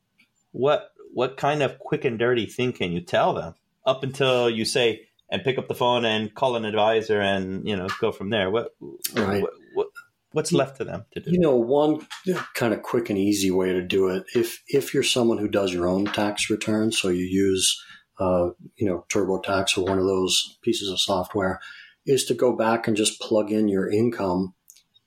What 0.51 0.91
what 1.13 1.37
kind 1.37 1.63
of 1.63 1.79
quick 1.79 2.05
and 2.05 2.19
dirty 2.19 2.45
thing 2.45 2.73
can 2.73 2.91
you 2.91 3.01
tell 3.01 3.33
them 3.33 3.55
up 3.85 4.03
until 4.03 4.49
you 4.49 4.65
say 4.65 5.07
and 5.31 5.43
pick 5.43 5.57
up 5.57 5.67
the 5.67 5.75
phone 5.75 6.05
and 6.05 6.33
call 6.33 6.55
an 6.55 6.65
advisor 6.65 7.19
and 7.19 7.67
you 7.67 7.75
know 7.75 7.87
go 7.99 8.11
from 8.11 8.29
there? 8.29 8.49
What 8.49 8.75
right. 9.15 9.41
what, 9.41 9.51
what 9.73 9.87
what's 10.31 10.51
left 10.51 10.77
to 10.77 10.83
them 10.83 11.05
to 11.11 11.19
do? 11.19 11.31
You 11.31 11.39
know, 11.39 11.55
one 11.55 12.05
kind 12.53 12.73
of 12.73 12.83
quick 12.83 13.09
and 13.09 13.17
easy 13.17 13.51
way 13.51 13.73
to 13.73 13.81
do 13.81 14.09
it 14.09 14.25
if 14.35 14.61
if 14.67 14.93
you're 14.93 15.03
someone 15.03 15.37
who 15.37 15.47
does 15.47 15.73
your 15.73 15.87
own 15.87 16.05
tax 16.05 16.49
return, 16.49 16.91
so 16.91 17.09
you 17.09 17.25
use 17.25 17.81
uh, 18.19 18.49
you 18.75 18.87
know 18.87 19.05
TurboTax 19.09 19.77
or 19.77 19.85
one 19.85 19.99
of 19.99 20.05
those 20.05 20.57
pieces 20.61 20.89
of 20.89 20.99
software, 20.99 21.59
is 22.05 22.25
to 22.25 22.33
go 22.33 22.55
back 22.55 22.87
and 22.87 22.97
just 22.97 23.19
plug 23.19 23.51
in 23.51 23.67
your 23.67 23.89
income 23.89 24.53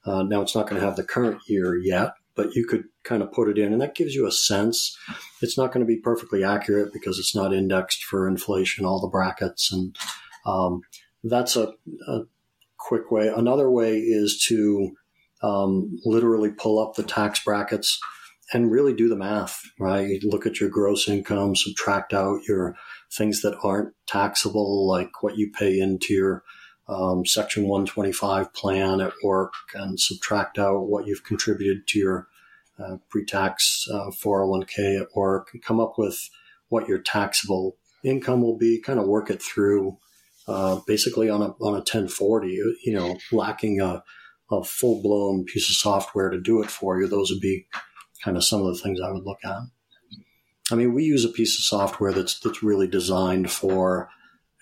uh, 0.04 0.22
now 0.22 0.40
it's 0.40 0.54
not 0.54 0.68
going 0.68 0.80
to 0.80 0.86
have 0.86 0.96
the 0.96 1.04
current 1.04 1.40
year 1.46 1.76
yet, 1.76 2.14
but 2.34 2.54
you 2.54 2.66
could 2.66 2.84
kind 3.02 3.22
of 3.22 3.32
put 3.32 3.48
it 3.48 3.58
in, 3.58 3.72
and 3.72 3.82
that 3.82 3.94
gives 3.94 4.14
you 4.14 4.26
a 4.26 4.32
sense. 4.32 4.96
It's 5.42 5.58
not 5.58 5.72
going 5.72 5.84
to 5.84 5.92
be 5.92 5.98
perfectly 5.98 6.42
accurate 6.42 6.92
because 6.92 7.18
it's 7.18 7.34
not 7.34 7.52
indexed 7.52 8.04
for 8.04 8.26
inflation, 8.26 8.84
all 8.84 9.00
the 9.00 9.08
brackets, 9.08 9.72
and 9.72 9.96
um, 10.46 10.82
that's 11.22 11.56
a, 11.56 11.72
a, 12.08 12.20
quick 12.78 13.10
way. 13.10 13.28
Another 13.28 13.70
way 13.70 13.98
is 13.98 14.42
to 14.46 14.96
um, 15.42 15.98
literally 16.06 16.50
pull 16.50 16.78
up 16.78 16.94
the 16.94 17.02
tax 17.02 17.38
brackets 17.44 18.00
and 18.52 18.70
really 18.70 18.94
do 18.94 19.08
the 19.08 19.16
math. 19.16 19.62
Right, 19.78 20.22
look 20.22 20.46
at 20.46 20.60
your 20.60 20.70
gross 20.70 21.08
income, 21.08 21.56
subtract 21.56 22.12
out 22.12 22.40
your 22.48 22.76
things 23.12 23.42
that 23.42 23.58
aren't 23.62 23.94
taxable, 24.06 24.86
like 24.86 25.22
what 25.22 25.36
you 25.36 25.50
pay 25.50 25.78
into 25.78 26.14
your 26.14 26.44
um, 26.88 27.24
Section 27.24 27.64
125 27.68 28.52
plan 28.52 29.00
at 29.00 29.12
work 29.22 29.52
and 29.74 29.98
subtract 29.98 30.58
out 30.58 30.88
what 30.88 31.06
you've 31.06 31.24
contributed 31.24 31.86
to 31.88 31.98
your 31.98 32.28
uh, 32.80 32.96
pre-tax 33.08 33.86
uh, 33.92 34.10
401k 34.10 35.00
at 35.00 35.08
work 35.14 35.50
and 35.52 35.62
come 35.62 35.78
up 35.78 35.98
with 35.98 36.30
what 36.68 36.88
your 36.88 36.98
taxable 36.98 37.76
income 38.02 38.42
will 38.42 38.56
be. 38.56 38.80
Kind 38.80 38.98
of 38.98 39.06
work 39.06 39.30
it 39.30 39.42
through, 39.42 39.98
uh, 40.48 40.80
basically 40.86 41.28
on 41.28 41.42
a 41.42 41.50
on 41.60 41.74
a 41.74 41.84
1040. 41.84 42.48
You 42.84 42.92
know, 42.94 43.18
lacking 43.30 43.80
a, 43.80 44.02
a 44.50 44.64
full 44.64 45.02
blown 45.02 45.44
piece 45.44 45.68
of 45.68 45.76
software 45.76 46.30
to 46.30 46.40
do 46.40 46.62
it 46.62 46.70
for 46.70 47.00
you. 47.00 47.06
Those 47.06 47.30
would 47.30 47.40
be 47.40 47.66
kind 48.22 48.36
of 48.36 48.44
some 48.44 48.62
of 48.62 48.66
the 48.68 48.80
things 48.80 49.00
I 49.00 49.10
would 49.10 49.24
look 49.24 49.38
at. 49.44 49.58
I 50.72 50.74
mean, 50.76 50.94
we 50.94 51.04
use 51.04 51.24
a 51.24 51.30
piece 51.30 51.58
of 51.58 51.64
software 51.64 52.12
that's 52.12 52.38
that's 52.38 52.62
really 52.62 52.86
designed 52.86 53.50
for 53.50 54.08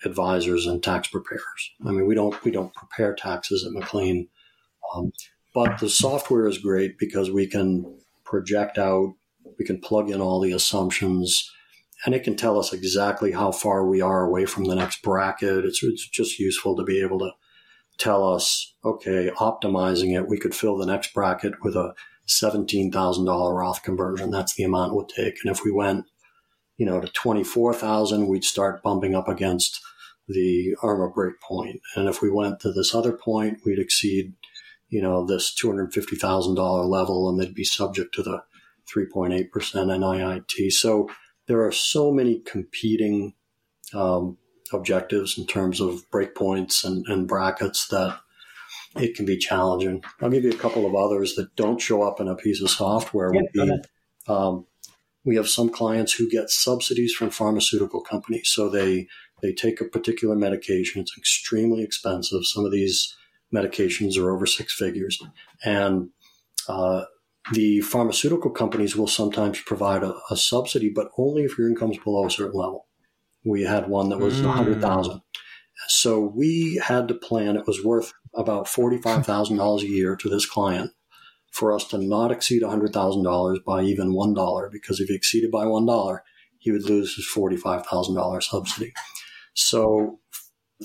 advisors 0.05 0.65
and 0.65 0.81
tax 0.81 1.07
preparers. 1.07 1.71
I 1.85 1.91
mean, 1.91 2.07
we 2.07 2.15
don't 2.15 2.43
we 2.43 2.51
don't 2.51 2.73
prepare 2.73 3.13
taxes 3.13 3.65
at 3.65 3.73
McLean, 3.73 4.27
um, 4.93 5.11
but 5.53 5.79
the 5.79 5.89
software 5.89 6.47
is 6.47 6.57
great 6.57 6.97
because 6.97 7.29
we 7.29 7.47
can 7.47 7.99
project 8.23 8.77
out, 8.77 9.13
we 9.57 9.65
can 9.65 9.79
plug 9.79 10.09
in 10.09 10.21
all 10.21 10.39
the 10.39 10.51
assumptions, 10.51 11.51
and 12.05 12.15
it 12.15 12.23
can 12.23 12.35
tell 12.35 12.57
us 12.57 12.73
exactly 12.73 13.31
how 13.31 13.51
far 13.51 13.85
we 13.85 14.01
are 14.01 14.25
away 14.25 14.45
from 14.45 14.65
the 14.65 14.75
next 14.75 15.01
bracket. 15.03 15.65
It's 15.65 15.83
it's 15.83 16.07
just 16.07 16.39
useful 16.39 16.75
to 16.75 16.83
be 16.83 17.01
able 17.01 17.19
to 17.19 17.31
tell 17.99 18.33
us, 18.33 18.73
okay, 18.83 19.29
optimizing 19.37 20.17
it, 20.17 20.27
we 20.27 20.39
could 20.39 20.55
fill 20.55 20.77
the 20.77 20.85
next 20.85 21.13
bracket 21.13 21.61
with 21.63 21.75
a 21.75 21.93
seventeen 22.29 22.91
thousand 22.91 23.25
dollar 23.25 23.55
Roth 23.55 23.83
conversion. 23.83 24.31
That's 24.31 24.55
the 24.55 24.63
amount 24.63 24.93
it 24.93 24.95
would 24.95 25.09
take, 25.09 25.37
and 25.43 25.51
if 25.51 25.63
we 25.63 25.71
went 25.71 26.05
you 26.79 26.85
know, 26.85 27.01
to 27.01 27.07
24,000, 27.09 28.27
we'd 28.27 28.45
start 28.45 28.81
bumping 28.81 29.13
up 29.13 29.27
against 29.27 29.81
the 30.29 30.75
IRMAA 30.81 31.13
break 31.13 31.41
point. 31.41 31.81
And 31.95 32.07
if 32.07 32.21
we 32.21 32.31
went 32.31 32.61
to 32.61 32.71
this 32.71 32.95
other 32.95 33.11
point, 33.11 33.59
we'd 33.65 33.79
exceed, 33.79 34.33
you 34.87 35.01
know, 35.01 35.25
this 35.25 35.53
$250,000 35.61 36.89
level 36.89 37.29
and 37.29 37.37
they'd 37.37 37.53
be 37.53 37.65
subject 37.65 38.15
to 38.15 38.23
the 38.23 38.43
3.8% 38.95 39.49
NIIT. 39.51 40.71
So 40.71 41.09
there 41.47 41.65
are 41.65 41.71
so 41.71 42.11
many 42.11 42.39
competing 42.39 43.33
um, 43.93 44.37
objectives 44.71 45.37
in 45.37 45.47
terms 45.47 45.81
of 45.81 46.09
breakpoints 46.11 46.85
and, 46.85 47.05
and 47.07 47.27
brackets 47.27 47.89
that 47.89 48.19
it 48.95 49.15
can 49.15 49.25
be 49.25 49.37
challenging. 49.37 50.03
I'll 50.21 50.29
give 50.29 50.43
you 50.43 50.51
a 50.51 50.57
couple 50.57 50.85
of 50.85 50.95
others 50.95 51.35
that 51.35 51.55
don't 51.55 51.79
show 51.79 52.01
up 52.01 52.19
in 52.19 52.27
a 52.27 52.35
piece 52.35 52.61
of 52.61 52.69
software. 52.69 53.31
Yeah, 53.33 53.41
would 53.41 53.51
be 53.53 53.89
um, 54.27 54.65
we 55.25 55.35
have 55.35 55.49
some 55.49 55.69
clients 55.69 56.13
who 56.13 56.29
get 56.29 56.49
subsidies 56.49 57.13
from 57.13 57.29
pharmaceutical 57.29 58.01
companies. 58.01 58.49
So 58.53 58.69
they, 58.69 59.07
they 59.41 59.53
take 59.53 59.81
a 59.81 59.85
particular 59.85 60.35
medication. 60.35 61.01
It's 61.01 61.17
extremely 61.17 61.83
expensive. 61.83 62.41
Some 62.45 62.65
of 62.65 62.71
these 62.71 63.15
medications 63.53 64.17
are 64.17 64.31
over 64.31 64.45
six 64.45 64.73
figures. 64.73 65.19
And, 65.63 66.09
uh, 66.67 67.05
the 67.53 67.81
pharmaceutical 67.81 68.51
companies 68.51 68.95
will 68.95 69.07
sometimes 69.07 69.59
provide 69.61 70.03
a, 70.03 70.13
a, 70.29 70.37
subsidy, 70.37 70.89
but 70.89 71.09
only 71.17 71.43
if 71.43 71.57
your 71.57 71.67
income's 71.67 71.97
below 71.97 72.27
a 72.27 72.31
certain 72.31 72.59
level. 72.59 72.87
We 73.43 73.63
had 73.63 73.89
one 73.89 74.09
that 74.09 74.19
was 74.19 74.41
mm. 74.41 74.45
100,000. 74.45 75.21
So 75.87 76.19
we 76.19 76.79
had 76.83 77.07
to 77.07 77.15
plan, 77.15 77.55
it 77.55 77.65
was 77.65 77.83
worth 77.83 78.13
about 78.33 78.65
$45,000 78.65 79.81
a 79.81 79.85
year 79.85 80.15
to 80.15 80.29
this 80.29 80.45
client 80.45 80.91
for 81.51 81.73
us 81.73 81.85
to 81.85 81.97
not 81.97 82.31
exceed 82.31 82.61
$100,000 82.61 83.63
by 83.63 83.81
even 83.81 84.13
$1, 84.13 84.71
because 84.71 84.99
if 84.99 85.09
he 85.09 85.15
exceeded 85.15 85.51
by 85.51 85.65
$1, 85.65 86.19
he 86.59 86.71
would 86.71 86.83
lose 86.83 87.15
his 87.15 87.27
$45,000 87.27 88.43
subsidy. 88.43 88.93
So 89.53 90.19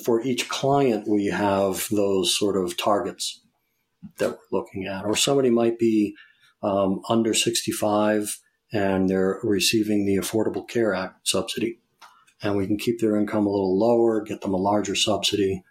for 0.04 0.22
each 0.22 0.48
client, 0.48 1.06
we 1.06 1.26
have 1.26 1.86
those 1.90 2.36
sort 2.36 2.56
of 2.56 2.76
targets 2.76 3.40
that 4.18 4.30
we're 4.30 4.58
looking 4.58 4.86
at. 4.86 5.04
Or 5.04 5.16
somebody 5.16 5.50
might 5.50 5.78
be 5.78 6.14
um, 6.62 7.02
under 7.08 7.34
65 7.34 8.38
and 8.72 9.08
they're 9.08 9.38
receiving 9.42 10.04
the 10.04 10.16
Affordable 10.16 10.66
Care 10.66 10.94
Act 10.94 11.28
subsidy. 11.28 11.78
And 12.42 12.56
we 12.56 12.66
can 12.66 12.76
keep 12.76 13.00
their 13.00 13.16
income 13.16 13.46
a 13.46 13.50
little 13.50 13.78
lower, 13.78 14.20
get 14.22 14.40
them 14.40 14.54
a 14.54 14.58
larger 14.58 14.94
subsidy. 14.94 15.62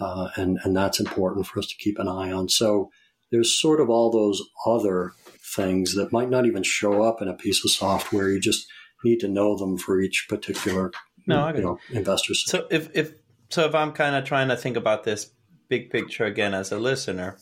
Uh, 0.00 0.28
and, 0.36 0.58
and 0.64 0.76
that's 0.76 1.00
important 1.00 1.46
for 1.46 1.58
us 1.58 1.66
to 1.66 1.76
keep 1.78 1.98
an 1.98 2.08
eye 2.08 2.32
on. 2.32 2.48
So 2.48 2.90
there's 3.30 3.52
sort 3.52 3.80
of 3.80 3.90
all 3.90 4.10
those 4.10 4.42
other 4.66 5.12
things 5.54 5.94
that 5.94 6.12
might 6.12 6.30
not 6.30 6.46
even 6.46 6.62
show 6.62 7.02
up 7.02 7.22
in 7.22 7.28
a 7.28 7.34
piece 7.34 7.64
of 7.64 7.70
software. 7.70 8.30
You 8.30 8.40
just 8.40 8.66
need 9.04 9.20
to 9.20 9.28
know 9.28 9.56
them 9.56 9.76
for 9.76 10.00
each 10.00 10.26
particular 10.28 10.92
no, 11.26 11.48
you 11.54 11.62
know, 11.62 11.78
investor. 11.90 12.34
So 12.34 12.66
if, 12.70 12.90
if 12.94 13.12
so, 13.50 13.64
if 13.66 13.74
I'm 13.74 13.92
kind 13.92 14.16
of 14.16 14.24
trying 14.24 14.48
to 14.48 14.56
think 14.56 14.76
about 14.76 15.04
this 15.04 15.30
big 15.68 15.90
picture 15.90 16.24
again 16.24 16.54
as 16.54 16.72
a 16.72 16.78
listener, 16.78 17.38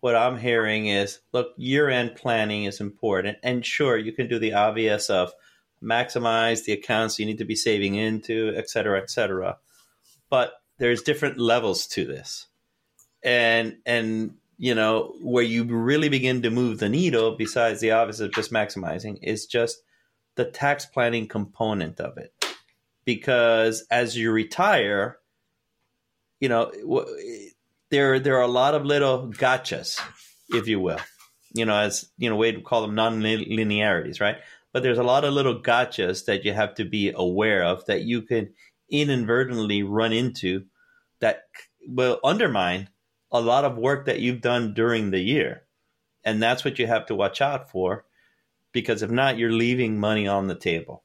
what 0.00 0.14
I'm 0.14 0.38
hearing 0.38 0.86
is, 0.86 1.18
look, 1.32 1.48
year-end 1.56 2.14
planning 2.14 2.64
is 2.64 2.80
important, 2.80 3.38
and 3.42 3.66
sure, 3.66 3.96
you 3.96 4.12
can 4.12 4.28
do 4.28 4.38
the 4.38 4.52
obvious 4.52 5.10
of 5.10 5.32
maximize 5.82 6.64
the 6.64 6.72
accounts 6.72 7.18
you 7.18 7.26
need 7.26 7.38
to 7.38 7.44
be 7.44 7.56
saving 7.56 7.96
into, 7.96 8.52
et 8.56 8.68
cetera, 8.68 9.00
et 9.00 9.10
cetera. 9.10 9.58
But 10.30 10.52
there's 10.78 11.02
different 11.02 11.38
levels 11.38 11.86
to 11.88 12.04
this, 12.04 12.46
and 13.22 13.76
and 13.84 14.34
you 14.56 14.74
know, 14.74 15.14
where 15.20 15.44
you 15.44 15.64
really 15.64 16.08
begin 16.08 16.42
to 16.42 16.50
move 16.50 16.78
the 16.78 16.88
needle, 16.88 17.36
besides 17.36 17.80
the 17.80 17.92
obvious 17.92 18.20
of 18.20 18.32
just 18.32 18.52
maximizing, 18.52 19.18
is 19.22 19.46
just 19.46 19.82
the 20.34 20.44
tax 20.44 20.84
planning 20.86 21.28
component 21.28 22.00
of 22.00 22.18
it. 22.18 22.32
Because 23.04 23.86
as 23.90 24.16
you 24.16 24.32
retire, 24.32 25.18
you 26.40 26.48
know, 26.48 26.72
there 27.90 28.18
there 28.18 28.36
are 28.36 28.42
a 28.42 28.48
lot 28.48 28.74
of 28.74 28.84
little 28.84 29.28
gotchas, 29.28 30.00
if 30.48 30.66
you 30.66 30.80
will. 30.80 31.00
You 31.54 31.64
know, 31.64 31.76
as 31.76 32.08
you 32.18 32.28
know, 32.28 32.36
would 32.36 32.64
call 32.64 32.82
them 32.82 32.94
non-linearities, 32.94 34.20
right? 34.20 34.36
but 34.72 34.82
there's 34.82 34.98
a 34.98 35.02
lot 35.02 35.24
of 35.24 35.32
little 35.32 35.60
gotchas 35.60 36.26
that 36.26 36.44
you 36.44 36.52
have 36.52 36.74
to 36.74 36.84
be 36.84 37.12
aware 37.14 37.64
of 37.64 37.84
that 37.86 38.02
you 38.02 38.22
can 38.22 38.50
inadvertently 38.90 39.82
run 39.82 40.12
into 40.12 40.64
that 41.20 41.44
will 41.86 42.20
undermine 42.24 42.88
a 43.30 43.40
lot 43.40 43.64
of 43.64 43.76
work 43.76 44.06
that 44.06 44.20
you've 44.20 44.40
done 44.40 44.74
during 44.74 45.10
the 45.10 45.20
year. 45.20 45.62
And 46.24 46.42
that's 46.42 46.64
what 46.64 46.78
you 46.78 46.86
have 46.86 47.06
to 47.06 47.14
watch 47.14 47.40
out 47.40 47.70
for 47.70 48.04
because 48.72 49.02
if 49.02 49.10
not, 49.10 49.38
you're 49.38 49.52
leaving 49.52 49.98
money 49.98 50.26
on 50.26 50.46
the 50.46 50.54
table. 50.54 51.04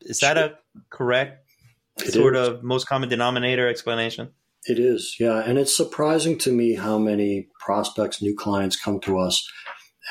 Is 0.00 0.20
that 0.20 0.38
a 0.38 0.58
correct 0.90 1.46
it 1.98 2.12
sort 2.12 2.36
is. 2.36 2.48
of 2.48 2.62
most 2.62 2.86
common 2.86 3.08
denominator 3.08 3.68
explanation? 3.68 4.30
It 4.66 4.78
is, 4.78 5.16
yeah. 5.18 5.42
And 5.44 5.58
it's 5.58 5.76
surprising 5.76 6.38
to 6.38 6.52
me 6.52 6.74
how 6.74 6.98
many 6.98 7.48
prospects, 7.60 8.20
new 8.20 8.36
clients 8.36 8.76
come 8.76 9.00
to 9.00 9.18
us 9.18 9.48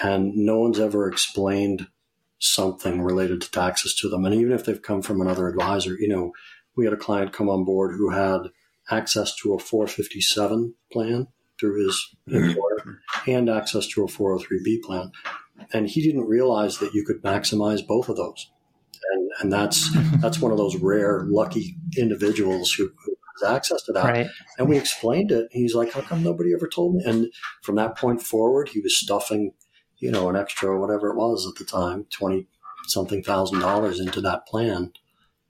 and 0.01 0.36
no 0.36 0.59
one's 0.59 0.80
ever 0.80 1.07
explained 1.07 1.88
something 2.39 3.01
related 3.01 3.41
to 3.41 3.51
taxes 3.51 3.95
to 3.95 4.09
them. 4.09 4.26
And 4.26 4.36
even 4.36 4.53
if 4.53 4.65
they've 4.65 4.82
come 4.82 5.01
from 5.01 5.22
another 5.22 5.47
advisor, 5.47 5.95
you 5.99 6.07
know, 6.07 6.32
we 6.78 6.86
had 6.86 6.93
a 6.93 6.97
client 6.97 7.34
come 7.34 7.49
on 7.49 7.65
board 7.65 7.95
who 7.97 8.11
had 8.11 8.51
access 8.89 9.36
to 9.36 9.53
a 9.53 9.59
457 9.59 10.75
plan 10.91 11.28
through 11.59 11.84
his 11.84 12.15
employer 12.28 13.01
and 13.28 13.49
access 13.49 13.88
to 13.88 14.03
a 14.03 14.07
403b 14.07 14.82
plan. 14.84 15.11
And 15.73 15.89
he 15.89 16.01
didn't 16.01 16.28
realize 16.28 16.78
that 16.78 16.93
you 16.93 17.03
could 17.03 17.23
maximize 17.23 17.86
both 17.86 18.09
of 18.09 18.15
those. 18.15 18.51
And, 19.11 19.32
and 19.41 19.53
that's 19.53 19.89
that's 20.21 20.39
one 20.39 20.51
of 20.51 20.57
those 20.57 20.75
rare 20.75 21.25
lucky 21.28 21.78
individuals 21.97 22.71
who, 22.71 22.91
who 23.05 23.15
has 23.39 23.49
access 23.49 23.82
to 23.84 23.91
that. 23.93 24.05
Right. 24.05 24.28
And 24.57 24.69
we 24.69 24.78
explained 24.78 25.32
it. 25.32 25.47
He's 25.51 25.75
like, 25.75 25.93
"How 25.93 26.01
come 26.01 26.23
nobody 26.23 26.53
ever 26.53 26.67
told 26.67 26.95
me?" 26.95 27.03
And 27.05 27.32
from 27.61 27.75
that 27.75 27.95
point 27.95 28.21
forward, 28.21 28.69
he 28.69 28.80
was 28.80 28.97
stuffing, 28.97 29.53
you 29.99 30.11
know, 30.11 30.30
an 30.30 30.36
extra 30.36 30.80
whatever 30.80 31.09
it 31.09 31.15
was 31.15 31.47
at 31.47 31.55
the 31.55 31.63
time, 31.63 32.05
twenty 32.09 32.47
something 32.88 33.23
thousand 33.23 33.59
dollars 33.59 33.99
into 33.99 34.19
that 34.21 34.47
plan, 34.47 34.93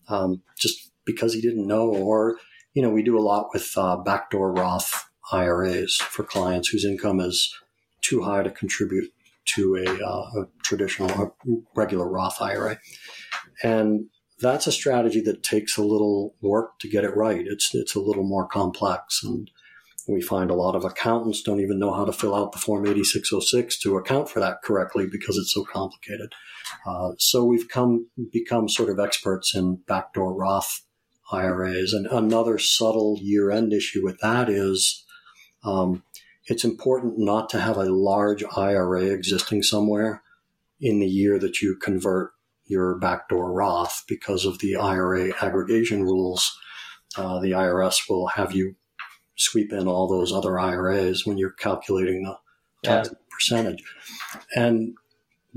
um, 0.10 0.42
just 0.58 0.92
because 1.08 1.34
he 1.34 1.42
didn't 1.42 1.66
know. 1.66 1.90
Or, 1.90 2.38
you 2.76 2.84
know, 2.84 2.92
we 2.92 3.02
do 3.02 3.18
a 3.18 3.22
lot 3.22 3.48
with 3.52 3.72
uh, 3.76 3.98
backdoor 3.98 4.54
Roth 4.54 5.10
IRAs 5.32 5.96
for 5.96 6.24
clients 6.24 6.68
whose 6.68 6.86
income 6.86 7.20
is 7.20 7.52
too 8.02 8.22
high 8.22 8.44
to 8.44 8.52
contribute 8.52 9.12
to 9.56 9.76
a, 9.76 10.06
uh, 10.06 10.42
a 10.42 10.48
traditional, 10.64 11.10
a 11.10 11.32
regular 11.76 12.08
Roth 12.08 12.40
IRA. 12.42 12.78
And 13.64 14.08
that's 14.40 14.68
a 14.68 14.72
strategy 14.72 15.22
that 15.22 15.42
takes 15.42 15.78
a 15.78 15.84
little 15.84 16.36
work 16.42 16.78
to 16.80 16.90
get 16.90 17.04
it 17.04 17.16
right. 17.16 17.44
It's, 17.48 17.74
it's 17.74 17.96
a 17.96 18.00
little 18.00 18.24
more 18.24 18.48
complex. 18.48 19.24
And 19.24 19.50
we 20.08 20.22
find 20.22 20.50
a 20.50 20.56
lot 20.56 20.76
of 20.76 20.86
accountants 20.86 21.42
don't 21.42 21.60
even 21.60 21.80
know 21.80 21.94
how 21.94 22.06
to 22.06 22.14
fill 22.14 22.36
out 22.36 22.52
the 22.52 22.60
Form 22.60 22.86
8606 22.86 23.80
to 23.80 23.98
account 23.98 24.30
for 24.30 24.40
that 24.40 24.62
correctly 24.64 25.06
because 25.12 25.38
it's 25.38 25.54
so 25.54 25.64
complicated. 25.64 26.34
Uh, 26.86 27.12
so 27.18 27.44
we've 27.44 27.68
come 27.68 28.08
become 28.32 28.70
sort 28.70 28.90
of 28.90 29.00
experts 29.00 29.56
in 29.56 29.82
backdoor 29.88 30.34
Roth 30.34 30.82
IRAs. 31.32 31.94
And 31.94 32.08
another 32.08 32.58
subtle 32.58 33.18
year 33.22 33.52
end 33.52 33.74
issue 33.74 34.04
with 34.04 34.20
that 34.20 34.50
is 34.50 35.06
um, 35.64 36.04
it's 36.46 36.64
important 36.64 37.18
not 37.18 37.50
to 37.50 37.60
have 37.60 37.78
a 37.78 37.92
large 37.92 38.44
IRA 38.56 39.06
existing 39.06 39.64
somewhere 39.64 40.24
in 40.80 41.00
the 41.00 41.08
year 41.08 41.40
that 41.40 41.62
you 41.62 41.76
convert 41.76 42.32
your 42.66 42.96
backdoor 42.96 43.52
Roth 43.52 44.04
because 44.08 44.46
of 44.46 44.60
the 44.60 44.76
IRA 44.76 45.32
aggregation 45.42 46.04
rules. 46.04 46.58
Uh, 47.18 47.40
the 47.40 47.52
IRS 47.52 48.10
will 48.10 48.28
have 48.28 48.54
you 48.54 48.76
sweep 49.36 49.72
in 49.72 49.88
all 49.88 50.08
those 50.08 50.34
other 50.34 50.60
IRAs 50.60 51.26
when 51.26 51.38
you're 51.38 51.52
calculating 51.52 52.24
the 52.24 52.38
tax 52.84 53.10
yeah. 53.10 53.18
percentage. 53.32 53.84
And 54.56 54.96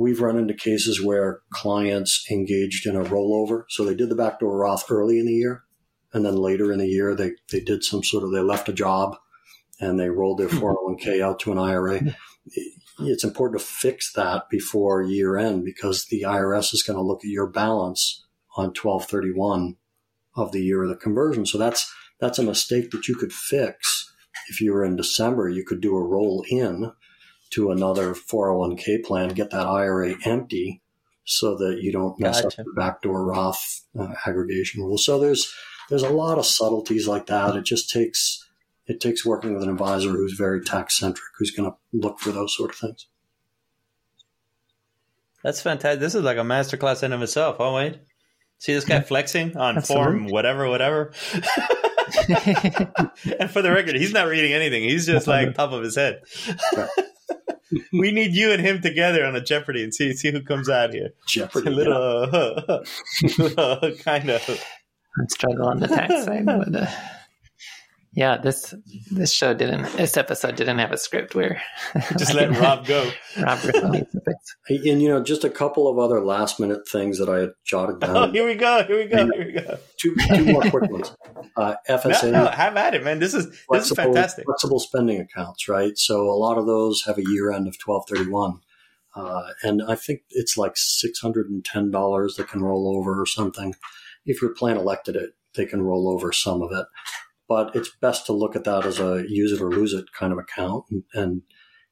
we've 0.00 0.22
run 0.22 0.38
into 0.38 0.54
cases 0.54 1.04
where 1.04 1.40
clients 1.52 2.24
engaged 2.30 2.86
in 2.86 2.96
a 2.96 3.04
rollover. 3.04 3.64
So 3.68 3.84
they 3.84 3.94
did 3.94 4.08
the 4.08 4.14
backdoor 4.14 4.56
Roth 4.56 4.90
early 4.90 5.18
in 5.18 5.26
the 5.26 5.34
year. 5.34 5.64
And 6.14 6.24
then 6.24 6.36
later 6.36 6.72
in 6.72 6.78
the 6.78 6.88
year, 6.88 7.14
they, 7.14 7.32
they 7.52 7.60
did 7.60 7.84
some 7.84 8.02
sort 8.02 8.24
of, 8.24 8.32
they 8.32 8.40
left 8.40 8.70
a 8.70 8.72
job 8.72 9.16
and 9.78 10.00
they 10.00 10.08
rolled 10.08 10.38
their 10.38 10.48
401k 10.48 11.18
hmm. 11.18 11.22
out 11.22 11.38
to 11.40 11.52
an 11.52 11.58
IRA. 11.58 12.00
It's 13.00 13.24
important 13.24 13.60
to 13.60 13.66
fix 13.66 14.12
that 14.14 14.48
before 14.50 15.02
year 15.02 15.36
end 15.36 15.64
because 15.66 16.06
the 16.06 16.22
IRS 16.22 16.72
is 16.72 16.82
going 16.82 16.96
to 16.96 17.04
look 17.04 17.20
at 17.22 17.30
your 17.30 17.46
balance 17.46 18.24
on 18.56 18.68
1231 18.68 19.76
of 20.34 20.52
the 20.52 20.62
year 20.62 20.82
of 20.82 20.88
the 20.88 20.96
conversion. 20.96 21.44
So 21.44 21.58
that's, 21.58 21.92
that's 22.20 22.38
a 22.38 22.42
mistake 22.42 22.90
that 22.90 23.06
you 23.06 23.16
could 23.16 23.32
fix. 23.32 24.10
If 24.48 24.62
you 24.62 24.72
were 24.72 24.84
in 24.84 24.96
December, 24.96 25.50
you 25.50 25.64
could 25.64 25.82
do 25.82 25.94
a 25.94 26.02
roll 26.02 26.44
in 26.48 26.92
to 27.50 27.70
another 27.70 28.14
401k 28.14 29.04
plan, 29.04 29.30
get 29.30 29.50
that 29.50 29.66
IRA 29.66 30.14
empty 30.24 30.82
so 31.24 31.56
that 31.56 31.80
you 31.80 31.92
don't 31.92 32.18
mess 32.18 32.42
gotcha. 32.42 32.60
up 32.60 32.66
the 32.66 32.72
backdoor 32.76 33.24
Roth 33.24 33.82
uh, 33.98 34.14
aggregation 34.26 34.82
rule. 34.82 34.98
So 34.98 35.18
there's, 35.18 35.52
there's 35.88 36.02
a 36.02 36.10
lot 36.10 36.38
of 36.38 36.46
subtleties 36.46 37.06
like 37.06 37.26
that. 37.26 37.56
It 37.56 37.64
just 37.64 37.90
takes, 37.90 38.48
it 38.86 39.00
takes 39.00 39.24
working 39.24 39.54
with 39.54 39.62
an 39.62 39.68
advisor 39.68 40.10
who's 40.10 40.32
very 40.32 40.62
tax 40.62 40.98
centric, 40.98 41.30
who's 41.38 41.50
going 41.50 41.70
to 41.70 41.76
look 41.92 42.18
for 42.18 42.32
those 42.32 42.56
sort 42.56 42.70
of 42.70 42.76
things. 42.76 43.06
That's 45.42 45.62
fantastic. 45.62 46.00
This 46.00 46.14
is 46.14 46.22
like 46.22 46.36
a 46.36 46.42
masterclass 46.42 47.02
in 47.02 47.12
of 47.12 47.22
itself. 47.22 47.56
Oh 47.58 47.74
wait, 47.74 47.98
see 48.58 48.74
this 48.74 48.84
guy 48.84 49.00
flexing 49.00 49.56
on 49.56 49.78
Absolutely. 49.78 50.04
form 50.04 50.26
whatever, 50.26 50.68
whatever. 50.68 51.12
and 52.28 53.50
for 53.50 53.62
the 53.62 53.70
record, 53.72 53.96
he's 53.96 54.12
not 54.12 54.26
reading 54.26 54.52
anything. 54.52 54.82
He's 54.82 55.06
just 55.06 55.26
like 55.26 55.54
top 55.54 55.72
of 55.72 55.82
his 55.82 55.96
head. 55.96 56.20
We 57.92 58.12
need 58.12 58.32
you 58.34 58.52
and 58.52 58.60
him 58.60 58.80
together 58.80 59.24
on 59.24 59.36
a 59.36 59.40
Jeopardy 59.40 59.82
and 59.82 59.94
see 59.94 60.12
see 60.14 60.32
who 60.32 60.42
comes 60.42 60.68
out 60.68 60.92
here. 60.92 61.10
Jeopardy, 61.26 61.68
a 61.68 61.70
little, 61.70 62.28
yeah. 62.32 62.38
uh, 62.38 62.84
little 63.38 63.96
kind 64.04 64.30
of. 64.30 64.42
I 64.48 65.24
struggle 65.28 65.66
on 65.66 65.80
the 65.80 65.88
tax 65.88 66.24
side, 66.24 66.46
but. 66.46 66.74
Uh 66.74 66.86
yeah, 68.12 68.38
this 68.38 68.74
this 69.12 69.32
show 69.32 69.54
didn't 69.54 69.84
this 69.92 70.16
episode 70.16 70.56
didn't 70.56 70.78
have 70.78 70.90
a 70.90 70.98
script 70.98 71.36
where 71.36 71.62
just 72.18 72.34
let 72.34 72.50
Rob 72.58 72.84
go. 72.84 73.08
Rob 73.40 73.58
and 74.68 75.00
you 75.00 75.08
know, 75.08 75.22
just 75.22 75.44
a 75.44 75.50
couple 75.50 75.86
of 75.86 75.96
other 75.96 76.20
last 76.20 76.58
minute 76.58 76.88
things 76.88 77.18
that 77.18 77.28
I 77.28 77.38
had 77.38 77.50
jotted 77.64 78.00
down. 78.00 78.16
Oh, 78.16 78.32
here 78.32 78.44
we 78.44 78.56
go, 78.56 78.82
here 78.82 78.96
we 78.96 79.04
go, 79.04 79.30
here 79.32 79.46
we 79.46 79.52
go. 79.52 79.78
Two 79.96 80.16
two 80.34 80.44
more 80.44 80.62
quick 80.62 80.90
ones. 80.90 81.14
Uh, 81.56 81.76
FSA. 81.88 82.32
No, 82.32 82.44
no, 82.44 82.50
have 82.50 82.76
at 82.76 82.94
it, 82.94 83.04
man. 83.04 83.20
This 83.20 83.32
is 83.32 83.48
this 83.70 83.88
is 83.88 83.96
fantastic. 83.96 84.44
Flexible 84.44 84.80
spending 84.80 85.20
accounts, 85.20 85.68
right? 85.68 85.96
So 85.96 86.28
a 86.28 86.34
lot 86.34 86.58
of 86.58 86.66
those 86.66 87.04
have 87.06 87.16
a 87.16 87.24
year 87.24 87.52
end 87.52 87.68
of 87.68 87.78
twelve 87.78 88.08
thirty 88.08 88.28
one. 88.28 88.60
Uh, 89.14 89.50
and 89.62 89.82
I 89.86 89.94
think 89.94 90.22
it's 90.30 90.56
like 90.56 90.72
six 90.74 91.20
hundred 91.20 91.48
and 91.48 91.64
ten 91.64 91.92
dollars 91.92 92.34
that 92.36 92.48
can 92.48 92.62
roll 92.62 92.96
over 92.96 93.20
or 93.20 93.26
something. 93.26 93.74
If 94.26 94.42
your 94.42 94.52
plan 94.52 94.76
elected 94.76 95.14
it, 95.14 95.30
they 95.54 95.64
can 95.64 95.82
roll 95.82 96.08
over 96.08 96.32
some 96.32 96.60
of 96.60 96.72
it 96.72 96.86
but 97.50 97.74
it's 97.74 97.90
best 98.00 98.26
to 98.26 98.32
look 98.32 98.54
at 98.54 98.62
that 98.62 98.86
as 98.86 99.00
a 99.00 99.24
use 99.28 99.50
it 99.50 99.60
or 99.60 99.72
lose 99.72 99.92
it 99.92 100.04
kind 100.16 100.32
of 100.32 100.38
account 100.38 100.84
and, 100.88 101.02
and 101.14 101.42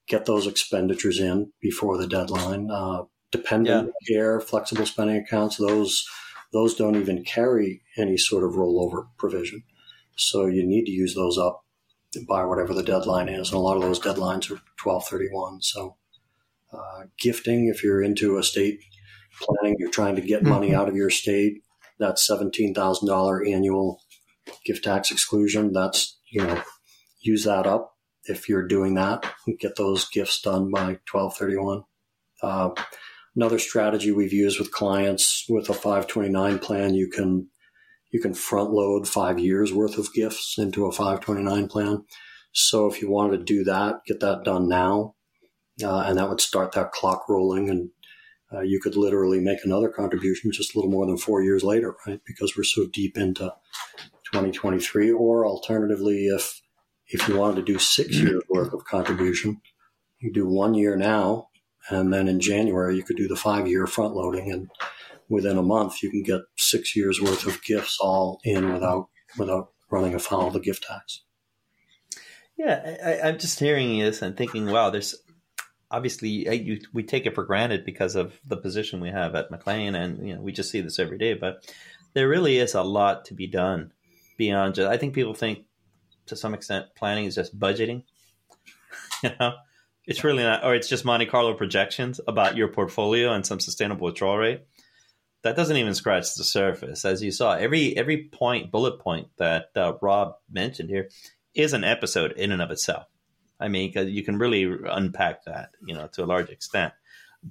get 0.07 0.25
those 0.25 0.47
expenditures 0.47 1.19
in 1.19 1.51
before 1.61 1.99
the 1.99 2.07
deadline. 2.07 2.71
Uh, 2.71 3.03
dependent 3.33 3.93
yeah. 4.09 4.15
care, 4.15 4.41
flexible 4.41 4.87
spending 4.87 5.17
accounts, 5.17 5.57
those 5.57 6.07
those 6.53 6.77
don't 6.77 6.95
even 6.95 7.25
carry 7.25 7.83
any 7.97 8.17
sort 8.17 8.45
of 8.45 8.53
rollover 8.53 9.09
provision. 9.19 9.65
So 10.17 10.47
you 10.47 10.65
need 10.65 10.85
to 10.85 10.93
use 10.93 11.17
those 11.17 11.37
up 11.37 11.65
by 12.29 12.45
whatever 12.45 12.73
the 12.73 12.85
deadline 12.85 13.29
is. 13.29 13.51
And 13.51 13.57
a 13.57 13.61
lot 13.61 13.77
of 13.77 13.83
those 13.83 13.99
deadlines 13.99 14.49
are 14.53 14.63
1231. 14.83 15.63
So 15.63 15.97
uh, 16.73 17.07
gifting, 17.19 17.67
if 17.67 17.83
you're 17.83 18.01
into 18.01 18.39
estate 18.39 18.79
planning, 19.41 19.75
you're 19.81 19.91
trying 19.91 20.15
to 20.15 20.23
get 20.23 20.45
money 20.45 20.69
mm-hmm. 20.69 20.81
out 20.81 20.89
of 20.89 20.95
your 20.95 21.09
estate, 21.09 21.63
that's 21.99 22.31
$17,000 22.31 23.53
annual 23.53 24.01
gift 24.65 24.85
tax 24.85 25.11
exclusion. 25.11 25.73
That's, 25.73 26.19
you 26.31 26.47
know, 26.47 26.63
use 27.21 27.45
that 27.45 27.67
up 27.67 27.95
if 28.25 28.49
you're 28.49 28.67
doing 28.67 28.95
that. 28.95 29.25
Get 29.61 29.77
those 29.77 30.09
gifts 30.09 30.41
done 30.41 30.71
by 30.71 30.99
1231. 31.11 31.85
Uh, 32.43 32.71
another 33.35 33.59
strategy 33.59 34.13
we've 34.13 34.33
used 34.33 34.59
with 34.59 34.73
clients 34.73 35.45
with 35.49 35.69
a 35.69 35.75
529 35.75 36.59
plan, 36.59 36.95
you 36.95 37.09
can 37.09 37.49
you 38.11 38.21
can 38.21 38.35
front 38.35 38.71
load 38.71 39.07
five 39.07 39.39
years 39.39 39.73
worth 39.73 39.99
of 39.99 40.13
gifts 40.15 40.57
into 40.57 40.87
a 40.87 40.93
529 40.93 41.69
plan. 41.69 42.05
So 42.53 42.87
if 42.87 43.03
you 43.03 43.11
wanted 43.11 43.39
to 43.39 43.45
do 43.45 43.65
that, 43.65 44.01
get 44.07 44.21
that 44.21 44.45
done 44.45 44.67
now, 44.67 45.15
uh, 45.83 46.05
and 46.07 46.19
that 46.19 46.29
would 46.29 46.41
start 46.41 46.73
that 46.73 46.93
clock 46.93 47.29
rolling, 47.29 47.69
and 47.69 47.91
uh, 48.53 48.63
you 48.63 48.81
could 48.81 48.97
literally 48.97 49.41
make 49.41 49.59
another 49.63 49.91
contribution 49.91 50.51
just 50.51 50.75
a 50.75 50.79
little 50.79 50.91
more 50.91 51.07
than 51.07 51.19
four 51.19 51.43
years 51.43 51.63
later, 51.63 51.95
right? 52.07 52.21
Because 52.27 52.57
we're 52.57 52.65
so 52.65 52.87
deep 52.87 53.19
into 53.19 53.53
2023, 54.33 55.13
or 55.13 55.47
alternatively, 55.47 56.27
if 56.27 56.61
if 57.09 57.27
you 57.27 57.39
wanted 57.39 57.57
to 57.57 57.73
do 57.73 57.79
six 57.79 58.17
mm-hmm. 58.17 58.27
years 58.27 58.43
worth 58.49 58.73
of 58.73 58.85
contribution, 58.85 59.61
you 60.21 60.33
do 60.33 60.47
one 60.47 60.75
year 60.75 60.97
now, 60.97 61.49
and 61.89 62.13
then 62.13 62.29
in 62.29 62.41
January 62.41 62.97
you 62.97 63.03
could 63.03 63.17
do 63.17 63.29
the 63.29 63.37
five 63.37 63.67
year 63.67 63.87
front 63.87 64.15
loading, 64.15 64.51
and 64.51 64.71
within 65.29 65.59
a 65.59 65.63
month 65.63 66.03
you 66.03 66.11
can 66.11 66.23
get 66.23 66.43
six 66.57 66.95
years 66.97 67.21
worth 67.21 67.47
of 67.47 67.63
gifts 67.63 67.99
all 68.01 68.41
in 68.45 68.73
without 68.73 69.09
without 69.39 69.73
running 69.91 70.15
afoul 70.15 70.49
of 70.49 70.53
the 70.53 70.61
gift 70.61 70.85
tax. 70.85 71.23
Yeah, 72.57 72.97
I, 73.05 73.29
am 73.29 73.39
just 73.39 73.61
hearing 73.61 74.01
this 74.01 74.21
and 74.21 74.37
thinking, 74.37 74.67
wow, 74.67 74.91
there's 74.91 75.15
obviously, 75.91 76.31
you, 76.55 76.81
we 76.93 77.05
take 77.05 77.25
it 77.25 77.35
for 77.35 77.45
granted 77.45 77.85
because 77.85 78.17
of 78.17 78.39
the 78.45 78.57
position 78.57 79.01
we 79.01 79.11
have 79.11 79.35
at 79.35 79.51
McLean, 79.51 79.95
and 79.95 80.27
you 80.27 80.35
know 80.35 80.43
we 80.43 80.53
just 80.53 80.71
see 80.71 80.81
this 80.81 80.99
every 80.99 81.19
day. 81.19 81.35
But 81.35 81.63
there 82.15 82.29
really 82.29 82.59
is 82.59 82.75
a 82.75 82.83
lot 82.83 83.25
to 83.27 83.35
be 83.35 83.47
done 83.47 83.93
beyond 84.39 84.77
just. 84.77 84.89
I 84.89 84.97
think 84.97 85.13
people 85.13 85.35
think 85.35 85.67
to 86.27 86.37
some 86.37 86.55
extent 86.55 86.87
planning 86.97 87.27
is 87.27 87.35
just 87.35 87.59
budgeting. 87.59 88.05
you 89.23 89.31
know, 89.39 89.55
it's 90.07 90.25
really 90.25 90.43
not, 90.43 90.65
or 90.65 90.75
it's 90.75 90.89
just 90.89 91.05
Monte 91.05 91.27
Carlo 91.27 91.53
projections 91.53 92.21
about 92.27 92.57
your 92.57 92.69
portfolio 92.69 93.33
and 93.33 93.45
some 93.45 93.61
sustainable 93.61 94.07
withdrawal 94.07 94.39
rate. 94.39 94.63
That 95.43 95.57
doesn't 95.57 95.77
even 95.77 95.95
scratch 95.95 96.35
the 96.35 96.45
surface. 96.45 97.05
As 97.05 97.23
you 97.23 97.31
saw, 97.31 97.53
every 97.53 97.95
every 97.97 98.29
point 98.33 98.71
bullet 98.71 98.99
point 99.01 99.29
that 99.37 99.67
uh, 99.77 99.93
Rob 100.01 100.37
mentioned 100.51 100.89
here 100.89 101.11
is 101.55 101.75
an 101.75 101.85
episode 101.85 102.33
in 102.33 102.53
and 102.53 102.63
of 102.63 102.71
itself. 102.71 103.05
I 103.61 103.69
mean, 103.69 103.93
you 103.95 104.23
can 104.23 104.39
really 104.39 104.65
unpack 104.89 105.45
that, 105.45 105.71
you 105.85 105.95
know, 105.95 106.09
to 106.13 106.25
a 106.25 106.27
large 106.27 106.49
extent. 106.49 106.93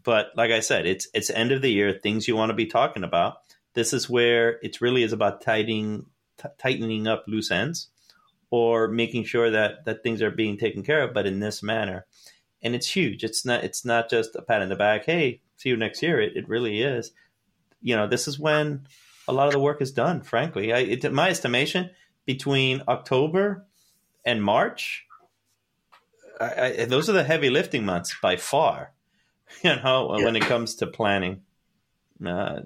But 0.03 0.31
like 0.35 0.51
I 0.51 0.61
said, 0.61 0.85
it's 0.85 1.07
it's 1.13 1.29
end 1.29 1.51
of 1.51 1.61
the 1.61 1.71
year, 1.71 1.93
things 1.93 2.27
you 2.27 2.35
want 2.35 2.49
to 2.49 2.55
be 2.55 2.65
talking 2.65 3.03
about. 3.03 3.37
This 3.73 3.93
is 3.93 4.09
where 4.09 4.59
it 4.63 4.81
really 4.81 5.03
is 5.03 5.13
about 5.13 5.41
tightening 5.41 6.07
t- 6.37 6.49
tightening 6.57 7.07
up 7.07 7.25
loose 7.27 7.51
ends 7.51 7.87
or 8.49 8.87
making 8.87 9.25
sure 9.25 9.49
that 9.51 9.85
that 9.85 10.03
things 10.03 10.21
are 10.21 10.31
being 10.31 10.57
taken 10.57 10.83
care 10.83 11.03
of, 11.03 11.13
but 11.13 11.25
in 11.25 11.39
this 11.39 11.61
manner. 11.61 12.05
And 12.61 12.73
it's 12.73 12.89
huge. 12.89 13.23
It's 13.23 13.45
not 13.45 13.63
it's 13.63 13.85
not 13.85 14.09
just 14.09 14.35
a 14.35 14.41
pat 14.41 14.61
in 14.61 14.69
the 14.69 14.75
back. 14.75 15.05
Hey, 15.05 15.41
see 15.57 15.69
you 15.69 15.77
next 15.77 16.01
year. 16.01 16.19
It, 16.21 16.35
it 16.35 16.47
really 16.47 16.81
is. 16.81 17.11
You 17.81 17.95
know, 17.95 18.07
this 18.07 18.27
is 18.27 18.39
when 18.39 18.87
a 19.27 19.33
lot 19.33 19.47
of 19.47 19.53
the 19.53 19.59
work 19.59 19.81
is 19.81 19.91
done. 19.91 20.21
Frankly, 20.21 20.73
I, 20.73 20.79
it, 20.79 21.13
my 21.13 21.29
estimation 21.29 21.91
between 22.25 22.81
October 22.87 23.65
and 24.25 24.41
March, 24.43 25.05
I, 26.39 26.75
I, 26.79 26.85
those 26.85 27.09
are 27.09 27.13
the 27.13 27.23
heavy 27.23 27.49
lifting 27.49 27.85
months 27.85 28.15
by 28.21 28.37
far. 28.37 28.93
You 29.63 29.77
know, 29.77 30.17
yeah. 30.17 30.25
when 30.25 30.35
it 30.35 30.43
comes 30.43 30.75
to 30.75 30.87
planning. 30.87 31.41
Uh, 32.23 32.63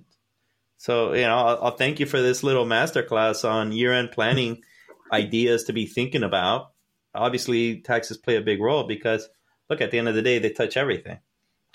so 0.82 1.14
you 1.14 1.22
know, 1.22 1.36
I'll, 1.36 1.64
I'll, 1.66 1.78
thank 1.78 2.00
you 2.00 2.08
for 2.08 2.20
this 2.20 2.42
little 2.42 2.66
masterclass 2.66 3.48
on 3.48 3.72
year-end 3.72 4.14
planning 4.14 4.64
ideas 5.14 5.66
to 5.66 5.74
be 5.74 5.86
thinking 5.86 6.24
about. 6.24 6.72
Obviously, 7.14 7.82
taxes 7.82 8.18
play 8.18 8.36
a 8.36 8.42
big 8.42 8.60
role 8.60 8.86
because 8.88 9.30
look, 9.70 9.80
at 9.80 9.92
the 9.92 10.00
end 10.00 10.08
of 10.08 10.16
the 10.16 10.24
day, 10.24 10.40
they 10.40 10.50
touch 10.50 10.78
everything, 10.78 11.20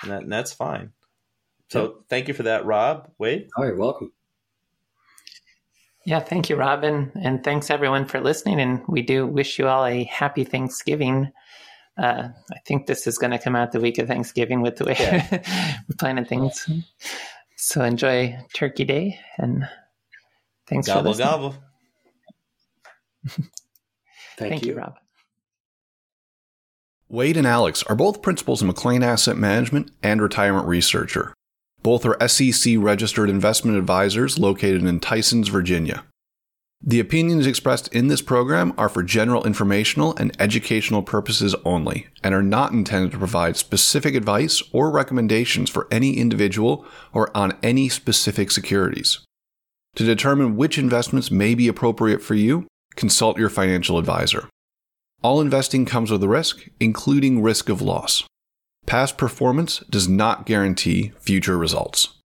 and, 0.03 0.11
that, 0.11 0.23
and 0.23 0.33
that's 0.33 0.53
fine. 0.53 0.91
So, 1.71 1.85
yeah. 1.85 1.91
thank 2.09 2.27
you 2.27 2.35
for 2.35 2.43
that, 2.43 2.67
Rob. 2.67 3.13
Wade. 3.17 3.49
Oh, 3.57 3.63
you're 3.63 3.77
welcome. 3.77 4.11
Yeah, 6.05 6.19
thank 6.19 6.51
you, 6.51 6.57
Robin. 6.57 7.13
And 7.15 7.45
thanks 7.45 7.71
everyone 7.71 8.07
for 8.07 8.21
listening. 8.21 8.61
And 8.61 8.83
we 8.89 9.03
do 9.03 9.25
wish 9.25 9.57
you 9.57 9.69
all 9.69 9.87
a 9.87 10.03
happy 10.03 10.43
Thanksgiving. 10.43 11.31
Uh, 11.97 12.31
I 12.53 12.59
think 12.67 12.89
this 12.89 13.07
is 13.07 13.19
going 13.19 13.31
to 13.31 13.39
come 13.39 13.55
out 13.55 13.71
the 13.71 13.81
week 13.81 13.99
of 13.99 14.09
Thanksgiving 14.09 14.63
with 14.63 14.77
the 14.77 14.85
way 14.85 14.97
yeah. 14.99 15.27
we're 15.89 15.97
planning 15.97 16.25
things. 16.25 16.69
So 17.57 17.83
enjoy 17.83 18.39
Turkey 18.55 18.85
Day 18.85 19.19
and 19.39 19.67
thanks 20.69 20.87
gobble, 20.87 21.03
for 21.03 21.09
listening. 21.09 21.27
Gobble, 21.27 21.55
Thank, 24.37 24.51
Thank 24.51 24.63
you. 24.65 24.73
you, 24.73 24.79
Rob. 24.79 24.95
Wade 27.09 27.37
and 27.37 27.47
Alex 27.47 27.83
are 27.85 27.97
both 27.97 28.21
principals 28.21 28.61
in 28.61 28.67
McLean 28.67 29.03
Asset 29.03 29.37
Management 29.37 29.91
and 30.03 30.21
retirement 30.21 30.67
researcher. 30.67 31.33
Both 31.83 32.05
are 32.05 32.29
SEC 32.29 32.75
registered 32.79 33.31
investment 33.31 33.79
advisors 33.79 34.39
located 34.39 34.85
in 34.85 35.01
Tysons, 35.01 35.49
Virginia. 35.49 36.05
The 36.83 37.01
opinions 37.01 37.47
expressed 37.47 37.89
in 37.89 38.09
this 38.09 38.23
program 38.23 38.73
are 38.77 38.89
for 38.89 39.03
general 39.03 39.45
informational 39.45 40.15
and 40.17 40.37
educational 40.41 41.03
purposes 41.03 41.55
only 41.65 42.07
and 42.23 42.35
are 42.35 42.43
not 42.43 42.73
intended 42.73 43.13
to 43.13 43.19
provide 43.19 43.57
specific 43.57 44.15
advice 44.15 44.63
or 44.73 44.91
recommendations 44.91 45.71
for 45.71 45.89
any 45.91 46.19
individual 46.19 46.85
or 47.13 47.35
on 47.37 47.57
any 47.63 47.89
specific 47.89 48.51
securities. 48.51 49.21
To 49.97 50.05
determine 50.05 50.57
which 50.57 50.79
investments 50.79 51.31
may 51.31 51.55
be 51.55 51.67
appropriate 51.67 52.23
for 52.23 52.35
you, 52.35 52.69
consult 52.95 53.39
your 53.39 53.49
financial 53.49 53.99
advisor. 53.99 54.49
All 55.23 55.41
investing 55.41 55.87
comes 55.87 56.11
with 56.11 56.23
a 56.23 56.29
risk, 56.29 56.69
including 56.79 57.43
risk 57.43 57.71
of 57.71 57.81
loss. 57.81 58.25
Past 58.85 59.17
performance 59.17 59.79
does 59.91 60.07
not 60.07 60.47
guarantee 60.47 61.13
future 61.19 61.57
results. 61.57 62.16